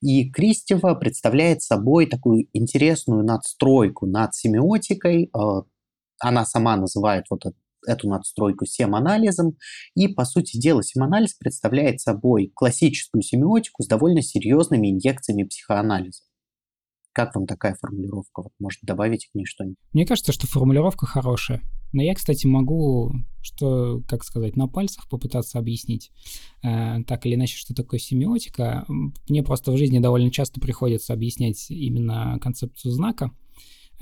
И 0.00 0.30
Кристева 0.30 0.94
представляет 0.94 1.62
собой 1.62 2.06
такую 2.06 2.48
интересную 2.52 3.24
надстройку 3.24 4.06
над 4.06 4.34
семиотикой. 4.34 5.30
Э, 5.34 5.62
она 6.20 6.44
сама 6.44 6.76
называет 6.76 7.24
вот 7.30 7.42
эту 7.86 8.08
надстройку 8.08 8.64
семанализом. 8.66 9.56
И, 9.94 10.08
по 10.08 10.24
сути 10.24 10.58
дела, 10.58 10.82
семанализ 10.82 11.34
представляет 11.34 12.00
собой 12.00 12.52
классическую 12.54 13.22
семиотику 13.22 13.82
с 13.82 13.86
довольно 13.86 14.22
серьезными 14.22 14.90
инъекциями 14.90 15.44
психоанализа. 15.44 16.22
Как 17.12 17.34
вам 17.34 17.46
такая 17.46 17.76
формулировка? 17.80 18.42
Вот, 18.42 18.52
может, 18.58 18.80
добавить 18.82 19.28
к 19.28 19.34
ней 19.34 19.44
что-нибудь? 19.44 19.76
Мне 19.92 20.06
кажется, 20.06 20.32
что 20.32 20.46
формулировка 20.46 21.06
хорошая. 21.06 21.62
Но 21.92 22.02
я, 22.02 22.14
кстати, 22.14 22.46
могу, 22.46 23.12
что, 23.42 24.02
как 24.08 24.24
сказать, 24.24 24.56
на 24.56 24.66
пальцах 24.66 25.08
попытаться 25.08 25.58
объяснить 25.58 26.10
э, 26.62 27.02
так 27.06 27.26
или 27.26 27.34
иначе, 27.34 27.56
что 27.56 27.74
такое 27.74 28.00
семиотика. 28.00 28.86
Мне 29.28 29.42
просто 29.42 29.72
в 29.72 29.76
жизни 29.76 29.98
довольно 29.98 30.30
часто 30.30 30.60
приходится 30.60 31.12
объяснять 31.12 31.70
именно 31.70 32.38
концепцию 32.40 32.92
знака. 32.92 33.30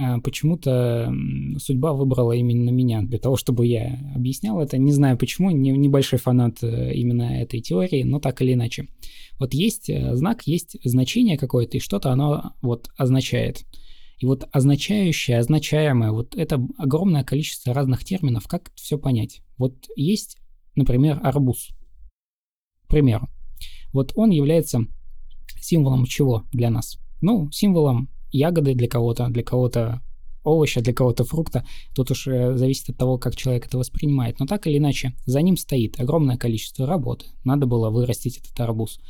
Э, 0.01 0.19
почему-то 0.23 1.13
судьба 1.59 1.93
выбрала 1.93 2.33
именно 2.33 2.71
меня 2.71 3.03
для 3.03 3.19
того, 3.19 3.37
чтобы 3.37 3.67
я 3.67 3.99
объяснял 4.15 4.61
это. 4.61 4.79
Не 4.79 4.93
знаю 4.93 5.19
почему, 5.19 5.51
не, 5.51 5.71
небольшой 5.71 6.19
фанат 6.19 6.63
э, 6.63 6.95
именно 6.95 7.41
этой 7.41 7.61
теории, 7.61 8.03
но 8.03 8.21
так 8.21 8.41
или 8.41 8.55
иначе. 8.55 8.89
Вот 9.39 9.53
есть 9.53 9.91
э, 9.91 10.15
знак, 10.17 10.47
есть 10.47 10.77
значение 10.85 11.37
какое-то, 11.37 11.77
и 11.77 11.81
что-то 11.81 12.11
оно 12.11 12.55
вот 12.63 12.89
означает. 12.97 13.65
И 14.21 14.27
вот 14.27 14.47
означающее, 14.53 15.39
означаемое, 15.39 16.13
вот 16.13 16.37
это 16.37 16.61
огромное 16.77 17.25
количество 17.25 17.73
разных 17.73 18.05
терминов, 18.05 18.47
как 18.47 18.71
все 18.75 18.99
понять. 18.99 19.41
Вот 19.57 19.89
есть, 19.97 20.37
например, 20.77 21.19
арбуз. 21.23 21.71
К 22.85 22.89
примеру. 22.89 23.31
Вот 23.95 24.13
он 24.15 24.31
является 24.31 24.81
символом 25.59 26.05
чего 26.05 26.45
для 26.53 26.69
нас? 26.69 26.99
Ну, 27.23 27.51
символом 27.51 28.11
ягоды 28.31 28.75
для 28.75 28.89
кого-то, 28.89 29.29
для 29.29 29.43
кого-то 29.43 30.03
овоща, 30.45 30.83
для 30.83 30.93
кого-то 30.93 31.25
фрукта. 31.25 31.65
Тут 31.95 32.11
уж 32.11 32.27
э, 32.27 32.57
зависит 32.57 32.91
от 32.91 32.99
того, 32.99 33.17
как 33.17 33.37
человек 33.37 33.67
это 33.67 33.79
воспринимает. 33.79 34.39
Но 34.39 34.47
так 34.47 34.67
или 34.67 34.77
иначе, 34.77 35.15
за 35.25 35.41
ним 35.41 35.57
стоит 35.57 35.99
огромное 35.99 36.37
количество 36.37 36.87
работы. 36.87 37.27
Надо 37.45 37.67
было 37.67 37.89
вырастить 37.89 38.39
этот 38.39 38.59
арбуз. 38.61 39.01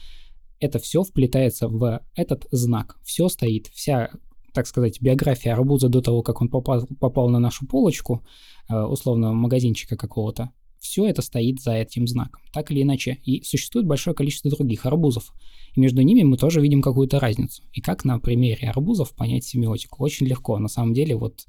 Это 0.60 0.78
все 0.78 1.02
вплетается 1.02 1.68
в 1.68 2.00
этот 2.14 2.46
знак. 2.52 2.96
Все 3.02 3.28
стоит, 3.28 3.68
вся 3.68 4.10
так 4.52 4.66
сказать, 4.66 5.00
биография 5.00 5.52
арбуза 5.52 5.88
до 5.88 6.00
того, 6.00 6.22
как 6.22 6.40
он 6.40 6.48
попал, 6.48 6.86
попал 6.98 7.28
на 7.28 7.38
нашу 7.38 7.66
полочку, 7.66 8.24
э, 8.68 8.80
условно, 8.80 9.32
магазинчика 9.32 9.96
какого-то, 9.96 10.50
все 10.80 11.06
это 11.06 11.22
стоит 11.22 11.60
за 11.60 11.72
этим 11.72 12.06
знаком, 12.06 12.42
так 12.52 12.70
или 12.70 12.82
иначе. 12.82 13.18
И 13.24 13.42
существует 13.44 13.86
большое 13.86 14.16
количество 14.16 14.50
других 14.50 14.86
арбузов. 14.86 15.32
И 15.76 15.80
между 15.80 16.02
ними 16.02 16.22
мы 16.22 16.36
тоже 16.36 16.60
видим 16.60 16.82
какую-то 16.82 17.20
разницу. 17.20 17.62
И 17.72 17.80
как 17.80 18.04
на 18.04 18.18
примере 18.18 18.68
арбузов 18.68 19.14
понять 19.14 19.44
семиотику? 19.44 20.02
Очень 20.02 20.26
легко. 20.26 20.58
На 20.58 20.68
самом 20.68 20.94
деле 20.94 21.16
вот 21.16 21.46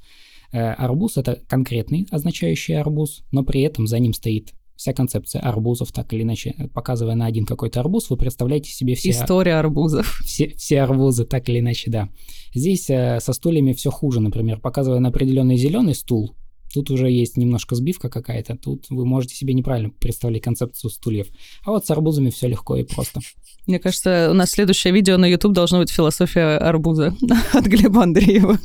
э, 0.51 0.59
арбуз 0.59 1.17
это 1.17 1.41
конкретный 1.47 2.07
означающий 2.11 2.77
арбуз, 2.77 3.23
но 3.31 3.43
при 3.43 3.61
этом 3.61 3.87
за 3.87 3.99
ним 3.99 4.13
стоит 4.13 4.53
вся 4.81 4.93
концепция 4.93 5.41
арбузов, 5.41 5.91
так 5.91 6.11
или 6.11 6.23
иначе, 6.23 6.55
показывая 6.73 7.13
на 7.13 7.27
один 7.27 7.45
какой-то 7.45 7.79
арбуз, 7.81 8.09
вы 8.09 8.17
представляете 8.17 8.71
себе 8.71 8.95
все... 8.95 9.11
История 9.11 9.53
арбузов. 9.59 10.21
Все, 10.25 10.55
все 10.57 10.81
арбузы, 10.81 11.25
так 11.25 11.47
или 11.49 11.59
иначе, 11.59 11.91
да. 11.91 12.09
Здесь 12.55 12.89
э, 12.89 13.19
со 13.19 13.33
стульями 13.33 13.73
все 13.73 13.91
хуже, 13.91 14.21
например, 14.21 14.59
показывая 14.59 14.99
на 14.99 15.09
определенный 15.09 15.55
зеленый 15.55 15.93
стул, 15.93 16.35
Тут 16.73 16.89
уже 16.89 17.09
есть 17.09 17.37
немножко 17.37 17.75
сбивка 17.75 18.09
какая-то. 18.09 18.57
Тут 18.57 18.85
вы 18.89 19.05
можете 19.05 19.35
себе 19.35 19.53
неправильно 19.53 19.89
представлять 19.89 20.41
концепцию 20.41 20.89
стульев. 20.89 21.27
А 21.65 21.71
вот 21.71 21.85
с 21.85 21.91
арбузами 21.91 22.29
все 22.29 22.47
легко 22.47 22.75
и 22.77 22.83
просто. 22.83 23.21
Мне 23.67 23.79
кажется, 23.79 24.29
у 24.31 24.33
нас 24.33 24.51
следующее 24.51 24.91
видео 24.91 25.17
на 25.17 25.25
YouTube 25.25 25.53
должно 25.53 25.79
быть 25.79 25.91
«Философия 25.91 26.57
арбуза» 26.57 27.15
от 27.53 27.65
Глеба 27.65 28.03
Андреева. 28.03 28.57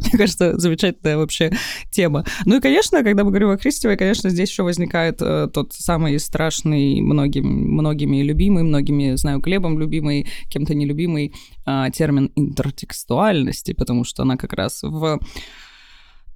Мне 0.00 0.12
кажется, 0.12 0.58
замечательная 0.58 1.18
вообще 1.18 1.52
тема. 1.90 2.24
Ну 2.46 2.56
и, 2.56 2.60
конечно, 2.60 3.02
когда 3.02 3.24
мы 3.24 3.30
говорим 3.30 3.50
о 3.50 3.58
Кристевой, 3.58 3.96
конечно, 3.96 4.30
здесь 4.30 4.48
еще 4.48 4.62
возникает 4.62 5.20
э, 5.20 5.48
тот 5.52 5.74
самый 5.74 6.18
страшный, 6.18 7.00
многими, 7.02 7.46
многими 7.46 8.22
любимый, 8.22 8.62
многими, 8.62 9.16
знаю, 9.16 9.40
Глебом 9.40 9.78
любимый, 9.78 10.26
кем-то 10.48 10.74
нелюбимый 10.74 11.34
э, 11.66 11.86
термин 11.94 12.32
интертекстуальности, 12.34 13.72
потому 13.72 14.04
что 14.04 14.22
она 14.22 14.36
как 14.36 14.54
раз 14.54 14.82
в 14.82 15.20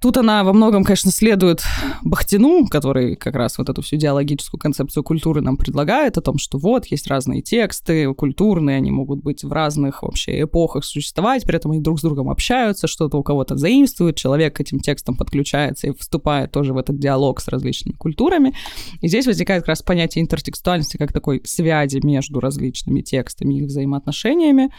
Тут 0.03 0.17
она 0.17 0.43
во 0.43 0.51
многом, 0.51 0.83
конечно, 0.83 1.11
следует 1.11 1.63
Бахтину, 2.01 2.67
который 2.67 3.15
как 3.15 3.35
раз 3.35 3.57
вот 3.57 3.69
эту 3.69 3.81
всю 3.81 3.95
диалогическую 3.95 4.59
концепцию 4.59 5.01
культуры 5.01 5.39
нам 5.39 5.55
предлагает, 5.55 6.17
о 6.17 6.21
том, 6.21 6.37
что 6.39 6.57
вот 6.57 6.87
есть 6.87 7.07
разные 7.07 7.41
тексты 7.41 8.13
культурные, 8.13 8.75
они 8.75 8.91
могут 8.91 9.23
быть 9.23 9.45
в 9.45 9.53
разных 9.53 10.03
вообще 10.03 10.41
эпохах 10.41 10.83
существовать, 10.83 11.45
при 11.45 11.55
этом 11.55 11.71
они 11.71 11.79
друг 11.79 11.99
с 11.99 12.01
другом 12.01 12.29
общаются, 12.29 12.85
что-то 12.85 13.17
у 13.17 13.23
кого-то 13.23 13.55
заимствует, 13.55 14.17
человек 14.17 14.57
к 14.57 14.59
этим 14.59 14.81
текстам 14.81 15.15
подключается 15.15 15.87
и 15.87 15.93
вступает 15.97 16.51
тоже 16.51 16.73
в 16.73 16.77
этот 16.77 16.99
диалог 16.99 17.39
с 17.39 17.47
различными 17.47 17.95
культурами. 17.95 18.53
И 18.99 19.07
здесь 19.07 19.25
возникает 19.25 19.61
как 19.61 19.69
раз 19.69 19.83
понятие 19.83 20.21
интертекстуальности 20.21 20.97
как 20.97 21.13
такой 21.13 21.41
связи 21.45 22.01
между 22.03 22.41
различными 22.41 22.99
текстами 22.99 23.53
и 23.53 23.59
их 23.59 23.67
взаимоотношениями. 23.67 24.69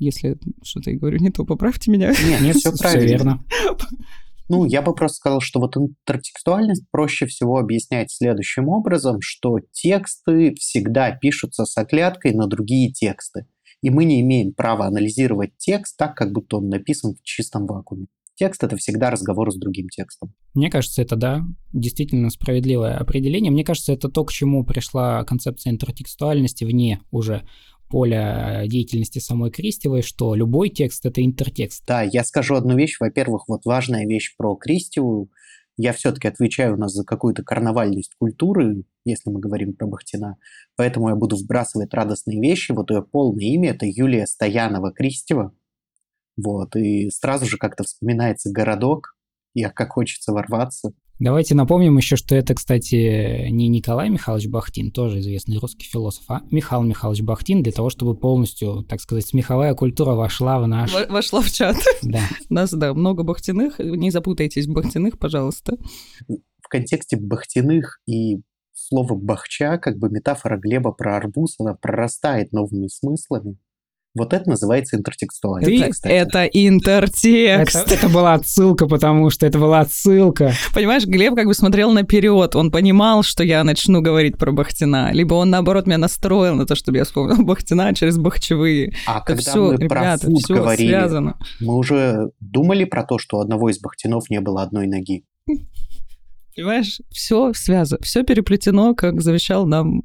Если 0.00 0.36
что-то 0.64 0.90
я 0.90 0.98
говорю 0.98 1.18
не 1.18 1.30
то, 1.30 1.44
поправьте 1.44 1.92
меня. 1.92 2.08
Нет, 2.08 2.40
нет, 2.40 2.56
все 2.56 2.72
правильно. 2.76 3.08
верно. 3.08 3.44
Ну, 4.48 4.64
я 4.64 4.82
бы 4.82 4.94
просто 4.94 5.16
сказал, 5.16 5.40
что 5.40 5.60
вот 5.60 5.76
интертекстуальность 5.76 6.84
проще 6.90 7.26
всего 7.26 7.58
объяснять 7.58 8.12
следующим 8.12 8.68
образом, 8.68 9.18
что 9.20 9.58
тексты 9.72 10.54
всегда 10.54 11.12
пишутся 11.12 11.64
с 11.64 11.76
оглядкой 11.78 12.34
на 12.34 12.46
другие 12.46 12.92
тексты. 12.92 13.46
И 13.80 13.90
мы 13.90 14.04
не 14.04 14.20
имеем 14.20 14.52
права 14.52 14.86
анализировать 14.86 15.56
текст 15.58 15.96
так, 15.96 16.16
как 16.16 16.32
будто 16.32 16.58
он 16.58 16.68
написан 16.68 17.14
в 17.14 17.22
чистом 17.22 17.66
вакууме. 17.66 18.06
Текст— 18.36 18.62
это 18.64 18.76
всегда 18.76 19.10
разговор 19.10 19.52
с 19.52 19.56
другим 19.56 19.88
текстом. 19.88 20.34
Мне 20.54 20.68
кажется, 20.68 21.02
это, 21.02 21.14
да, 21.14 21.42
действительно 21.72 22.30
справедливое 22.30 22.96
определение. 22.96 23.52
Мне 23.52 23.64
кажется, 23.64 23.92
это 23.92 24.08
то, 24.08 24.24
к 24.24 24.32
чему 24.32 24.64
пришла 24.64 25.22
концепция 25.24 25.70
интертекстуальности 25.72 26.64
вне 26.64 27.00
уже 27.12 27.46
поля 27.88 28.64
деятельности 28.66 29.18
самой 29.18 29.50
Кристевой, 29.50 30.02
что 30.02 30.34
любой 30.34 30.70
текст— 30.70 31.04
это 31.06 31.24
интертекст. 31.24 31.84
Да, 31.86 32.02
я 32.02 32.24
скажу 32.24 32.54
одну 32.54 32.76
вещь. 32.76 32.96
Во-первых, 33.00 33.44
вот 33.48 33.64
важная 33.64 34.06
вещь 34.06 34.34
про 34.36 34.56
Кристеву. 34.56 35.30
Я 35.76 35.92
все-таки 35.92 36.28
отвечаю 36.28 36.74
у 36.74 36.78
нас 36.78 36.92
за 36.92 37.04
какую-то 37.04 37.42
карнавальность 37.42 38.14
культуры, 38.18 38.84
если 39.04 39.30
мы 39.30 39.40
говорим 39.40 39.74
про 39.74 39.86
Бахтина. 39.86 40.36
Поэтому 40.76 41.08
я 41.08 41.16
буду 41.16 41.36
вбрасывать 41.36 41.92
радостные 41.92 42.40
вещи. 42.40 42.72
Вот 42.72 42.90
ее 42.90 43.02
полное 43.02 43.44
имя— 43.44 43.70
это 43.72 43.86
Юлия 43.86 44.26
Стоянова 44.26 44.92
Кристева. 44.92 45.52
Вот, 46.36 46.74
и 46.76 47.10
сразу 47.10 47.46
же 47.46 47.58
как-то 47.58 47.84
вспоминается 47.84 48.50
городок, 48.50 49.16
и 49.54 49.62
как 49.62 49.92
хочется 49.92 50.32
ворваться. 50.32 50.92
Давайте 51.20 51.54
напомним 51.54 51.96
еще, 51.96 52.16
что 52.16 52.34
это, 52.34 52.54
кстати, 52.54 53.48
не 53.48 53.68
Николай 53.68 54.08
Михайлович 54.08 54.48
Бахтин, 54.48 54.90
тоже 54.90 55.20
известный 55.20 55.58
русский 55.58 55.86
философ, 55.86 56.24
а 56.28 56.42
Михаил 56.50 56.82
Михайлович 56.82 57.22
Бахтин, 57.22 57.62
для 57.62 57.72
того, 57.72 57.88
чтобы 57.88 58.16
полностью, 58.16 58.82
так 58.88 59.00
сказать, 59.00 59.26
смеховая 59.26 59.74
культура 59.74 60.12
вошла 60.12 60.58
в 60.58 60.66
наш... 60.66 60.92
Вошла 61.08 61.40
в 61.40 61.50
чат. 61.50 61.76
Да. 62.02 62.22
У 62.50 62.54
нас, 62.54 62.72
да, 62.72 62.92
много 62.94 63.22
Бахтиных. 63.22 63.78
Не 63.78 64.10
запутайтесь 64.10 64.66
в 64.66 64.72
Бахтиных, 64.72 65.18
пожалуйста. 65.18 65.76
В 66.28 66.68
контексте 66.68 67.16
Бахтиных 67.16 68.00
и 68.06 68.40
слово 68.72 69.14
«бахча», 69.14 69.78
как 69.78 69.98
бы 69.98 70.10
метафора 70.10 70.58
Глеба 70.58 70.92
про 70.92 71.16
арбуз, 71.16 71.54
она 71.58 71.74
прорастает 71.74 72.52
новыми 72.52 72.88
смыслами. 72.88 73.56
Вот 74.16 74.32
это 74.32 74.48
называется 74.48 74.96
интертекстуальность. 74.96 76.02
Ты 76.02 76.08
это 76.08 76.44
интертекст. 76.44 77.74
Это, 77.74 77.94
это 77.94 78.08
была 78.08 78.34
отсылка, 78.34 78.86
потому 78.86 79.28
что 79.30 79.44
это 79.44 79.58
была 79.58 79.80
отсылка. 79.80 80.52
Понимаешь, 80.72 81.04
Глеб 81.04 81.34
как 81.34 81.46
бы 81.46 81.54
смотрел 81.54 81.90
наперед, 81.90 82.54
он 82.54 82.70
понимал, 82.70 83.24
что 83.24 83.42
я 83.42 83.64
начну 83.64 84.02
говорить 84.02 84.38
про 84.38 84.52
Бахтина, 84.52 85.12
либо 85.12 85.34
он 85.34 85.50
наоборот 85.50 85.86
меня 85.86 85.98
настроил 85.98 86.54
на 86.54 86.64
то, 86.64 86.76
чтобы 86.76 86.98
я 86.98 87.04
вспомнил 87.04 87.44
Бахтина 87.44 87.92
через 87.92 88.16
Бахчевые. 88.16 88.94
А 89.08 89.16
это 89.16 89.26
когда 89.26 89.42
все, 89.42 89.72
мы 89.72 89.76
ребята, 89.78 90.26
про 90.26 90.30
фуд 90.30 90.42
говорили, 90.48 90.88
связано. 90.88 91.38
мы 91.60 91.76
уже 91.76 92.30
думали 92.38 92.84
про 92.84 93.02
то, 93.02 93.18
что 93.18 93.38
у 93.38 93.40
одного 93.40 93.68
из 93.70 93.80
Бахтинов 93.80 94.30
не 94.30 94.40
было 94.40 94.62
одной 94.62 94.86
ноги. 94.86 95.24
Понимаешь, 96.54 97.00
все 97.10 97.52
связано, 97.52 98.00
все 98.02 98.22
переплетено, 98.22 98.94
как 98.94 99.20
завещал 99.20 99.66
нам 99.66 100.02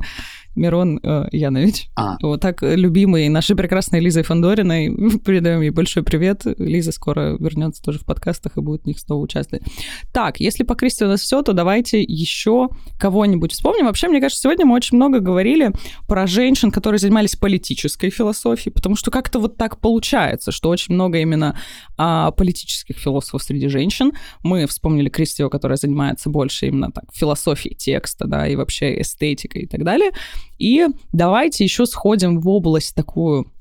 Мирон 0.60 1.00
э, 1.02 1.28
Янович. 1.32 1.90
А. 1.96 2.18
Вот 2.22 2.42
так 2.42 2.62
любимый 2.62 3.30
нашей 3.30 3.56
прекрасной 3.56 4.02
Лизой 4.02 4.24
Фандориной. 4.24 5.20
Передаем 5.26 5.62
ей 5.62 5.70
большой 5.70 6.04
привет. 6.04 6.42
Лиза 6.58 6.92
скоро 6.92 7.38
вернется 7.40 7.82
тоже 7.82 8.00
в 8.00 8.06
подкастах 8.06 8.58
и 8.58 8.62
будет 8.62 8.84
в 8.84 8.86
них 8.86 9.00
снова 9.00 9.24
участвовать. 9.24 9.64
Так, 10.12 10.40
если 10.40 10.64
по 10.64 10.76
Кристи 10.76 11.06
у 11.06 11.08
нас 11.08 11.22
все, 11.22 11.42
то 11.42 11.54
давайте 11.54 12.02
еще 12.02 12.70
кого-нибудь 13.00 13.54
вспомним. 13.54 13.86
Вообще, 13.86 14.10
мне 14.10 14.20
кажется, 14.20 14.42
сегодня 14.42 14.66
мы 14.66 14.76
очень 14.76 14.98
много 14.98 15.20
говорили 15.20 15.72
про 16.08 16.28
женщин, 16.28 16.72
которые 16.72 17.00
занимались 17.00 17.36
политической 17.36 18.10
философией, 18.10 18.74
потому 18.74 18.96
что 18.96 19.12
как-то 19.12 19.40
вот 19.40 19.56
так 19.56 19.80
получается, 19.80 20.52
что 20.52 20.70
очень 20.70 20.94
много 20.94 21.20
именно 21.20 21.58
а, 21.98 22.32
политических 22.32 22.98
философов 22.98 23.44
среди 23.44 23.70
женщин. 23.70 24.12
Мы 24.44 24.68
вспомнили 24.68 25.10
Кристио, 25.10 25.50
которая 25.50 25.78
занимается 25.78 26.30
больше 26.30 26.68
именно 26.68 26.92
так 26.92 27.06
философией 27.14 27.76
текста, 27.76 28.28
да, 28.28 28.48
и 28.48 28.56
вообще 28.56 29.02
эстетикой 29.02 29.64
и 29.64 29.68
так 29.68 29.84
далее. 29.84 30.12
И 30.58 30.88
давайте 31.14 31.64
еще 31.64 31.86
сходим 31.86 32.40
в 32.40 32.50
область 32.50 32.96
такую 32.96 33.52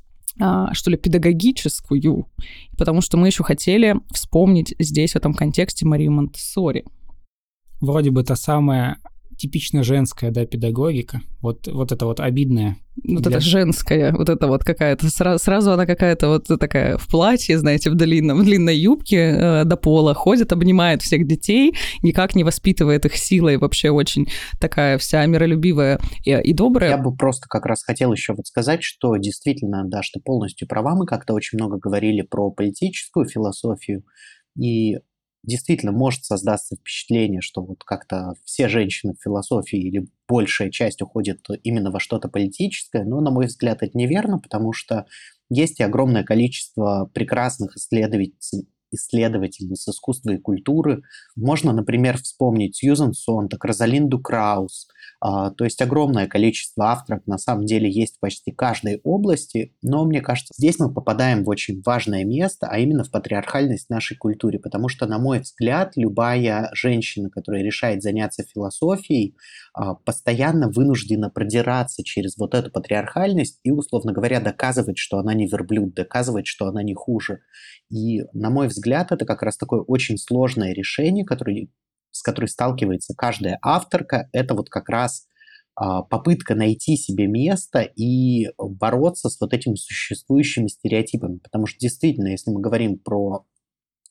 а, 0.41 0.73
что 0.73 0.91
ли, 0.91 0.97
педагогическую, 0.97 2.29
потому 2.77 3.01
что 3.01 3.17
мы 3.17 3.27
еще 3.27 3.43
хотели 3.43 3.97
вспомнить 4.13 4.75
здесь, 4.79 5.13
в 5.13 5.17
этом 5.17 5.35
контексте, 5.35 5.85
Марию 5.85 6.13
Монтессори. 6.13 6.85
Вроде 7.81 8.11
бы 8.11 8.23
та 8.23 8.37
самая 8.37 8.99
типично 9.39 9.83
женская, 9.83 10.31
да, 10.31 10.45
педагогика, 10.45 11.23
вот, 11.41 11.67
вот 11.69 11.93
это 11.93 12.05
вот 12.05 12.21
обидное. 12.21 12.77
Вот 13.07 13.23
для- 13.23 13.37
это 13.37 13.41
женская, 13.41 14.13
вот 14.13 14.29
это 14.29 14.49
вот 14.49 14.65
какая-то, 14.65 15.09
сразу, 15.09 15.43
сразу 15.43 15.71
она 15.73 15.87
какая-то 15.87 16.29
вот 16.29 16.47
такая 16.59 16.99
в 16.99 17.07
платье, 17.07 17.57
знаете, 17.57 17.91
в 17.91 17.95
длинном, 17.95 18.41
в 18.41 18.45
длинной 18.45 18.77
юбке 18.77 19.17
э, 19.17 19.65
до 19.65 19.77
пола, 19.77 20.15
ходит, 20.15 20.53
обнимает 20.53 21.03
всех 21.03 21.27
детей, 21.27 21.75
никак 22.03 22.35
не 22.35 22.43
воспитывает 22.43 23.07
их 23.07 23.17
силой, 23.17 23.57
вообще 23.57 23.91
очень 23.91 24.29
такая 24.61 24.99
вся 24.99 25.25
миролюбивая 25.27 26.01
и, 26.25 26.33
и 26.33 26.53
добрая. 26.53 26.91
Я 26.91 26.99
бы 26.99 27.15
просто 27.15 27.47
как 27.49 27.67
раз 27.67 27.85
хотел 27.85 28.13
еще 28.13 28.35
вот 28.35 28.47
сказать, 28.49 28.83
что 28.83 29.17
действительно, 29.17 29.85
да, 29.87 30.03
что 30.03 30.21
полностью 30.21 30.67
права. 30.67 30.97
Мы 30.97 31.07
как-то 31.07 31.35
очень 31.35 31.57
много 31.57 31.79
говорили 31.79 32.23
про 32.23 32.51
политическую 32.51 33.27
философию, 33.27 34.03
и 34.59 34.97
действительно 35.43 35.93
может 35.93 36.25
создаться 36.25 36.77
впечатление, 36.77 37.41
что 37.41 37.63
вот 37.63 37.85
как-то 37.85 38.35
все 38.45 38.69
женщины 38.69 39.15
в 39.15 39.23
философии 39.23 39.79
или 39.79 40.09
большая 40.29 40.71
часть 40.71 41.03
уходит 41.03 41.47
именно 41.63 41.91
во 41.91 42.01
что-то 42.01 42.29
политическое, 42.29 43.05
но, 43.05 43.21
на 43.21 43.31
мой 43.31 43.47
взгляд, 43.47 43.83
это 43.83 43.97
неверно, 43.97 44.39
потому 44.39 44.73
что 44.73 45.07
есть 45.51 45.81
и 45.81 45.85
огромное 45.85 46.25
количество 46.25 47.11
прекрасных 47.15 47.77
исследователей, 47.77 48.69
исследовательниц 48.91 49.89
искусства 49.89 50.31
и 50.31 50.39
культуры. 50.39 51.03
Можно, 51.37 51.73
например, 51.73 52.19
вспомнить 52.19 52.77
Сьюзан 52.77 53.13
Сонтак, 53.13 53.65
Розалинду 53.65 54.21
Краус, 54.21 54.89
а, 55.21 55.51
то 55.51 55.65
есть 55.65 55.81
огромное 55.83 56.27
количество 56.27 56.91
авторов 56.93 57.27
на 57.27 57.39
самом 57.39 57.67
деле 57.67 57.91
есть 57.91 58.17
в 58.17 58.21
почти 58.21 58.53
каждой 58.53 59.01
области, 59.03 59.75
но 59.83 60.05
мне 60.05 60.21
кажется, 60.21 60.55
здесь 60.57 60.79
мы 60.79 60.93
попадаем 60.93 61.45
в 61.45 61.49
очень 61.49 61.83
важное 61.85 62.25
место, 62.25 62.69
а 62.71 62.79
именно 62.79 63.03
в 63.03 63.11
патриархальность 63.11 63.91
нашей 63.91 64.17
культуре, 64.17 64.61
потому 64.61 64.89
что, 64.89 65.07
на 65.07 65.19
мой 65.19 65.41
взгляд, 65.41 65.93
любая 65.97 66.71
женщина, 66.73 67.31
которая 67.31 67.63
решает 67.63 68.03
заняться 68.03 68.45
философией, 68.45 69.35
постоянно 70.05 70.69
вынуждена 70.69 71.31
продираться 71.31 72.03
через 72.03 72.37
вот 72.37 72.55
эту 72.55 72.71
патриархальность 72.71 73.61
и, 73.63 73.71
условно 73.71 74.13
говоря, 74.13 74.41
доказывать, 74.41 74.99
что 74.99 75.19
она 75.19 75.35
не 75.35 75.47
верблюд, 75.47 75.95
доказывать, 75.95 76.47
что 76.47 76.67
она 76.67 76.83
не 76.83 76.95
хуже. 76.95 77.41
И, 77.91 78.23
на 78.33 78.51
мой 78.51 78.69
взгляд, 78.69 79.13
это 79.13 79.25
как 79.25 79.43
раз 79.43 79.57
такое 79.57 79.81
очень 79.81 80.19
сложное 80.19 80.73
решение, 80.73 81.25
которое, 81.25 81.69
с 82.11 82.23
которой 82.23 82.47
сталкивается 82.47 83.15
каждая 83.17 83.59
авторка. 83.63 84.29
Это 84.33 84.55
вот 84.55 84.69
как 84.69 84.89
раз 84.89 85.27
а, 85.77 86.03
попытка 86.03 86.57
найти 86.57 86.97
себе 86.97 87.29
место 87.29 87.83
и 87.83 88.49
бороться 88.59 89.29
с 89.29 89.41
вот 89.41 89.55
этими 89.55 89.77
существующими 89.77 90.67
стереотипами. 90.67 91.39
Потому 91.39 91.67
что 91.67 91.79
действительно, 91.79 92.29
если 92.29 92.51
мы 92.51 92.61
говорим 92.61 92.99
про 92.99 93.47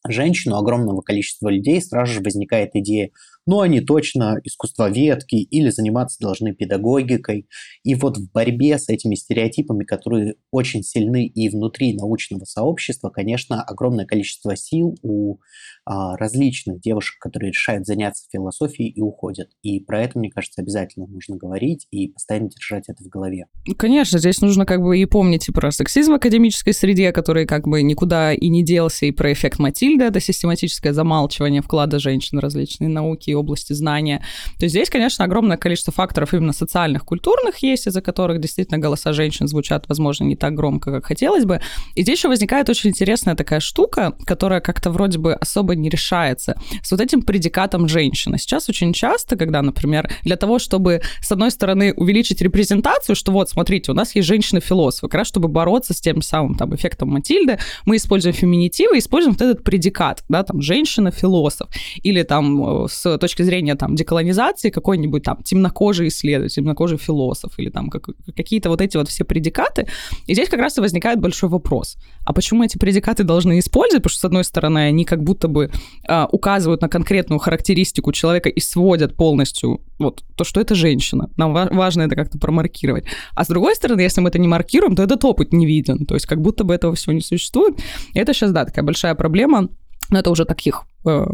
женщину 0.07 0.55
огромного 0.55 1.01
количества 1.01 1.49
людей, 1.49 1.82
сразу 1.82 2.13
же 2.13 2.22
возникает 2.22 2.72
идея, 2.76 3.09
ну, 3.48 3.62
они 3.62 3.82
точно 3.82 4.39
искусствоведки 4.43 5.36
или 5.36 5.70
заниматься 5.70 6.18
должны 6.20 6.54
педагогикой. 6.54 7.48
И 7.84 7.95
вот 7.95 8.18
в 8.18 8.32
борьбе 8.32 8.78
с 8.78 8.89
этими 8.89 9.16
стереотипами, 9.16 9.86
которые 9.86 10.36
очень 10.52 10.84
сильны 10.84 11.26
и 11.26 11.50
внутри 11.50 11.95
научного 11.95 12.43
сообщества, 12.43 13.10
конечно, 13.10 13.64
огромное 13.64 14.06
количество 14.06 14.56
сил 14.56 14.95
у 15.02 15.38
а, 15.86 16.18
различных 16.18 16.82
девушек, 16.82 17.18
которые 17.20 17.52
решают 17.52 17.86
заняться 17.86 18.26
философией 18.30 18.89
и 18.89 19.00
уходят. 19.02 19.48
И 19.62 19.80
про 19.80 20.04
это, 20.04 20.20
мне 20.20 20.30
кажется, 20.30 20.62
обязательно 20.62 21.08
нужно 21.08 21.38
говорить 21.38 21.88
и 21.91 22.10
постоянно 22.10 22.50
держать 22.50 22.89
это 22.89 23.02
в 23.02 23.08
голове. 23.08 23.45
Ну, 23.66 23.76
Конечно, 23.76 24.20
здесь 24.20 24.41
нужно 24.41 24.66
как 24.66 24.82
бы 24.82 25.00
и 25.00 25.06
помнить 25.06 25.48
про 25.54 25.72
сексизм 25.72 26.12
в 26.12 26.16
академической 26.16 26.74
среде, 26.74 27.14
который 27.14 27.45
как 27.45 27.66
бы 27.70 27.82
никуда 27.84 28.34
и 28.34 28.50
не 28.50 28.66
делся, 28.66 29.06
и 29.06 29.12
про 29.12 29.32
эффект 29.32 29.60
Матильды, 29.60 30.04
это 30.04 30.20
систематическое 30.20 30.91
замалчивание 30.91 31.62
вклада 31.62 32.00
женщин 32.00 32.39
в 32.39 32.41
различные 32.41 32.89
науки 32.89 33.36
области 33.38 33.73
знания. 33.73 34.23
То 34.59 34.65
есть 34.65 34.73
здесь, 34.73 34.89
конечно, 34.89 35.25
огромное 35.25 35.57
количество 35.57 35.93
факторов 35.93 36.33
именно 36.33 36.53
социальных, 36.53 37.05
культурных 37.05 37.59
есть, 37.59 37.88
из-за 37.88 38.01
которых 38.01 38.39
действительно 38.39 38.79
голоса 38.79 39.13
женщин 39.13 39.47
звучат, 39.47 39.85
возможно, 39.88 40.23
не 40.23 40.35
так 40.35 40.53
громко, 40.53 40.91
как 40.91 41.05
хотелось 41.05 41.45
бы. 41.45 41.61
И 41.95 42.01
здесь 42.01 42.19
еще 42.19 42.29
возникает 42.29 42.69
очень 42.69 42.89
интересная 42.89 43.35
такая 43.35 43.59
штука, 43.59 44.13
которая 44.25 44.59
как-то 44.59 44.89
вроде 44.89 45.19
бы 45.19 45.33
особо 45.33 45.75
не 45.75 45.89
решается, 45.89 46.59
с 46.81 46.91
вот 46.91 47.01
этим 47.01 47.21
предикатом 47.21 47.88
женщины. 47.88 48.38
Сейчас 48.38 48.69
очень 48.69 48.93
часто, 48.93 49.35
когда, 49.35 49.61
например, 49.61 50.09
для 50.23 50.35
того, 50.35 50.59
чтобы, 50.59 51.01
с 51.21 51.31
одной 51.31 51.51
стороны, 51.51 51.93
увеличить 51.93 52.41
репрезентацию, 52.41 53.15
что 53.15 53.31
вот, 53.31 53.49
смотрите, 53.49 53.91
у 53.91 53.95
нас 53.95 54.15
есть 54.15 54.27
женщины-философы, 54.27 55.07
как 55.07 55.19
раз 55.19 55.27
чтобы 55.27 55.47
бороться 55.47 55.93
с 55.93 56.01
тем 56.01 56.21
самым 56.21 56.55
там 56.55 56.73
эффектом 56.73 57.09
Матильды, 57.09 57.59
мы 57.85 57.97
используем 57.97 58.35
феминитивы, 58.35 58.97
используем 58.97 59.33
вот 59.33 59.41
этот 59.41 59.63
предикат, 59.63 60.23
да, 60.29 60.43
там, 60.43 60.61
женщина-философ, 60.61 61.69
или 62.01 62.23
там 62.23 62.85
э, 62.85 62.88
с 62.89 63.17
точки 63.17 63.26
зрения 63.36 63.75
там 63.75 63.95
деколонизации 63.95 64.69
какой-нибудь 64.69 65.23
там 65.23 65.43
темнокожий 65.43 66.07
исследователь, 66.07 66.55
темнокожий 66.55 66.97
философ, 66.97 67.53
или 67.57 67.69
там 67.69 67.89
как, 67.89 68.09
какие-то 68.36 68.69
вот 68.69 68.82
эти 68.82 68.97
вот 68.97 69.09
все 69.09 69.23
предикаты. 69.23 69.88
И 70.25 70.34
здесь 70.34 70.49
как 70.49 70.59
раз 70.59 70.78
и 70.78 70.82
возникает 70.82 71.19
большой 71.19 71.49
вопрос. 71.49 71.97
А 72.25 72.34
почему 72.34 72.63
эти 72.63 72.78
предикаты 72.78 73.23
должны 73.23 73.59
использовать? 73.59 74.03
Потому 74.03 74.11
что, 74.11 74.19
с 74.21 74.25
одной 74.25 74.43
стороны, 74.43 74.80
они 74.80 75.05
как 75.05 75.23
будто 75.23 75.47
бы 75.47 75.71
э, 76.07 76.25
указывают 76.32 76.82
на 76.82 76.89
конкретную 76.89 77.39
характеристику 77.39 78.11
человека 78.11 78.49
и 78.49 78.59
сводят 78.59 79.15
полностью 79.15 79.82
вот 79.99 80.23
то, 80.36 80.43
что 80.43 80.61
это 80.61 80.75
женщина. 80.75 81.30
Нам 81.38 81.53
ва- 81.53 81.69
важно 81.71 82.03
это 82.03 82.15
как-то 82.15 82.38
промаркировать. 82.38 83.05
А 83.34 83.43
с 83.43 83.47
другой 83.47 83.75
стороны, 83.75 84.01
если 84.01 84.21
мы 84.21 84.30
это 84.30 84.39
не 84.39 84.47
маркируем, 84.47 84.95
то 84.95 85.03
этот 85.03 85.23
опыт 85.25 85.53
не 85.53 85.65
виден. 85.65 86.05
То 86.05 86.15
есть 86.15 86.25
как 86.25 86.41
будто 86.41 86.63
бы 86.63 86.73
этого 86.73 86.95
всего 86.95 87.13
не 87.13 87.21
существует. 87.21 87.80
И 88.13 88.19
это 88.19 88.34
сейчас, 88.34 88.51
да, 88.51 88.65
такая 88.65 88.86
большая 88.86 89.15
проблема. 89.15 89.69
Но 90.09 90.19
это 90.19 90.30
уже 90.30 90.45
таких, 90.45 90.84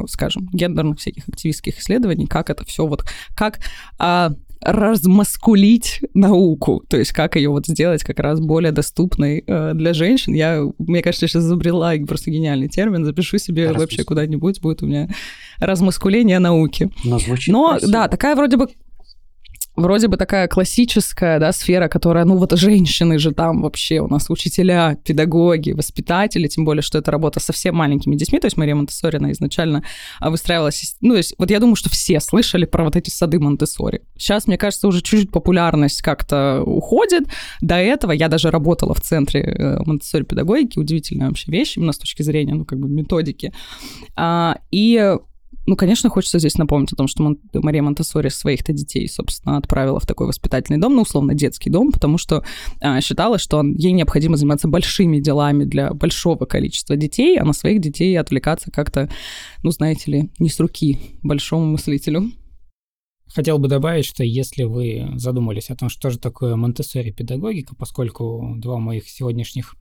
скажем, 0.07 0.49
гендерных 0.53 0.99
всяких 0.99 1.27
активистских 1.27 1.79
исследований, 1.79 2.27
как 2.27 2.49
это 2.49 2.65
все 2.65 2.85
вот, 2.85 3.03
как 3.35 3.59
а, 3.99 4.33
размаскулить 4.63 6.01
науку, 6.13 6.83
то 6.87 6.97
есть 6.97 7.11
как 7.11 7.35
ее 7.35 7.49
вот 7.49 7.67
сделать 7.67 8.03
как 8.03 8.19
раз 8.19 8.39
более 8.39 8.71
доступной 8.71 9.43
э, 9.45 9.73
для 9.73 9.93
женщин. 9.93 10.33
Я, 10.33 10.63
мне 10.77 11.01
кажется, 11.01 11.27
сейчас 11.27 11.43
изобрела 11.43 11.93
просто 12.07 12.31
гениальный 12.31 12.69
термин, 12.69 13.03
запишу 13.03 13.37
себе 13.37 13.65
Размас- 13.65 13.79
вообще 13.79 14.03
куда-нибудь, 14.03 14.61
будет 14.61 14.81
у 14.81 14.85
меня 14.85 15.09
размаскуление 15.59 16.39
науки. 16.39 16.89
Но 17.03 17.19
звучит 17.19 17.51
Но, 17.53 17.71
красиво. 17.71 17.91
да, 17.91 18.07
такая 18.07 18.35
вроде 18.35 18.57
бы 18.57 18.67
вроде 19.75 20.09
бы 20.09 20.17
такая 20.17 20.47
классическая, 20.47 21.39
да, 21.39 21.51
сфера, 21.51 21.87
которая, 21.87 22.25
ну 22.25 22.37
вот 22.37 22.51
женщины 22.57 23.17
же 23.19 23.31
там 23.31 23.61
вообще 23.61 23.99
у 23.99 24.07
нас 24.07 24.29
учителя, 24.29 24.97
педагоги, 25.03 25.71
воспитатели, 25.71 26.47
тем 26.47 26.65
более, 26.65 26.81
что 26.81 26.97
это 26.97 27.09
работа 27.11 27.39
со 27.39 27.53
совсем 27.53 27.75
маленькими 27.75 28.15
детьми, 28.15 28.39
то 28.39 28.47
есть 28.47 28.57
Мария 28.57 28.75
Монтессори, 28.75 29.17
она 29.17 29.31
изначально 29.31 29.83
а, 30.19 30.31
выстраивалась, 30.31 30.95
ну, 31.01 31.11
то 31.11 31.17
есть 31.17 31.35
вот 31.37 31.51
я 31.51 31.59
думаю, 31.59 31.75
что 31.75 31.89
все 31.89 32.19
слышали 32.19 32.65
про 32.65 32.83
вот 32.83 32.95
эти 32.95 33.11
сады 33.11 33.39
Монтессори. 33.39 34.01
Сейчас, 34.17 34.47
мне 34.47 34.57
кажется, 34.57 34.87
уже 34.87 35.01
чуть-чуть 35.01 35.31
популярность 35.31 36.01
как-то 36.01 36.63
уходит. 36.65 37.25
До 37.61 37.75
этого 37.75 38.11
я 38.11 38.27
даже 38.27 38.49
работала 38.49 38.95
в 38.95 39.01
центре 39.01 39.41
э, 39.41 39.83
Монтессори 39.85 40.23
педагогики, 40.23 40.79
удивительная 40.79 41.27
вообще 41.27 41.51
вещь, 41.51 41.77
именно 41.77 41.93
с 41.93 41.97
точки 41.99 42.23
зрения, 42.23 42.55
ну, 42.55 42.65
как 42.65 42.79
бы 42.79 42.89
методики. 42.89 43.53
А, 44.15 44.57
и 44.71 45.15
ну, 45.65 45.75
конечно, 45.75 46.09
хочется 46.09 46.39
здесь 46.39 46.55
напомнить 46.55 46.91
о 46.93 46.95
том, 46.95 47.07
что 47.07 47.23
Мон- 47.23 47.39
Мария 47.53 47.81
Монтессори 47.81 48.29
своих-то 48.29 48.73
детей, 48.73 49.07
собственно, 49.07 49.57
отправила 49.57 49.99
в 49.99 50.05
такой 50.05 50.27
воспитательный 50.27 50.79
дом, 50.79 50.95
ну, 50.95 51.03
условно, 51.03 51.33
детский 51.33 51.69
дом, 51.69 51.91
потому 51.91 52.17
что 52.17 52.43
а, 52.81 52.99
считала, 53.01 53.37
что 53.37 53.57
он- 53.57 53.75
ей 53.75 53.91
необходимо 53.93 54.35
заниматься 54.37 54.67
большими 54.67 55.19
делами 55.19 55.63
для 55.63 55.93
большого 55.93 56.45
количества 56.45 56.95
детей, 56.97 57.37
а 57.39 57.45
на 57.45 57.53
своих 57.53 57.81
детей 57.81 58.17
отвлекаться 58.19 58.71
как-то, 58.71 59.09
ну, 59.63 59.71
знаете 59.71 60.11
ли, 60.11 60.29
не 60.39 60.49
с 60.49 60.59
руки 60.59 60.99
большому 61.21 61.65
мыслителю. 61.65 62.31
Хотел 63.33 63.57
бы 63.57 63.67
добавить, 63.67 64.05
что 64.05 64.23
если 64.23 64.63
вы 64.63 65.07
задумались 65.15 65.69
о 65.69 65.75
том, 65.75 65.89
что 65.89 66.11
же 66.11 66.19
такое 66.19 66.55
Монтессори 66.55 67.11
педагогика, 67.11 67.73
поскольку 67.75 68.53
два 68.57 68.77
моих 68.77 69.09
сегодняшних 69.09 69.75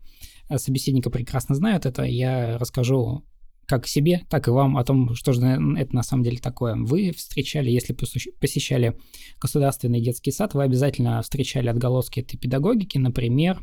э, 0.48 0.56
собеседника 0.58 1.10
прекрасно 1.10 1.54
знают 1.54 1.84
это, 1.84 2.04
я 2.04 2.56
расскажу 2.56 3.24
как 3.72 3.86
себе, 3.86 4.20
так 4.28 4.48
и 4.48 4.50
вам 4.50 4.76
о 4.76 4.84
том, 4.84 5.14
что 5.14 5.32
же 5.32 5.40
это 5.40 5.96
на 5.96 6.02
самом 6.02 6.24
деле 6.24 6.36
такое. 6.36 6.76
Вы 6.76 7.10
встречали, 7.16 7.70
если 7.70 7.94
посещали 7.94 8.98
государственный 9.40 10.02
детский 10.02 10.30
сад, 10.30 10.52
вы 10.52 10.64
обязательно 10.64 11.22
встречали 11.22 11.68
отголоски 11.68 12.20
этой 12.20 12.36
педагогики, 12.36 12.98
например, 12.98 13.62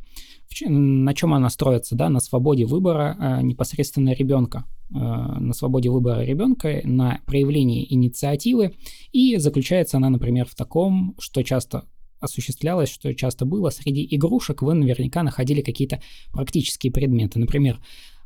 на 0.66 1.14
чем 1.14 1.36
она 1.36 1.52
строится, 1.52 1.96
да, 1.96 2.10
на 2.10 2.22
свободе 2.22 2.66
выбора 2.66 3.18
э, 3.20 3.44
непосредственно 3.44 4.14
ребенка, 4.16 4.66
э, 4.90 4.98
на 4.98 5.54
свободе 5.54 5.92
выбора 5.92 6.22
ребенка, 6.22 6.82
на 6.86 7.22
проявлении 7.28 7.86
инициативы, 7.94 8.74
и 9.12 9.38
заключается 9.38 9.98
она, 9.98 10.10
например, 10.10 10.48
в 10.48 10.56
таком, 10.56 11.14
что 11.20 11.44
часто 11.44 11.84
осуществлялось, 12.20 12.90
что 12.90 13.14
часто 13.14 13.46
было, 13.46 13.70
среди 13.70 14.08
игрушек 14.10 14.62
вы 14.62 14.74
наверняка 14.74 15.24
находили 15.24 15.62
какие-то 15.62 16.02
практические 16.32 16.92
предметы. 16.92 17.40
Например, 17.40 17.80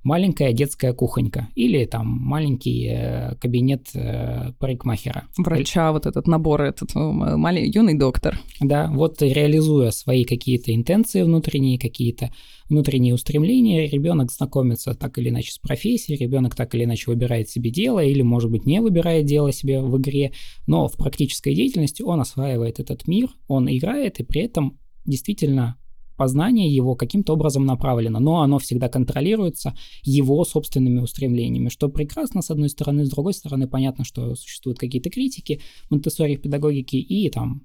маленькая 0.04 0.54
детская 0.54 0.94
кухонька 0.94 1.48
или 1.56 1.86
там 1.86 2.08
маленький 2.08 2.88
э, 2.90 3.36
кабинет 3.36 3.90
э, 3.94 4.52
парикмахера. 4.60 5.26
Врача, 5.38 5.92
вот 5.92 6.06
этот 6.06 6.28
набор, 6.28 6.62
этот 6.62 6.96
э, 6.96 7.00
маленький 7.00 7.78
юный 7.78 7.98
доктор. 7.98 8.38
Да, 8.60 8.90
вот 8.92 9.22
реализуя 9.22 9.92
свои 9.92 10.26
какие-то 10.26 10.74
интенции 10.74 11.24
внутренние, 11.24 11.80
какие-то 11.80 12.32
внутренние 12.70 13.14
устремления, 13.14 13.88
ребенок 13.88 14.32
знакомится 14.32 14.94
так 14.94 15.18
или 15.18 15.30
иначе 15.30 15.52
с 15.52 15.58
профессией, 15.58 16.18
ребенок 16.18 16.56
так 16.56 16.74
или 16.76 16.84
иначе 16.84 17.06
выбирает 17.08 17.50
себе 17.50 17.72
дело 17.72 18.04
или, 18.04 18.22
может 18.22 18.52
быть, 18.52 18.66
не 18.66 18.82
выбирает 18.82 19.26
дело 19.26 19.52
себе 19.52 19.82
в 19.82 19.98
игре, 19.98 20.34
но 20.68 20.88
в 20.88 20.98
практической 20.98 21.54
деятельности 21.54 22.02
он 22.02 22.20
осваивает 22.20 22.80
этот 22.80 23.08
мир, 23.08 23.30
он 23.48 23.70
играет 23.70 24.20
и 24.20 24.24
при 24.24 24.42
этом 24.42 24.80
действительно 25.06 25.78
познание 26.24 26.74
его 26.74 26.96
каким-то 26.96 27.34
образом 27.34 27.66
направлено, 27.66 28.20
но 28.22 28.44
оно 28.44 28.58
всегда 28.58 28.88
контролируется 28.88 29.76
его 30.06 30.46
собственными 30.46 31.00
устремлениями, 31.00 31.68
что 31.68 31.90
прекрасно, 31.90 32.42
с 32.42 32.50
одной 32.50 32.70
стороны, 32.70 33.06
с 33.06 33.10
другой 33.10 33.34
стороны, 33.34 33.68
понятно, 33.68 34.06
что 34.06 34.34
существуют 34.36 34.80
какие-то 34.80 35.10
критики 35.10 35.60
Монтессори 35.90 36.38
в 36.38 36.42
педагогике 36.42 36.98
и 36.98 37.30
там 37.30 37.64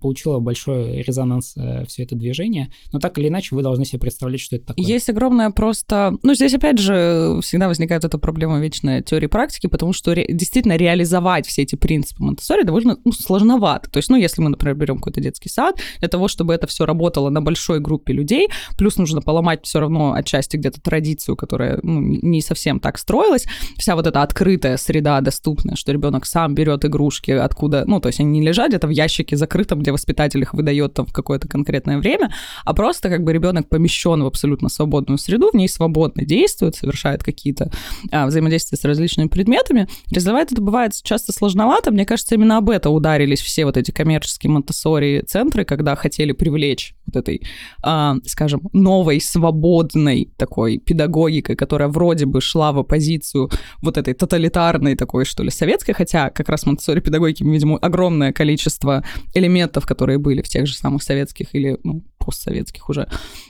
получило 0.00 0.40
большой 0.40 1.02
резонанс 1.02 1.54
э, 1.56 1.84
все 1.86 2.02
это 2.02 2.16
движение, 2.16 2.72
но 2.92 2.98
так 2.98 3.18
или 3.18 3.28
иначе 3.28 3.54
вы 3.54 3.62
должны 3.62 3.84
себе 3.84 4.00
представлять, 4.00 4.40
что 4.40 4.56
это 4.56 4.66
такое. 4.66 4.84
Есть 4.84 5.08
огромное 5.08 5.50
просто... 5.50 6.16
Ну, 6.22 6.34
здесь, 6.34 6.54
опять 6.54 6.78
же, 6.78 7.38
всегда 7.42 7.68
возникает 7.68 8.04
эта 8.04 8.18
проблема 8.18 8.60
вечной 8.60 9.02
теории 9.02 9.26
практики, 9.26 9.66
потому 9.66 9.92
что 9.92 10.12
ре... 10.12 10.26
действительно 10.28 10.76
реализовать 10.76 11.46
все 11.46 11.62
эти 11.62 11.76
принципы 11.76 12.22
монте 12.22 12.44
довольно 12.64 12.98
ну, 13.04 13.12
сложновато. 13.12 13.90
То 13.90 13.98
есть, 13.98 14.08
ну, 14.08 14.16
если 14.16 14.42
мы, 14.42 14.50
например, 14.50 14.76
берем 14.76 14.96
какой-то 14.96 15.20
детский 15.20 15.48
сад, 15.48 15.78
для 16.00 16.08
того, 16.08 16.28
чтобы 16.28 16.54
это 16.54 16.66
все 16.66 16.84
работало 16.86 17.30
на 17.30 17.42
большой 17.42 17.80
группе 17.80 18.12
людей, 18.12 18.48
плюс 18.76 18.96
нужно 18.96 19.20
поломать 19.20 19.64
все 19.64 19.80
равно 19.80 20.12
отчасти 20.12 20.56
где-то 20.56 20.80
традицию, 20.80 21.36
которая 21.36 21.78
ну, 21.82 22.00
не 22.00 22.40
совсем 22.40 22.80
так 22.80 22.98
строилась, 22.98 23.46
вся 23.76 23.94
вот 23.94 24.06
эта 24.06 24.22
открытая 24.22 24.76
среда 24.76 25.20
доступная, 25.20 25.76
что 25.76 25.92
ребенок 25.92 26.26
сам 26.26 26.54
берет 26.54 26.84
игрушки, 26.84 27.30
откуда, 27.30 27.84
ну, 27.86 28.00
то 28.00 28.08
есть 28.08 28.20
они 28.20 28.40
не 28.40 28.46
лежат 28.46 28.68
где-то 28.68 28.86
в 28.86 28.90
ящике 28.90 29.36
закрытом, 29.44 29.80
где 29.80 29.92
воспитатель 29.92 30.40
их 30.40 30.54
выдает 30.54 30.94
там 30.94 31.06
в 31.06 31.12
какое-то 31.12 31.48
конкретное 31.48 31.98
время, 31.98 32.32
а 32.64 32.72
просто 32.72 33.08
как 33.08 33.22
бы 33.22 33.32
ребенок 33.32 33.68
помещен 33.68 34.22
в 34.22 34.26
абсолютно 34.26 34.68
свободную 34.68 35.18
среду, 35.18 35.50
в 35.52 35.56
ней 35.56 35.68
свободно 35.68 36.24
действует, 36.24 36.74
совершает 36.74 37.22
какие-то 37.22 37.70
а, 38.10 38.26
взаимодействия 38.26 38.78
с 38.78 38.84
различными 38.84 39.28
предметами. 39.28 39.86
Реализовать 40.10 40.52
это 40.52 40.62
бывает 40.62 40.92
часто 41.02 41.32
сложновато. 41.32 41.90
Мне 41.90 42.06
кажется, 42.06 42.34
именно 42.34 42.56
об 42.56 42.70
это 42.70 42.90
ударились 42.90 43.40
все 43.40 43.64
вот 43.64 43.76
эти 43.76 43.90
коммерческие 43.90 44.50
монтессори 44.50 45.22
центры, 45.26 45.64
когда 45.64 45.94
хотели 45.94 46.32
привлечь 46.32 46.94
вот 47.06 47.16
этой, 47.16 47.42
а, 47.82 48.16
скажем, 48.24 48.62
новой, 48.72 49.20
свободной 49.20 50.30
такой 50.36 50.78
педагогикой, 50.78 51.56
которая 51.56 51.88
вроде 51.88 52.24
бы 52.24 52.40
шла 52.40 52.72
в 52.72 52.78
оппозицию 52.78 53.50
вот 53.82 53.98
этой 53.98 54.14
тоталитарной 54.14 54.96
такой, 54.96 55.24
что 55.24 55.42
ли, 55.42 55.50
советской, 55.50 55.92
хотя 55.92 56.30
как 56.30 56.48
раз 56.48 56.66
монтессори 56.66 57.00
педагогики 57.00 57.42
мы 57.42 57.52
видим 57.52 57.78
огромное 57.80 58.32
количество 58.32 59.04
элементов, 59.34 59.86
которые 59.86 60.18
были 60.18 60.42
в 60.42 60.48
тех 60.48 60.66
же 60.66 60.74
самых 60.74 61.02
советских 61.02 61.54
или 61.54 61.78
ну, 61.84 62.02
постсоветских 62.18 62.88
уже 62.88 63.08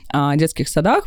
а, 0.09 0.35
детских 0.35 0.67
садах. 0.67 1.05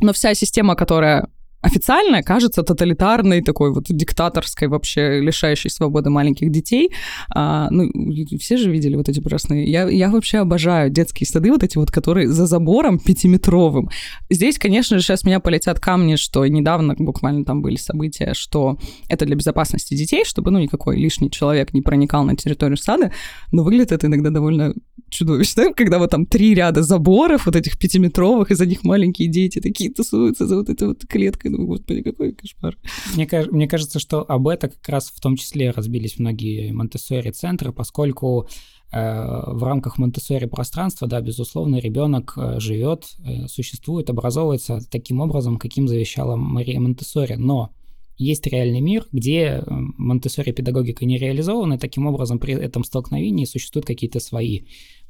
Но 0.00 0.12
вся 0.12 0.34
система, 0.34 0.74
которая 0.74 1.28
официально 1.64 2.22
кажется 2.22 2.62
тоталитарной, 2.62 3.42
такой 3.42 3.72
вот 3.72 3.84
диктаторской 3.88 4.68
вообще, 4.68 5.20
лишающей 5.20 5.70
свободы 5.70 6.10
маленьких 6.10 6.50
детей. 6.50 6.90
А, 7.34 7.68
ну, 7.70 7.90
все 8.38 8.56
же 8.56 8.70
видели 8.70 8.96
вот 8.96 9.08
эти 9.08 9.20
прекрасные... 9.20 9.64
Я, 9.64 9.88
я 9.88 10.10
вообще 10.10 10.38
обожаю 10.38 10.90
детские 10.90 11.26
сады, 11.26 11.50
вот 11.50 11.62
эти 11.62 11.78
вот, 11.78 11.90
которые 11.90 12.28
за 12.28 12.46
забором 12.46 12.98
пятиметровым. 12.98 13.88
Здесь, 14.30 14.58
конечно 14.58 14.98
же, 14.98 15.04
сейчас 15.04 15.24
меня 15.24 15.40
полетят 15.40 15.80
камни, 15.80 16.16
что 16.16 16.46
недавно 16.46 16.94
буквально 16.98 17.44
там 17.44 17.62
были 17.62 17.76
события, 17.76 18.34
что 18.34 18.78
это 19.08 19.24
для 19.24 19.36
безопасности 19.36 19.94
детей, 19.94 20.24
чтобы, 20.26 20.50
ну, 20.50 20.58
никакой 20.58 20.98
лишний 20.98 21.30
человек 21.30 21.72
не 21.72 21.80
проникал 21.80 22.24
на 22.24 22.36
территорию 22.36 22.76
сада, 22.76 23.10
но 23.52 23.62
выглядит 23.62 23.92
это 23.92 24.06
иногда 24.06 24.30
довольно 24.30 24.74
чудовищно, 25.08 25.72
когда 25.76 25.98
вот 25.98 26.10
там 26.10 26.26
три 26.26 26.54
ряда 26.54 26.82
заборов, 26.82 27.46
вот 27.46 27.56
этих 27.56 27.78
пятиметровых, 27.78 28.50
и 28.50 28.54
за 28.54 28.66
них 28.66 28.84
маленькие 28.84 29.28
дети 29.28 29.60
такие 29.60 29.90
тусуются 29.90 30.46
за 30.46 30.56
вот 30.56 30.68
этой 30.68 30.88
вот 30.88 31.06
клеткой 31.08 31.53
думаю, 31.54 31.68
господи, 31.68 32.02
какой 32.02 32.32
кошмар. 32.32 32.76
Мне, 33.14 33.28
мне 33.50 33.68
кажется, 33.68 33.98
что 33.98 34.22
об 34.22 34.48
это 34.48 34.68
как 34.68 34.88
раз 34.88 35.08
в 35.08 35.20
том 35.20 35.36
числе 35.36 35.70
разбились 35.70 36.18
многие 36.18 36.72
монтессори 36.72 37.30
центры, 37.30 37.72
поскольку 37.72 38.48
э, 38.92 38.96
в 38.98 39.62
рамках 39.62 39.98
монтессори 39.98 40.46
пространства, 40.46 41.08
да, 41.08 41.20
безусловно, 41.20 41.76
ребенок 41.76 42.34
э, 42.36 42.60
живет, 42.60 43.16
э, 43.24 43.46
существует, 43.48 44.10
образовывается 44.10 44.80
таким 44.90 45.20
образом, 45.20 45.56
каким 45.56 45.88
завещала 45.88 46.36
Мария 46.36 46.80
Монтессори. 46.80 47.34
Но 47.34 47.72
есть 48.16 48.46
реальный 48.46 48.80
мир, 48.80 49.06
где 49.10 49.64
монтессори 49.66 50.52
педагогика 50.52 51.04
не 51.04 51.18
реализована, 51.18 51.78
таким 51.78 52.06
образом 52.06 52.38
при 52.38 52.54
этом 52.54 52.84
столкновении 52.84 53.44
существуют 53.44 53.86
какие-то 53.86 54.20
свои 54.20 54.62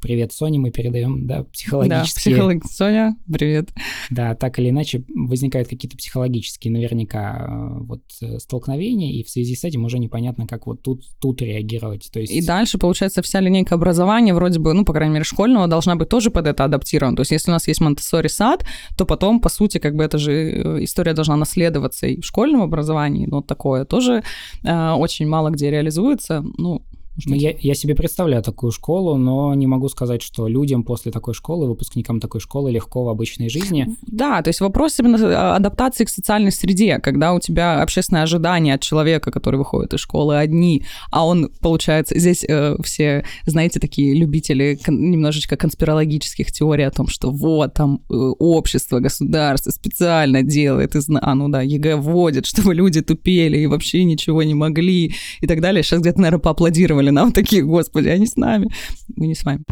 Привет, 0.04 0.34
Соня, 0.34 0.60
мы 0.60 0.70
передаем, 0.70 1.26
да, 1.26 1.44
психологические... 1.44 2.36
Да, 2.36 2.42
психолог... 2.42 2.64
Соня, 2.66 3.16
привет. 3.32 3.70
Да, 4.10 4.34
так 4.34 4.58
или 4.58 4.68
иначе 4.68 5.02
возникают 5.08 5.66
какие-то 5.66 5.96
психологические 5.96 6.74
наверняка 6.74 7.46
э, 7.48 7.84
вот 7.84 8.02
э, 8.20 8.38
столкновения, 8.38 9.14
и 9.14 9.24
в 9.24 9.30
связи 9.30 9.56
с 9.56 9.64
этим 9.64 9.82
уже 9.82 9.98
непонятно, 9.98 10.46
как 10.46 10.66
вот 10.66 10.82
тут, 10.82 11.04
тут 11.22 11.40
реагировать. 11.40 12.10
То 12.12 12.20
есть... 12.20 12.30
И 12.30 12.42
дальше, 12.42 12.76
получается, 12.76 13.22
вся 13.22 13.40
линейка 13.40 13.76
образования 13.76 14.34
вроде 14.34 14.58
бы, 14.58 14.74
ну, 14.74 14.84
по 14.84 14.92
крайней 14.92 15.14
мере, 15.14 15.24
школьного 15.24 15.68
должна 15.68 15.96
быть 15.96 16.10
тоже 16.10 16.30
под 16.30 16.48
это 16.48 16.64
адаптирована. 16.64 17.16
То 17.16 17.22
есть 17.22 17.30
если 17.30 17.50
у 17.50 17.54
нас 17.54 17.66
есть 17.66 17.80
монтессори 17.80 18.28
сад, 18.28 18.66
то 18.98 19.06
потом, 19.06 19.40
по 19.40 19.48
сути, 19.48 19.78
как 19.78 19.94
бы 19.94 20.04
эта 20.04 20.18
же 20.18 20.32
э, 20.32 20.84
история 20.84 21.14
должна 21.14 21.36
наследоваться 21.36 22.06
и 22.06 22.20
в 22.20 22.26
школьном 22.26 22.60
образовании, 22.60 23.24
но 23.24 23.40
такое 23.40 23.86
тоже 23.86 24.22
э, 24.64 24.90
очень 24.90 25.26
мало 25.26 25.48
где 25.48 25.70
реализуется. 25.70 26.44
Ну, 26.58 26.82
ну, 27.26 27.34
я, 27.34 27.54
я 27.58 27.74
себе 27.74 27.94
представляю 27.94 28.42
такую 28.42 28.72
школу, 28.72 29.16
но 29.16 29.54
не 29.54 29.66
могу 29.66 29.88
сказать, 29.88 30.22
что 30.22 30.48
людям 30.48 30.82
после 30.82 31.12
такой 31.12 31.34
школы, 31.34 31.68
выпускникам 31.68 32.20
такой 32.20 32.40
школы 32.40 32.70
легко 32.70 33.04
в 33.04 33.08
обычной 33.08 33.48
жизни. 33.48 33.88
Да, 34.14 34.42
то 34.42 34.48
есть 34.48 34.60
вопрос 34.60 34.98
именно 35.00 35.18
а, 35.22 35.56
адаптации 35.56 36.04
к 36.04 36.08
социальной 36.08 36.52
среде, 36.52 36.98
когда 36.98 37.32
у 37.32 37.40
тебя 37.40 37.82
общественное 37.82 38.22
ожидание 38.22 38.74
от 38.74 38.80
человека, 38.80 39.32
который 39.32 39.56
выходит 39.56 39.92
из 39.92 40.00
школы 40.00 40.36
одни, 40.36 40.84
а 41.10 41.26
он, 41.26 41.50
получается, 41.60 42.16
здесь 42.18 42.44
э, 42.46 42.76
все, 42.84 43.24
знаете, 43.46 43.80
такие 43.80 44.14
любители 44.14 44.78
кон- 44.84 45.10
немножечко 45.10 45.56
конспирологических 45.56 46.52
теорий 46.52 46.84
о 46.84 46.90
том, 46.90 47.08
что 47.08 47.30
вот 47.30 47.74
там 47.74 48.02
э, 48.08 48.14
общество, 48.14 49.00
государство 49.00 49.70
специально 49.70 50.42
делает, 50.42 50.94
из, 50.94 51.08
а 51.10 51.34
ну 51.34 51.48
да, 51.48 51.62
ЕГЭ 51.62 51.96
вводит, 51.96 52.46
чтобы 52.54 52.74
люди 52.74 53.00
тупели 53.00 53.58
и 53.58 53.66
вообще 53.66 54.04
ничего 54.04 54.42
не 54.42 54.54
могли 54.54 55.14
и 55.40 55.46
так 55.46 55.60
далее. 55.60 55.82
Сейчас 55.82 56.00
где-то, 56.00 56.20
наверное, 56.20 56.40
поаплодировали 56.40 57.03
аплодировали 57.04 57.10
нам 57.10 57.32
такие, 57.32 57.62
господи, 57.62 58.08
они 58.08 58.26
с 58.26 58.36
нами. 58.36 58.68
Мы 59.16 59.26
не 59.26 59.34
с 59.34 59.44
вами. 59.44 59.64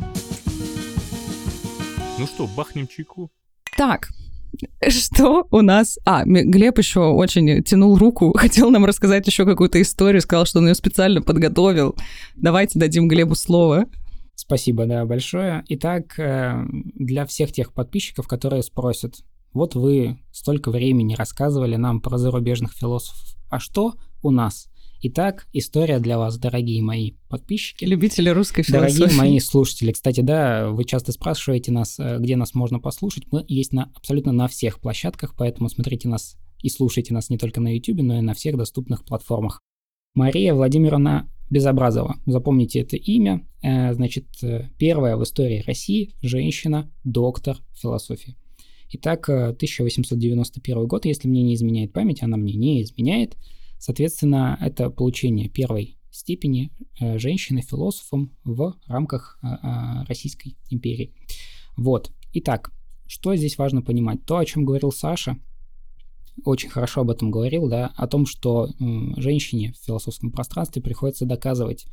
Ну 2.18 2.26
что, 2.26 2.46
бахнем 2.56 2.86
чайку? 2.86 3.30
Так, 3.76 4.08
что 4.88 5.46
у 5.50 5.60
нас... 5.62 5.98
А, 6.04 6.24
Глеб 6.24 6.78
еще 6.78 7.00
очень 7.00 7.62
тянул 7.62 7.96
руку, 7.96 8.32
хотел 8.36 8.70
нам 8.70 8.84
рассказать 8.84 9.26
еще 9.26 9.44
какую-то 9.44 9.80
историю, 9.80 10.20
сказал, 10.20 10.46
что 10.46 10.58
он 10.58 10.68
ее 10.68 10.74
специально 10.74 11.22
подготовил. 11.22 11.96
Давайте 12.36 12.78
дадим 12.78 13.08
Глебу 13.08 13.34
слово. 13.34 13.86
Спасибо, 14.34 14.86
да, 14.86 15.04
большое. 15.04 15.62
Итак, 15.68 16.18
э, 16.18 16.64
для 16.94 17.26
всех 17.26 17.52
тех 17.52 17.72
подписчиков, 17.72 18.26
которые 18.26 18.62
спросят, 18.62 19.16
вот 19.52 19.74
вы 19.74 20.18
столько 20.32 20.70
времени 20.70 21.14
рассказывали 21.14 21.76
нам 21.76 22.00
про 22.00 22.18
зарубежных 22.18 22.72
философов, 22.72 23.36
а 23.50 23.60
что 23.60 23.94
у 24.22 24.30
нас? 24.30 24.71
Итак, 25.04 25.48
история 25.52 25.98
для 25.98 26.16
вас, 26.16 26.38
дорогие 26.38 26.80
мои 26.80 27.14
подписчики. 27.28 27.84
Любители 27.84 28.28
русской 28.28 28.62
философии. 28.62 28.98
Дорогие 29.00 29.18
мои 29.18 29.40
слушатели. 29.40 29.90
Кстати, 29.90 30.20
да, 30.20 30.68
вы 30.68 30.84
часто 30.84 31.10
спрашиваете 31.10 31.72
нас, 31.72 31.98
э, 31.98 32.18
где 32.20 32.36
нас 32.36 32.54
можно 32.54 32.78
послушать. 32.78 33.24
Мы 33.32 33.44
есть 33.48 33.72
на, 33.72 33.90
абсолютно 33.96 34.30
на 34.30 34.46
всех 34.46 34.78
площадках, 34.78 35.34
поэтому 35.36 35.68
смотрите 35.68 36.08
нас 36.08 36.36
и 36.62 36.68
слушайте 36.68 37.12
нас 37.12 37.30
не 37.30 37.36
только 37.36 37.60
на 37.60 37.74
YouTube, 37.74 38.00
но 38.00 38.18
и 38.18 38.20
на 38.20 38.32
всех 38.32 38.56
доступных 38.56 39.04
платформах. 39.04 39.60
Мария 40.14 40.54
Владимировна 40.54 41.28
Безобразова. 41.50 42.14
Запомните 42.24 42.78
это 42.78 42.96
имя. 42.96 43.44
Э, 43.60 43.94
значит, 43.94 44.26
э, 44.44 44.68
первая 44.78 45.16
в 45.16 45.24
истории 45.24 45.64
России 45.66 46.12
женщина, 46.22 46.88
доктор 47.02 47.56
философии. 47.74 48.36
Итак, 48.90 49.28
1891 49.28 50.86
год, 50.86 51.06
если 51.06 51.26
мне 51.26 51.42
не 51.42 51.56
изменяет 51.56 51.92
память, 51.92 52.22
она 52.22 52.36
мне 52.36 52.54
не 52.54 52.82
изменяет. 52.82 53.36
Соответственно, 53.84 54.56
это 54.60 54.90
получение 54.90 55.48
первой 55.48 55.98
степени 56.12 56.70
женщины-философом 57.00 58.30
в 58.44 58.76
рамках 58.86 59.40
Российской 60.06 60.56
империи. 60.70 61.12
Вот. 61.76 62.12
Итак, 62.32 62.70
что 63.08 63.34
здесь 63.34 63.58
важно 63.58 63.82
понимать? 63.82 64.24
То, 64.24 64.36
о 64.36 64.44
чем 64.44 64.64
говорил 64.64 64.92
Саша, 64.92 65.36
очень 66.44 66.70
хорошо 66.70 67.00
об 67.00 67.10
этом 67.10 67.32
говорил, 67.32 67.68
да, 67.68 67.92
о 67.96 68.06
том, 68.06 68.24
что 68.24 68.68
женщине 69.16 69.72
в 69.72 69.84
философском 69.84 70.30
пространстве 70.30 70.80
приходится 70.80 71.26
доказывать 71.26 71.86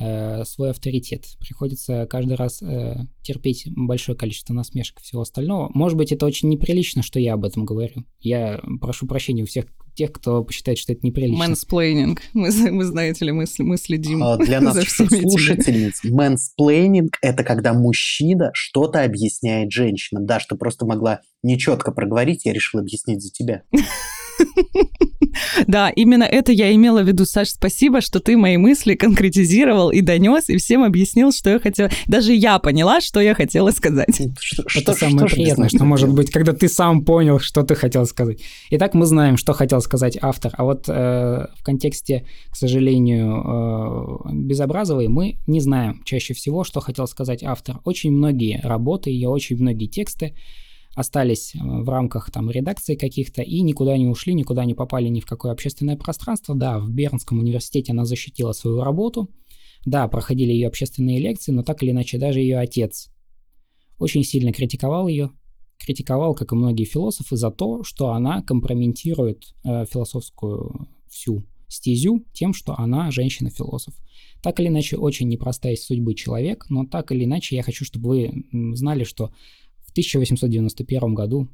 э, 0.00 0.44
свой 0.44 0.70
авторитет. 0.70 1.26
Приходится 1.38 2.06
каждый 2.06 2.34
раз 2.34 2.62
э, 2.62 2.96
терпеть 3.22 3.64
большое 3.76 4.16
количество 4.16 4.54
насмешек 4.54 4.98
и 4.98 5.02
всего 5.02 5.22
остального. 5.22 5.70
Может 5.74 5.96
быть, 5.96 6.10
это 6.12 6.26
очень 6.26 6.48
неприлично, 6.48 7.02
что 7.02 7.20
я 7.20 7.34
об 7.34 7.44
этом 7.44 7.64
говорю. 7.64 8.04
Я 8.20 8.60
прошу 8.80 9.06
прощения 9.06 9.42
у 9.42 9.46
всех 9.46 9.66
тех, 9.94 10.12
кто 10.12 10.42
посчитает, 10.42 10.78
что 10.78 10.92
это 10.92 11.04
неприлично. 11.04 11.38
Мэнсплейнинг. 11.46 12.22
Мы, 12.32 12.50
мы 12.70 12.84
знаете 12.84 13.24
ли, 13.26 13.32
мы, 13.32 13.44
мы 13.58 13.76
следим 13.76 14.22
а, 14.22 14.36
Для 14.38 14.60
нас, 14.62 14.74
за 14.74 14.82
всеми 14.82 15.08
слушательниц, 15.08 16.00
мэнсплейнинг— 16.04 17.18
это 17.22 17.44
когда 17.44 17.74
мужчина 17.74 18.50
что-то 18.54 19.02
объясняет 19.02 19.72
женщинам. 19.72 20.26
Да, 20.26 20.40
что 20.40 20.56
просто 20.56 20.86
могла 20.86 21.20
нечетко 21.42 21.92
проговорить, 21.92 22.46
я 22.46 22.52
решил 22.52 22.80
объяснить 22.80 23.22
за 23.22 23.30
тебя. 23.30 23.62
Да, 25.66 25.90
именно 25.90 26.24
это 26.24 26.52
я 26.52 26.74
имела 26.74 27.02
в 27.02 27.06
виду, 27.06 27.24
Саш, 27.24 27.50
спасибо, 27.50 28.00
что 28.00 28.20
ты 28.20 28.36
мои 28.36 28.56
мысли 28.56 28.94
конкретизировал 28.94 29.90
и 29.90 30.00
донес, 30.00 30.48
и 30.48 30.56
всем 30.56 30.82
объяснил, 30.82 31.32
что 31.32 31.50
я 31.50 31.58
хотела. 31.58 31.90
Даже 32.06 32.32
я 32.34 32.58
поняла, 32.58 33.00
что 33.00 33.20
я 33.20 33.34
хотела 33.34 33.70
сказать. 33.70 34.20
Что, 34.40 34.62
это 34.62 34.68
что, 34.68 34.92
самое 34.94 35.28
что 35.28 35.36
приятное, 35.36 35.68
что 35.68 35.84
может 35.84 36.12
быть, 36.12 36.30
когда 36.30 36.52
ты 36.52 36.68
сам 36.68 37.04
понял, 37.04 37.38
что 37.38 37.62
ты 37.62 37.74
хотел 37.74 38.06
сказать. 38.06 38.40
Итак, 38.70 38.94
мы 38.94 39.06
знаем, 39.06 39.36
что 39.36 39.52
хотел 39.52 39.80
сказать 39.80 40.18
автор, 40.20 40.52
а 40.56 40.64
вот 40.64 40.88
э, 40.88 41.46
в 41.56 41.62
контексте, 41.62 42.26
к 42.50 42.56
сожалению, 42.56 44.20
э, 44.26 44.32
Безобразовой 44.32 45.08
мы 45.08 45.38
не 45.46 45.60
знаем 45.60 46.02
чаще 46.04 46.34
всего, 46.34 46.64
что 46.64 46.80
хотел 46.80 47.06
сказать 47.06 47.42
автор. 47.42 47.80
Очень 47.84 48.12
многие 48.12 48.60
работы, 48.62 49.10
ее 49.10 49.28
очень 49.28 49.56
многие 49.56 49.86
тексты 49.86 50.34
остались 50.94 51.54
э, 51.54 51.58
в 51.62 51.88
рамках 51.88 52.30
там 52.30 52.50
редакции 52.50 52.96
каких-то 52.96 53.42
и 53.42 53.60
никуда 53.62 53.96
не 53.96 54.06
ушли, 54.06 54.34
никуда 54.34 54.64
не 54.64 54.74
попали 54.74 55.08
ни 55.08 55.20
в 55.20 55.26
какое 55.26 55.52
общественное 55.52 55.96
пространство. 55.96 56.54
Да, 56.54 56.78
в 56.78 56.90
Бернском 56.90 57.38
университете 57.38 57.92
она 57.92 58.04
защитила 58.04 58.52
свою 58.52 58.82
работу, 58.82 59.30
да, 59.84 60.08
проходили 60.08 60.52
ее 60.52 60.68
общественные 60.68 61.18
лекции, 61.18 61.52
но 61.52 61.62
так 61.62 61.82
или 61.82 61.90
иначе 61.90 62.18
даже 62.18 62.40
ее 62.40 62.58
отец 62.58 63.10
очень 63.98 64.24
сильно 64.24 64.52
критиковал 64.52 65.08
ее, 65.08 65.30
критиковал, 65.78 66.34
как 66.34 66.52
и 66.52 66.56
многие 66.56 66.84
философы, 66.84 67.36
за 67.36 67.50
то, 67.50 67.84
что 67.84 68.10
она 68.10 68.42
компрометирует 68.42 69.54
э, 69.64 69.84
философскую 69.86 70.88
всю 71.08 71.44
стезю 71.68 72.24
тем, 72.32 72.52
что 72.52 72.78
она 72.78 73.10
женщина-философ. 73.10 73.94
Так 74.42 74.58
или 74.58 74.68
иначе, 74.68 74.96
очень 74.96 75.28
непростая 75.28 75.76
судьбы 75.76 76.14
человек, 76.14 76.66
но 76.68 76.84
так 76.84 77.12
или 77.12 77.24
иначе 77.24 77.56
я 77.56 77.62
хочу, 77.62 77.84
чтобы 77.84 78.08
вы 78.08 78.74
знали, 78.74 79.04
что 79.04 79.32
в 79.90 79.92
1891 79.92 81.14
году 81.14 81.48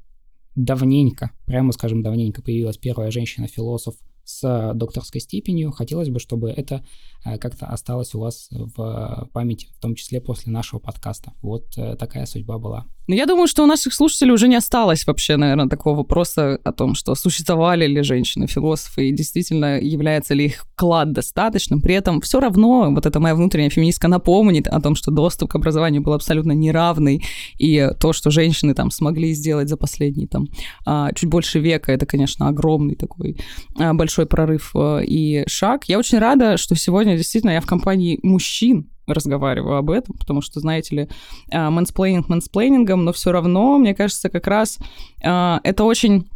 давненько, 0.55 1.31
прямо 1.47 1.73
скажем 1.73 2.03
давненько, 2.03 2.43
появилась 2.43 2.79
первая 2.79 3.11
женщина-философ 3.11 3.97
с 4.27 4.73
докторской 4.75 5.21
степенью. 5.21 5.73
Хотелось 5.73 6.11
бы, 6.11 6.19
чтобы 6.19 6.51
это 6.51 6.85
э, 7.25 7.39
как-то 7.39 7.67
осталось 7.67 8.15
у 8.15 8.21
вас 8.21 8.49
в 8.51 9.29
памяти, 9.33 9.69
в 9.79 9.81
том 9.81 9.95
числе 9.95 10.21
после 10.21 10.53
нашего 10.53 10.81
подкаста. 10.81 11.33
Вот 11.41 11.79
э, 11.79 11.97
такая 11.97 12.27
судьба 12.27 12.59
была. 12.59 12.87
Ну, 13.09 13.15
я 13.15 13.27
думаю, 13.27 13.47
что 13.47 13.63
у 13.63 13.67
наших 13.67 13.95
слушателей 13.95 14.33
уже 14.33 14.49
не 14.49 14.57
осталось 14.57 15.07
вообще, 15.07 15.37
наверное, 15.37 15.69
такого 15.69 15.99
вопроса 15.99 16.59
о 16.65 16.73
том, 16.73 16.97
что 16.97 17.15
существовали 17.15 17.87
ли 17.87 18.03
женщины-философы 18.03 19.09
и 19.09 19.13
действительно 19.13 19.79
является 19.81 20.35
ли 20.35 20.47
их 20.47 20.67
вклад 20.73 21.13
достаточным. 21.13 21.81
При 21.81 21.95
этом 21.95 22.21
все 22.21 22.41
равно 22.41 22.91
вот 22.91 23.07
эта 23.07 23.21
моя 23.21 23.37
внутренняя 23.37 23.71
феминистка 23.71 24.09
напомнит 24.09 24.67
о 24.67 24.81
том, 24.81 24.97
что 24.97 25.13
доступ 25.13 25.53
к 25.53 25.55
образованию 25.55 26.03
был 26.03 26.15
абсолютно 26.15 26.51
неравный, 26.51 27.23
и 27.59 27.91
то, 28.01 28.13
что 28.13 28.31
женщины 28.31 28.75
там 28.75 28.91
смогли 28.91 29.33
сделать 29.35 29.69
за 29.69 29.77
последние 29.77 30.27
там 30.27 30.49
а, 30.85 31.13
чуть 31.13 31.31
больше 31.31 31.61
века, 31.61 31.93
это, 31.93 32.07
конечно, 32.07 32.49
огромный 32.49 32.97
такой 32.97 33.37
а, 33.79 33.95
большой 34.17 34.27
прорыв 34.27 34.71
а, 34.75 34.99
и 34.99 35.47
шаг. 35.47 35.85
Я 35.85 35.99
очень 35.99 36.19
рада, 36.19 36.57
что 36.57 36.75
сегодня 36.75 37.17
действительно 37.17 37.51
я 37.51 37.61
в 37.61 37.67
компании 37.67 38.19
мужчин, 38.23 38.91
разговариваю 39.07 39.77
об 39.77 39.91
этом, 39.91 40.17
потому 40.19 40.41
что, 40.41 40.59
знаете 40.59 40.97
ли, 40.97 41.09
мэнсплейнинг 41.53 42.29
мэнсплейнингом, 42.29 43.05
но 43.05 43.13
все 43.13 43.31
равно, 43.31 43.79
мне 43.79 43.95
кажется, 43.95 44.29
как 44.29 44.49
раз 44.49 44.79
а, 45.23 45.61
это 45.63 45.85
очень 45.85 46.29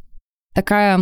такая, 0.55 1.01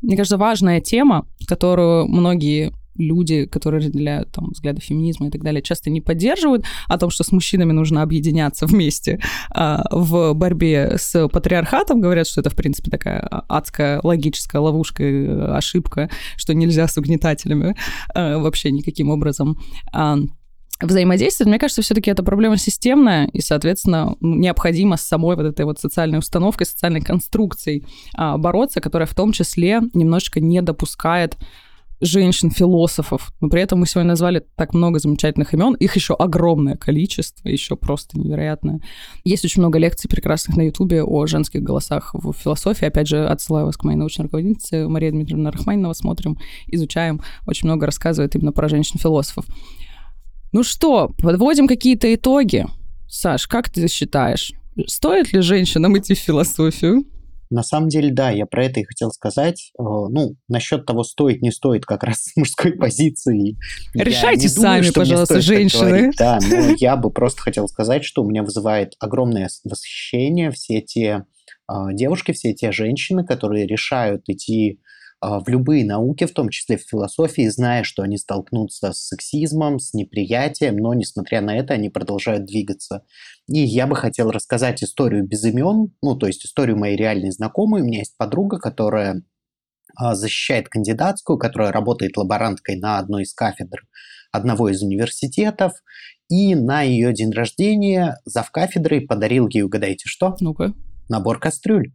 мне 0.00 0.16
кажется, 0.16 0.38
важная 0.38 0.80
тема, 0.80 1.26
которую 1.46 2.08
многие 2.08 2.72
люди, 2.96 3.46
которые 3.46 3.80
разделяют 3.80 4.30
там, 4.32 4.50
взгляды 4.50 4.80
феминизма 4.80 5.28
и 5.28 5.30
так 5.30 5.42
далее, 5.42 5.62
часто 5.62 5.90
не 5.90 6.00
поддерживают, 6.00 6.64
о 6.88 6.98
том, 6.98 7.10
что 7.10 7.24
с 7.24 7.32
мужчинами 7.32 7.72
нужно 7.72 8.02
объединяться 8.02 8.66
вместе 8.66 9.20
а, 9.50 9.84
в 9.90 10.34
борьбе 10.34 10.96
с 10.98 11.28
патриархатом, 11.28 12.00
говорят, 12.00 12.26
что 12.26 12.40
это, 12.40 12.50
в 12.50 12.56
принципе, 12.56 12.90
такая 12.90 13.20
адская 13.48 14.00
логическая 14.02 14.60
ловушка, 14.60 15.02
э, 15.02 15.56
ошибка, 15.56 16.10
что 16.36 16.54
нельзя 16.54 16.86
с 16.86 16.96
угнетателями 16.98 17.76
а, 18.14 18.38
вообще 18.38 18.70
никаким 18.70 19.10
образом 19.10 19.58
а, 19.92 20.18
взаимодействовать, 20.80 21.48
мне 21.48 21.58
кажется, 21.58 21.82
все-таки 21.82 22.10
эта 22.10 22.22
проблема 22.22 22.56
системная, 22.56 23.26
и, 23.26 23.40
соответственно, 23.40 24.16
необходимо 24.20 24.96
с 24.96 25.02
самой 25.02 25.36
вот 25.36 25.46
этой 25.46 25.64
вот 25.64 25.78
социальной 25.78 26.18
установкой, 26.18 26.66
социальной 26.66 27.00
конструкцией 27.00 27.86
а, 28.14 28.38
бороться, 28.38 28.80
которая 28.80 29.06
в 29.06 29.14
том 29.14 29.32
числе 29.32 29.80
немножечко 29.92 30.40
не 30.40 30.62
допускает 30.62 31.36
женщин-философов. 32.00 33.32
Но 33.40 33.48
при 33.48 33.62
этом 33.62 33.80
мы 33.80 33.86
сегодня 33.86 34.08
назвали 34.08 34.44
так 34.56 34.74
много 34.74 34.98
замечательных 34.98 35.54
имен. 35.54 35.74
Их 35.74 35.96
еще 35.96 36.14
огромное 36.14 36.76
количество, 36.76 37.48
еще 37.48 37.76
просто 37.76 38.18
невероятное. 38.18 38.80
Есть 39.24 39.44
очень 39.44 39.60
много 39.62 39.78
лекций 39.78 40.08
прекрасных 40.08 40.56
на 40.56 40.62
Ютубе 40.62 41.02
о 41.02 41.26
женских 41.26 41.62
голосах 41.62 42.10
в 42.14 42.32
философии. 42.32 42.86
Опять 42.86 43.08
же, 43.08 43.26
отсылаю 43.26 43.66
вас 43.66 43.76
к 43.76 43.84
моей 43.84 43.96
научной 43.96 44.24
руководительнице 44.24 44.88
Марии 44.88 45.10
Дмитриевне 45.10 45.50
Рахманинова. 45.50 45.92
Смотрим, 45.92 46.38
изучаем. 46.68 47.20
Очень 47.46 47.68
много 47.68 47.86
рассказывает 47.86 48.34
именно 48.34 48.52
про 48.52 48.68
женщин-философов. 48.68 49.44
Ну 50.52 50.64
что, 50.64 51.10
подводим 51.18 51.68
какие-то 51.68 52.12
итоги. 52.12 52.66
Саш, 53.08 53.46
как 53.46 53.70
ты 53.70 53.86
считаешь, 53.88 54.52
стоит 54.86 55.32
ли 55.32 55.40
женщинам 55.40 55.96
идти 55.98 56.14
в 56.14 56.18
философию? 56.18 57.04
На 57.50 57.64
самом 57.64 57.88
деле, 57.88 58.12
да, 58.12 58.30
я 58.30 58.46
про 58.46 58.66
это 58.66 58.80
и 58.80 58.84
хотел 58.84 59.10
сказать. 59.10 59.72
Э, 59.78 59.82
ну, 59.82 60.36
насчет 60.48 60.86
того, 60.86 61.02
стоит, 61.02 61.42
не 61.42 61.50
стоит, 61.50 61.84
как 61.84 62.04
раз 62.04 62.22
с 62.22 62.36
мужской 62.36 62.72
позиции. 62.72 63.56
Решайте 63.92 64.48
сами, 64.48 64.82
думаю, 64.82 64.94
пожалуйста, 64.94 65.40
женщины. 65.40 66.12
Да, 66.16 66.38
но 66.48 66.74
я 66.78 66.96
бы 66.96 67.10
просто 67.10 67.42
хотел 67.42 67.66
сказать, 67.66 68.04
что 68.04 68.22
у 68.22 68.28
меня 68.28 68.44
вызывает 68.44 68.94
огромное 69.00 69.48
восхищение 69.64 70.52
все 70.52 70.80
те 70.80 71.24
э, 71.68 71.74
девушки, 71.92 72.32
все 72.32 72.54
те 72.54 72.70
женщины, 72.70 73.24
которые 73.24 73.66
решают 73.66 74.22
идти 74.28 74.80
в 75.20 75.48
любые 75.48 75.84
науки, 75.84 76.24
в 76.24 76.32
том 76.32 76.48
числе 76.48 76.78
в 76.78 76.82
философии, 76.82 77.48
зная, 77.48 77.84
что 77.84 78.02
они 78.02 78.16
столкнутся 78.16 78.92
с 78.92 79.08
сексизмом, 79.08 79.78
с 79.78 79.92
неприятием, 79.92 80.76
но, 80.76 80.94
несмотря 80.94 81.42
на 81.42 81.56
это, 81.56 81.74
они 81.74 81.90
продолжают 81.90 82.46
двигаться. 82.46 83.04
И 83.46 83.58
я 83.58 83.86
бы 83.86 83.96
хотел 83.96 84.30
рассказать 84.30 84.82
историю 84.82 85.26
без 85.26 85.44
имен, 85.44 85.92
ну, 86.02 86.16
то 86.16 86.26
есть 86.26 86.46
историю 86.46 86.78
моей 86.78 86.96
реальной 86.96 87.32
знакомой. 87.32 87.82
У 87.82 87.84
меня 87.84 87.98
есть 87.98 88.16
подруга, 88.16 88.58
которая 88.58 89.22
а, 89.96 90.14
защищает 90.14 90.68
кандидатскую, 90.68 91.38
которая 91.38 91.72
работает 91.72 92.16
лаборанткой 92.16 92.76
на 92.76 92.98
одной 92.98 93.24
из 93.24 93.34
кафедр 93.34 93.86
одного 94.32 94.68
из 94.68 94.82
университетов, 94.82 95.72
и 96.28 96.54
на 96.54 96.82
ее 96.82 97.12
день 97.12 97.32
рождения 97.32 98.18
зав 98.24 98.50
кафедрой 98.52 99.00
подарил 99.00 99.48
ей, 99.48 99.62
угадайте 99.62 100.08
что? 100.08 100.36
Ну-ка. 100.40 100.72
Набор 101.08 101.40
кастрюль. 101.40 101.92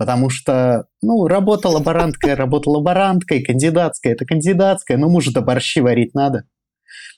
Потому 0.00 0.30
что, 0.30 0.86
ну, 1.02 1.26
работа 1.26 1.68
лаборанткой, 1.68 2.32
работа 2.32 2.70
лаборанткой, 2.70 3.42
кандидатская, 3.42 4.14
это 4.14 4.24
кандидатская, 4.24 4.96
но 4.96 5.10
мужу-то 5.10 5.42
борщи 5.42 5.82
варить 5.82 6.14
надо. 6.14 6.44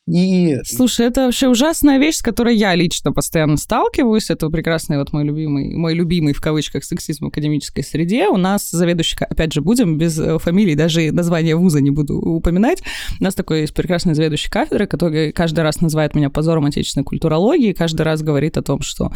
И... 0.08 0.56
Слушай, 0.64 1.06
это 1.06 1.26
вообще 1.26 1.46
ужасная 1.46 1.98
вещь, 1.98 2.16
с 2.16 2.22
которой 2.22 2.56
я 2.56 2.74
лично 2.74 3.12
постоянно 3.12 3.56
сталкиваюсь. 3.56 4.30
Это 4.30 4.48
прекрасный 4.48 4.98
вот 4.98 5.12
мой 5.12 5.22
любимый, 5.22 5.76
мой 5.76 5.94
любимый 5.94 6.34
в 6.34 6.40
кавычках 6.40 6.82
сексизм 6.82 7.26
в 7.26 7.28
академической 7.28 7.82
среде. 7.82 8.26
У 8.26 8.36
нас 8.36 8.68
заведующий, 8.68 9.16
опять 9.20 9.52
же, 9.52 9.60
будем 9.60 9.96
без 9.96 10.18
э, 10.18 10.40
фамилии, 10.40 10.74
даже 10.74 11.12
название 11.12 11.54
вуза 11.54 11.80
не 11.80 11.92
буду 11.92 12.16
упоминать. 12.16 12.82
У 13.20 13.22
нас 13.22 13.36
такой 13.36 13.60
есть 13.60 13.74
прекрасный 13.74 14.14
заведующий 14.14 14.50
кафедры, 14.50 14.88
который 14.88 15.30
каждый 15.30 15.60
раз 15.60 15.80
называет 15.80 16.16
меня 16.16 16.30
позором 16.30 16.64
отечественной 16.64 17.04
культурологии, 17.04 17.74
каждый 17.74 18.02
раз 18.02 18.22
говорит 18.22 18.56
о 18.56 18.62
том, 18.62 18.80
что 18.80 19.12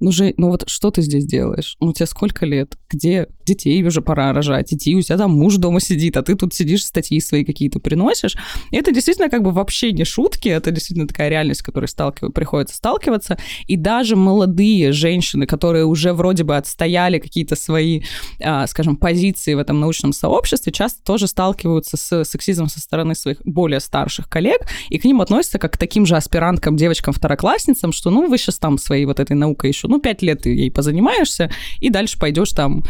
ну, 0.00 0.12
же, 0.12 0.34
ну 0.36 0.48
вот 0.48 0.64
что 0.66 0.90
ты 0.90 1.02
здесь 1.02 1.26
делаешь? 1.26 1.76
Ну, 1.80 1.92
тебе 1.92 2.06
сколько 2.06 2.46
лет? 2.46 2.76
Где, 2.88 3.28
детей 3.50 3.82
уже 3.84 4.00
пора 4.00 4.32
рожать, 4.32 4.68
детей, 4.68 4.94
у 4.94 5.02
тебя 5.02 5.16
там 5.16 5.32
муж 5.32 5.56
дома 5.56 5.80
сидит, 5.80 6.16
а 6.16 6.22
ты 6.22 6.34
тут 6.36 6.54
сидишь, 6.54 6.84
статьи 6.84 7.20
свои 7.20 7.44
какие-то 7.44 7.80
приносишь. 7.80 8.36
И 8.70 8.76
это 8.76 8.92
действительно 8.92 9.28
как 9.28 9.42
бы 9.42 9.50
вообще 9.50 9.92
не 9.92 10.04
шутки, 10.04 10.48
это 10.48 10.70
действительно 10.70 11.08
такая 11.08 11.28
реальность, 11.28 11.60
с 11.60 11.62
которой 11.62 11.86
сталкив... 11.86 12.32
приходится 12.32 12.76
сталкиваться. 12.76 13.38
И 13.66 13.76
даже 13.76 14.16
молодые 14.16 14.92
женщины, 14.92 15.46
которые 15.46 15.84
уже 15.84 16.12
вроде 16.12 16.44
бы 16.44 16.56
отстояли 16.56 17.18
какие-то 17.18 17.56
свои, 17.56 18.02
а, 18.42 18.66
скажем, 18.66 18.96
позиции 18.96 19.54
в 19.54 19.58
этом 19.58 19.80
научном 19.80 20.12
сообществе, 20.12 20.72
часто 20.72 21.02
тоже 21.02 21.26
сталкиваются 21.26 21.96
с 21.96 22.24
сексизмом 22.24 22.68
со 22.68 22.80
стороны 22.80 23.14
своих 23.14 23.38
более 23.44 23.80
старших 23.80 24.28
коллег, 24.28 24.66
и 24.88 24.98
к 24.98 25.04
ним 25.04 25.20
относятся 25.20 25.58
как 25.58 25.74
к 25.74 25.76
таким 25.76 26.06
же 26.06 26.16
аспиранткам, 26.16 26.76
девочкам-второклассницам, 26.76 27.92
что 27.92 28.10
ну 28.10 28.28
вы 28.28 28.38
сейчас 28.38 28.58
там 28.58 28.78
своей 28.78 29.04
вот 29.04 29.20
этой 29.20 29.36
наукой 29.36 29.70
еще, 29.70 29.88
ну 29.88 30.00
пять 30.00 30.22
лет 30.22 30.42
ты 30.42 30.50
ей 30.50 30.70
позанимаешься, 30.70 31.50
и 31.80 31.90
дальше 31.90 32.18
пойдешь 32.18 32.52
там 32.52 32.82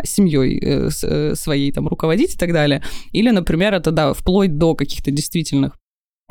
а, 0.00 0.06
семьей 0.06 0.58
э, 0.62 0.88
э, 1.02 1.34
своей 1.34 1.72
там 1.72 1.88
руководить 1.88 2.34
и 2.34 2.38
так 2.38 2.52
далее. 2.52 2.82
Или, 3.12 3.30
например, 3.30 3.74
это, 3.74 3.90
да, 3.90 4.12
вплоть 4.12 4.56
до 4.56 4.74
каких-то 4.74 5.10
действительных 5.10 5.76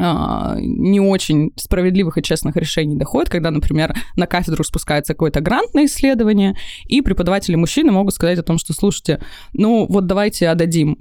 а, 0.02 0.56
не 0.60 1.02
очень 1.02 1.52
справедливых 1.58 2.18
и 2.18 2.24
честных 2.24 2.56
решений 2.56 2.96
доходит, 2.96 3.30
когда, 3.30 3.52
например, 3.52 3.94
на 4.16 4.28
кафедру 4.28 4.64
спускается 4.64 5.14
какой-то 5.14 5.42
грант 5.42 5.74
на 5.74 5.86
исследование, 5.86 6.56
и 6.88 7.02
преподаватели 7.02 7.56
мужчины 7.56 7.92
могут 7.92 8.14
сказать 8.14 8.40
о 8.40 8.44
том, 8.44 8.58
что, 8.58 8.74
слушайте, 8.74 9.22
ну 9.52 9.86
вот 9.90 10.08
давайте 10.08 10.48
отдадим 10.48 11.00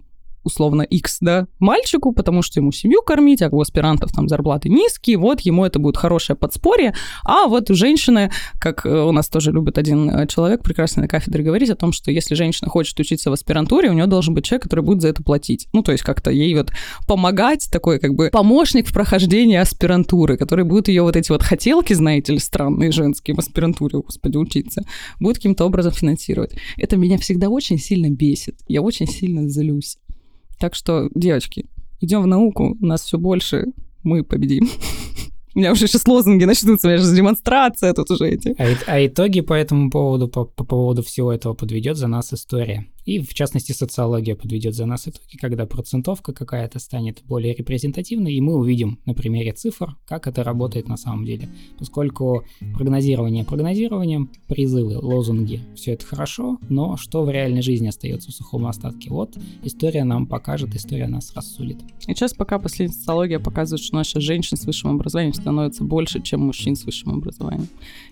условно 0.49 0.83
X, 0.83 1.19
да, 1.21 1.47
мальчику, 1.59 2.13
потому 2.13 2.43
что 2.43 2.61
ему 2.61 2.73
семью 2.73 3.03
кормить, 3.03 3.43
а 3.43 3.49
у 3.51 3.61
аспирантов 3.61 4.13
там 4.13 4.29
зарплаты 4.29 4.69
низкие, 4.69 5.17
вот 5.17 5.41
ему 5.41 5.65
это 5.65 5.79
будет 5.79 5.97
хорошее 5.97 6.37
подспорье, 6.37 6.95
а 7.25 7.47
вот 7.47 7.71
у 7.71 7.75
женщины, 7.75 8.31
как 8.59 8.85
э, 8.85 8.91
у 8.91 9.13
нас 9.13 9.29
тоже 9.29 9.53
любит 9.53 9.79
один 9.79 10.11
э, 10.11 10.27
человек 10.27 10.63
прекрасно 10.63 11.03
на 11.03 11.09
кафедре 11.09 11.45
говорить 11.45 11.71
о 11.71 11.77
том, 11.77 11.93
что 11.93 12.11
если 12.11 12.35
женщина 12.35 12.69
хочет 12.69 12.99
учиться 12.99 13.31
в 13.31 13.33
аспирантуре, 13.33 13.91
у 13.91 13.93
нее 13.93 14.07
должен 14.07 14.35
быть 14.35 14.45
человек, 14.45 14.65
который 14.65 14.85
будет 14.85 15.03
за 15.03 15.09
это 15.09 15.23
платить. 15.23 15.69
Ну, 15.73 15.83
то 15.83 15.93
есть 15.93 16.03
как-то 16.03 16.31
ей 16.31 16.55
вот 16.55 16.73
помогать, 17.07 17.69
такой 17.71 17.99
как 17.99 18.15
бы 18.15 18.31
помощник 18.31 18.89
в 18.89 18.93
прохождении 18.93 19.57
аспирантуры, 19.57 20.37
который 20.37 20.65
будет 20.65 20.89
ее 20.89 21.03
вот 21.03 21.17
эти 21.17 21.31
вот 21.31 21.43
хотелки, 21.43 21.93
знаете 21.93 22.33
ли, 22.33 22.39
странные 22.39 22.93
женские 22.93 23.37
в 23.37 23.39
аспирантуре, 23.39 23.99
господи, 23.99 24.37
учиться, 24.37 24.83
будет 25.21 25.37
каким-то 25.37 25.65
образом 25.65 25.93
финансировать. 25.93 26.53
Это 26.77 26.97
меня 26.97 27.19
всегда 27.19 27.49
очень 27.49 27.79
сильно 27.79 28.11
бесит. 28.11 28.57
Я 28.69 28.83
очень 28.83 29.07
сильно 29.07 29.49
злюсь. 29.49 29.99
Так 30.59 30.75
что, 30.75 31.09
девочки, 31.15 31.67
идем 32.01 32.23
в 32.23 32.27
науку, 32.27 32.77
нас 32.81 33.03
все 33.03 33.19
больше, 33.19 33.67
мы 34.03 34.25
победим. 34.25 34.69
У 35.55 35.61
меня 35.61 35.73
уже 35.73 35.89
сейчас 35.89 36.07
лозунги 36.07 36.45
начнутся, 36.45 36.87
у 36.87 36.91
меня 36.91 37.03
же 37.03 37.17
демонстрация 37.17 37.93
тут 37.93 38.11
уже 38.11 38.29
эти. 38.29 38.55
А, 38.59 38.77
а 38.87 39.05
итоги 39.05 39.41
по 39.41 39.55
этому 39.55 39.91
поводу, 39.91 40.29
по, 40.29 40.45
по 40.45 40.65
поводу 40.65 41.03
всего 41.03 41.33
этого 41.33 41.55
подведет 41.55 41.97
за 41.97 42.07
нас 42.07 42.33
история. 42.33 42.87
И, 43.09 43.21
в 43.21 43.33
частности, 43.33 43.73
социология 43.73 44.37
подведет 44.37 44.75
за 44.75 44.85
нас 44.85 45.09
итоги, 45.09 45.39
когда 45.41 45.65
процентовка 45.65 46.35
какая-то 46.35 46.79
станет 46.79 47.23
более 47.25 47.55
репрезентативной, 47.55 48.35
и 48.35 48.41
мы 48.43 48.55
увидим 48.57 48.99
на 49.07 49.15
примере 49.15 49.55
цифр, 49.55 49.97
как 50.07 50.27
это 50.27 50.45
работает 50.45 50.89
на 50.89 50.99
самом 50.99 51.25
деле. 51.25 51.49
Поскольку 51.79 52.45
прогнозирование 52.75 53.45
прогнозированием, 53.45 54.31
призывы, 54.47 54.99
лозунги, 54.99 55.63
все 55.75 55.93
это 55.93 56.05
хорошо, 56.05 56.59
но 56.69 56.99
что 56.99 57.25
в 57.25 57.31
реальной 57.31 57.63
жизни 57.63 57.89
остается 57.89 58.31
в 58.31 58.35
сухом 58.35 58.67
остатке? 58.67 59.09
Вот 59.09 59.39
история 59.63 60.05
нам 60.05 60.27
покажет, 60.27 60.75
история 60.75 61.07
нас 61.07 61.33
рассудит. 61.33 61.79
И 62.07 62.13
сейчас 62.13 62.35
пока 62.35 62.59
последняя 62.59 62.93
социология 62.93 63.39
показывает, 63.39 63.83
что 63.83 63.97
наши 63.97 64.21
женщин 64.21 64.59
с 64.59 64.67
высшим 64.67 64.91
образованием 64.91 65.33
становится 65.33 65.83
больше, 65.83 66.21
чем 66.21 66.43
мужчин 66.43 66.77
с 66.77 66.85
высшим 66.85 67.15
образованием. 67.15 67.69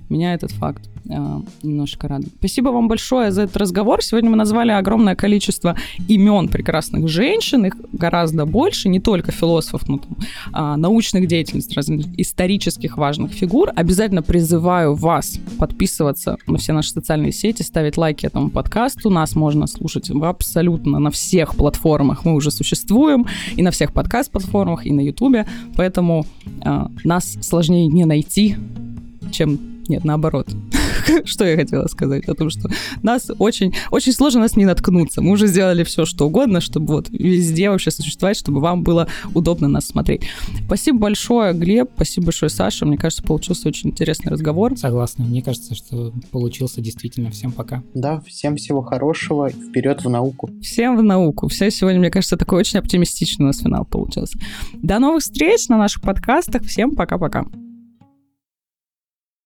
Меня 0.08 0.34
этот 0.34 0.52
факт 0.52 0.88
э, 1.08 1.40
немножко 1.62 2.08
радует. 2.08 2.32
Спасибо 2.38 2.68
вам 2.68 2.88
большое 2.88 3.32
за 3.32 3.42
этот 3.42 3.56
разговор. 3.56 4.02
Сегодня 4.02 4.30
мы 4.30 4.36
назвали 4.36 4.70
огромное 4.70 5.16
количество 5.16 5.76
имен 6.08 6.48
прекрасных 6.48 7.08
женщин, 7.08 7.66
их 7.66 7.76
гораздо 7.92 8.46
больше, 8.46 8.88
не 8.88 9.00
только 9.00 9.32
философов, 9.32 9.88
но 9.88 9.98
там, 9.98 10.16
а, 10.52 10.76
научных 10.76 11.26
деятелей, 11.26 11.62
разных 11.74 12.06
исторических 12.18 12.96
важных 12.96 13.32
фигур. 13.32 13.70
Обязательно 13.74 14.22
призываю 14.22 14.94
вас 14.94 15.38
подписываться 15.58 16.36
на 16.46 16.58
все 16.58 16.72
наши 16.72 16.90
социальные 16.90 17.32
сети, 17.32 17.62
ставить 17.62 17.96
лайки 17.96 18.26
этому 18.26 18.50
подкасту. 18.50 19.10
Нас 19.10 19.34
можно 19.34 19.66
слушать 19.66 20.10
абсолютно 20.10 20.98
на 20.98 21.10
всех 21.10 21.56
платформах. 21.56 22.24
Мы 22.24 22.34
уже 22.34 22.50
существуем 22.50 23.26
и 23.56 23.62
на 23.62 23.70
всех 23.70 23.92
подкаст-платформах, 23.92 24.86
и 24.86 24.92
на 24.92 25.00
Ютубе. 25.00 25.46
Поэтому 25.74 26.26
а, 26.62 26.90
нас 27.04 27.36
сложнее 27.40 27.88
не 27.88 28.04
найти, 28.04 28.56
чем 29.32 29.75
нет, 29.88 30.04
наоборот. 30.04 30.48
что 31.24 31.44
я 31.44 31.56
хотела 31.56 31.86
сказать? 31.86 32.24
О 32.28 32.34
том, 32.34 32.50
что 32.50 32.68
нас 33.02 33.30
очень, 33.38 33.74
очень 33.90 34.12
сложно 34.12 34.40
нас 34.40 34.56
не 34.56 34.64
наткнуться. 34.64 35.22
Мы 35.22 35.32
уже 35.32 35.46
сделали 35.46 35.84
все, 35.84 36.04
что 36.04 36.26
угодно, 36.26 36.60
чтобы 36.60 36.94
вот 36.94 37.08
везде 37.10 37.70
вообще 37.70 37.90
существовать, 37.90 38.36
чтобы 38.36 38.60
вам 38.60 38.82
было 38.82 39.08
удобно 39.34 39.68
нас 39.68 39.86
смотреть. 39.86 40.22
Спасибо 40.66 40.98
большое, 40.98 41.52
Глеб. 41.52 41.90
Спасибо 41.94 42.26
большое, 42.26 42.50
Саша. 42.50 42.86
Мне 42.86 42.96
кажется, 42.96 43.22
получился 43.22 43.68
очень 43.68 43.90
интересный 43.90 44.30
разговор. 44.30 44.76
Согласна. 44.76 45.24
Мне 45.24 45.42
кажется, 45.42 45.74
что 45.74 46.12
получился 46.30 46.80
действительно. 46.80 47.30
Всем 47.30 47.52
пока. 47.52 47.82
Да, 47.94 48.20
всем 48.26 48.56
всего 48.56 48.82
хорошего. 48.82 49.50
Вперед 49.50 50.04
в 50.04 50.08
науку. 50.08 50.50
Всем 50.62 50.96
в 50.96 51.02
науку. 51.02 51.48
Все 51.48 51.70
сегодня, 51.70 52.00
мне 52.00 52.10
кажется, 52.10 52.36
такой 52.36 52.60
очень 52.60 52.78
оптимистичный 52.78 53.44
у 53.44 53.46
нас 53.48 53.58
финал 53.58 53.84
получился. 53.84 54.38
До 54.74 54.98
новых 54.98 55.22
встреч 55.22 55.68
на 55.68 55.78
наших 55.78 56.02
подкастах. 56.02 56.62
Всем 56.62 56.94
пока-пока. 56.94 57.46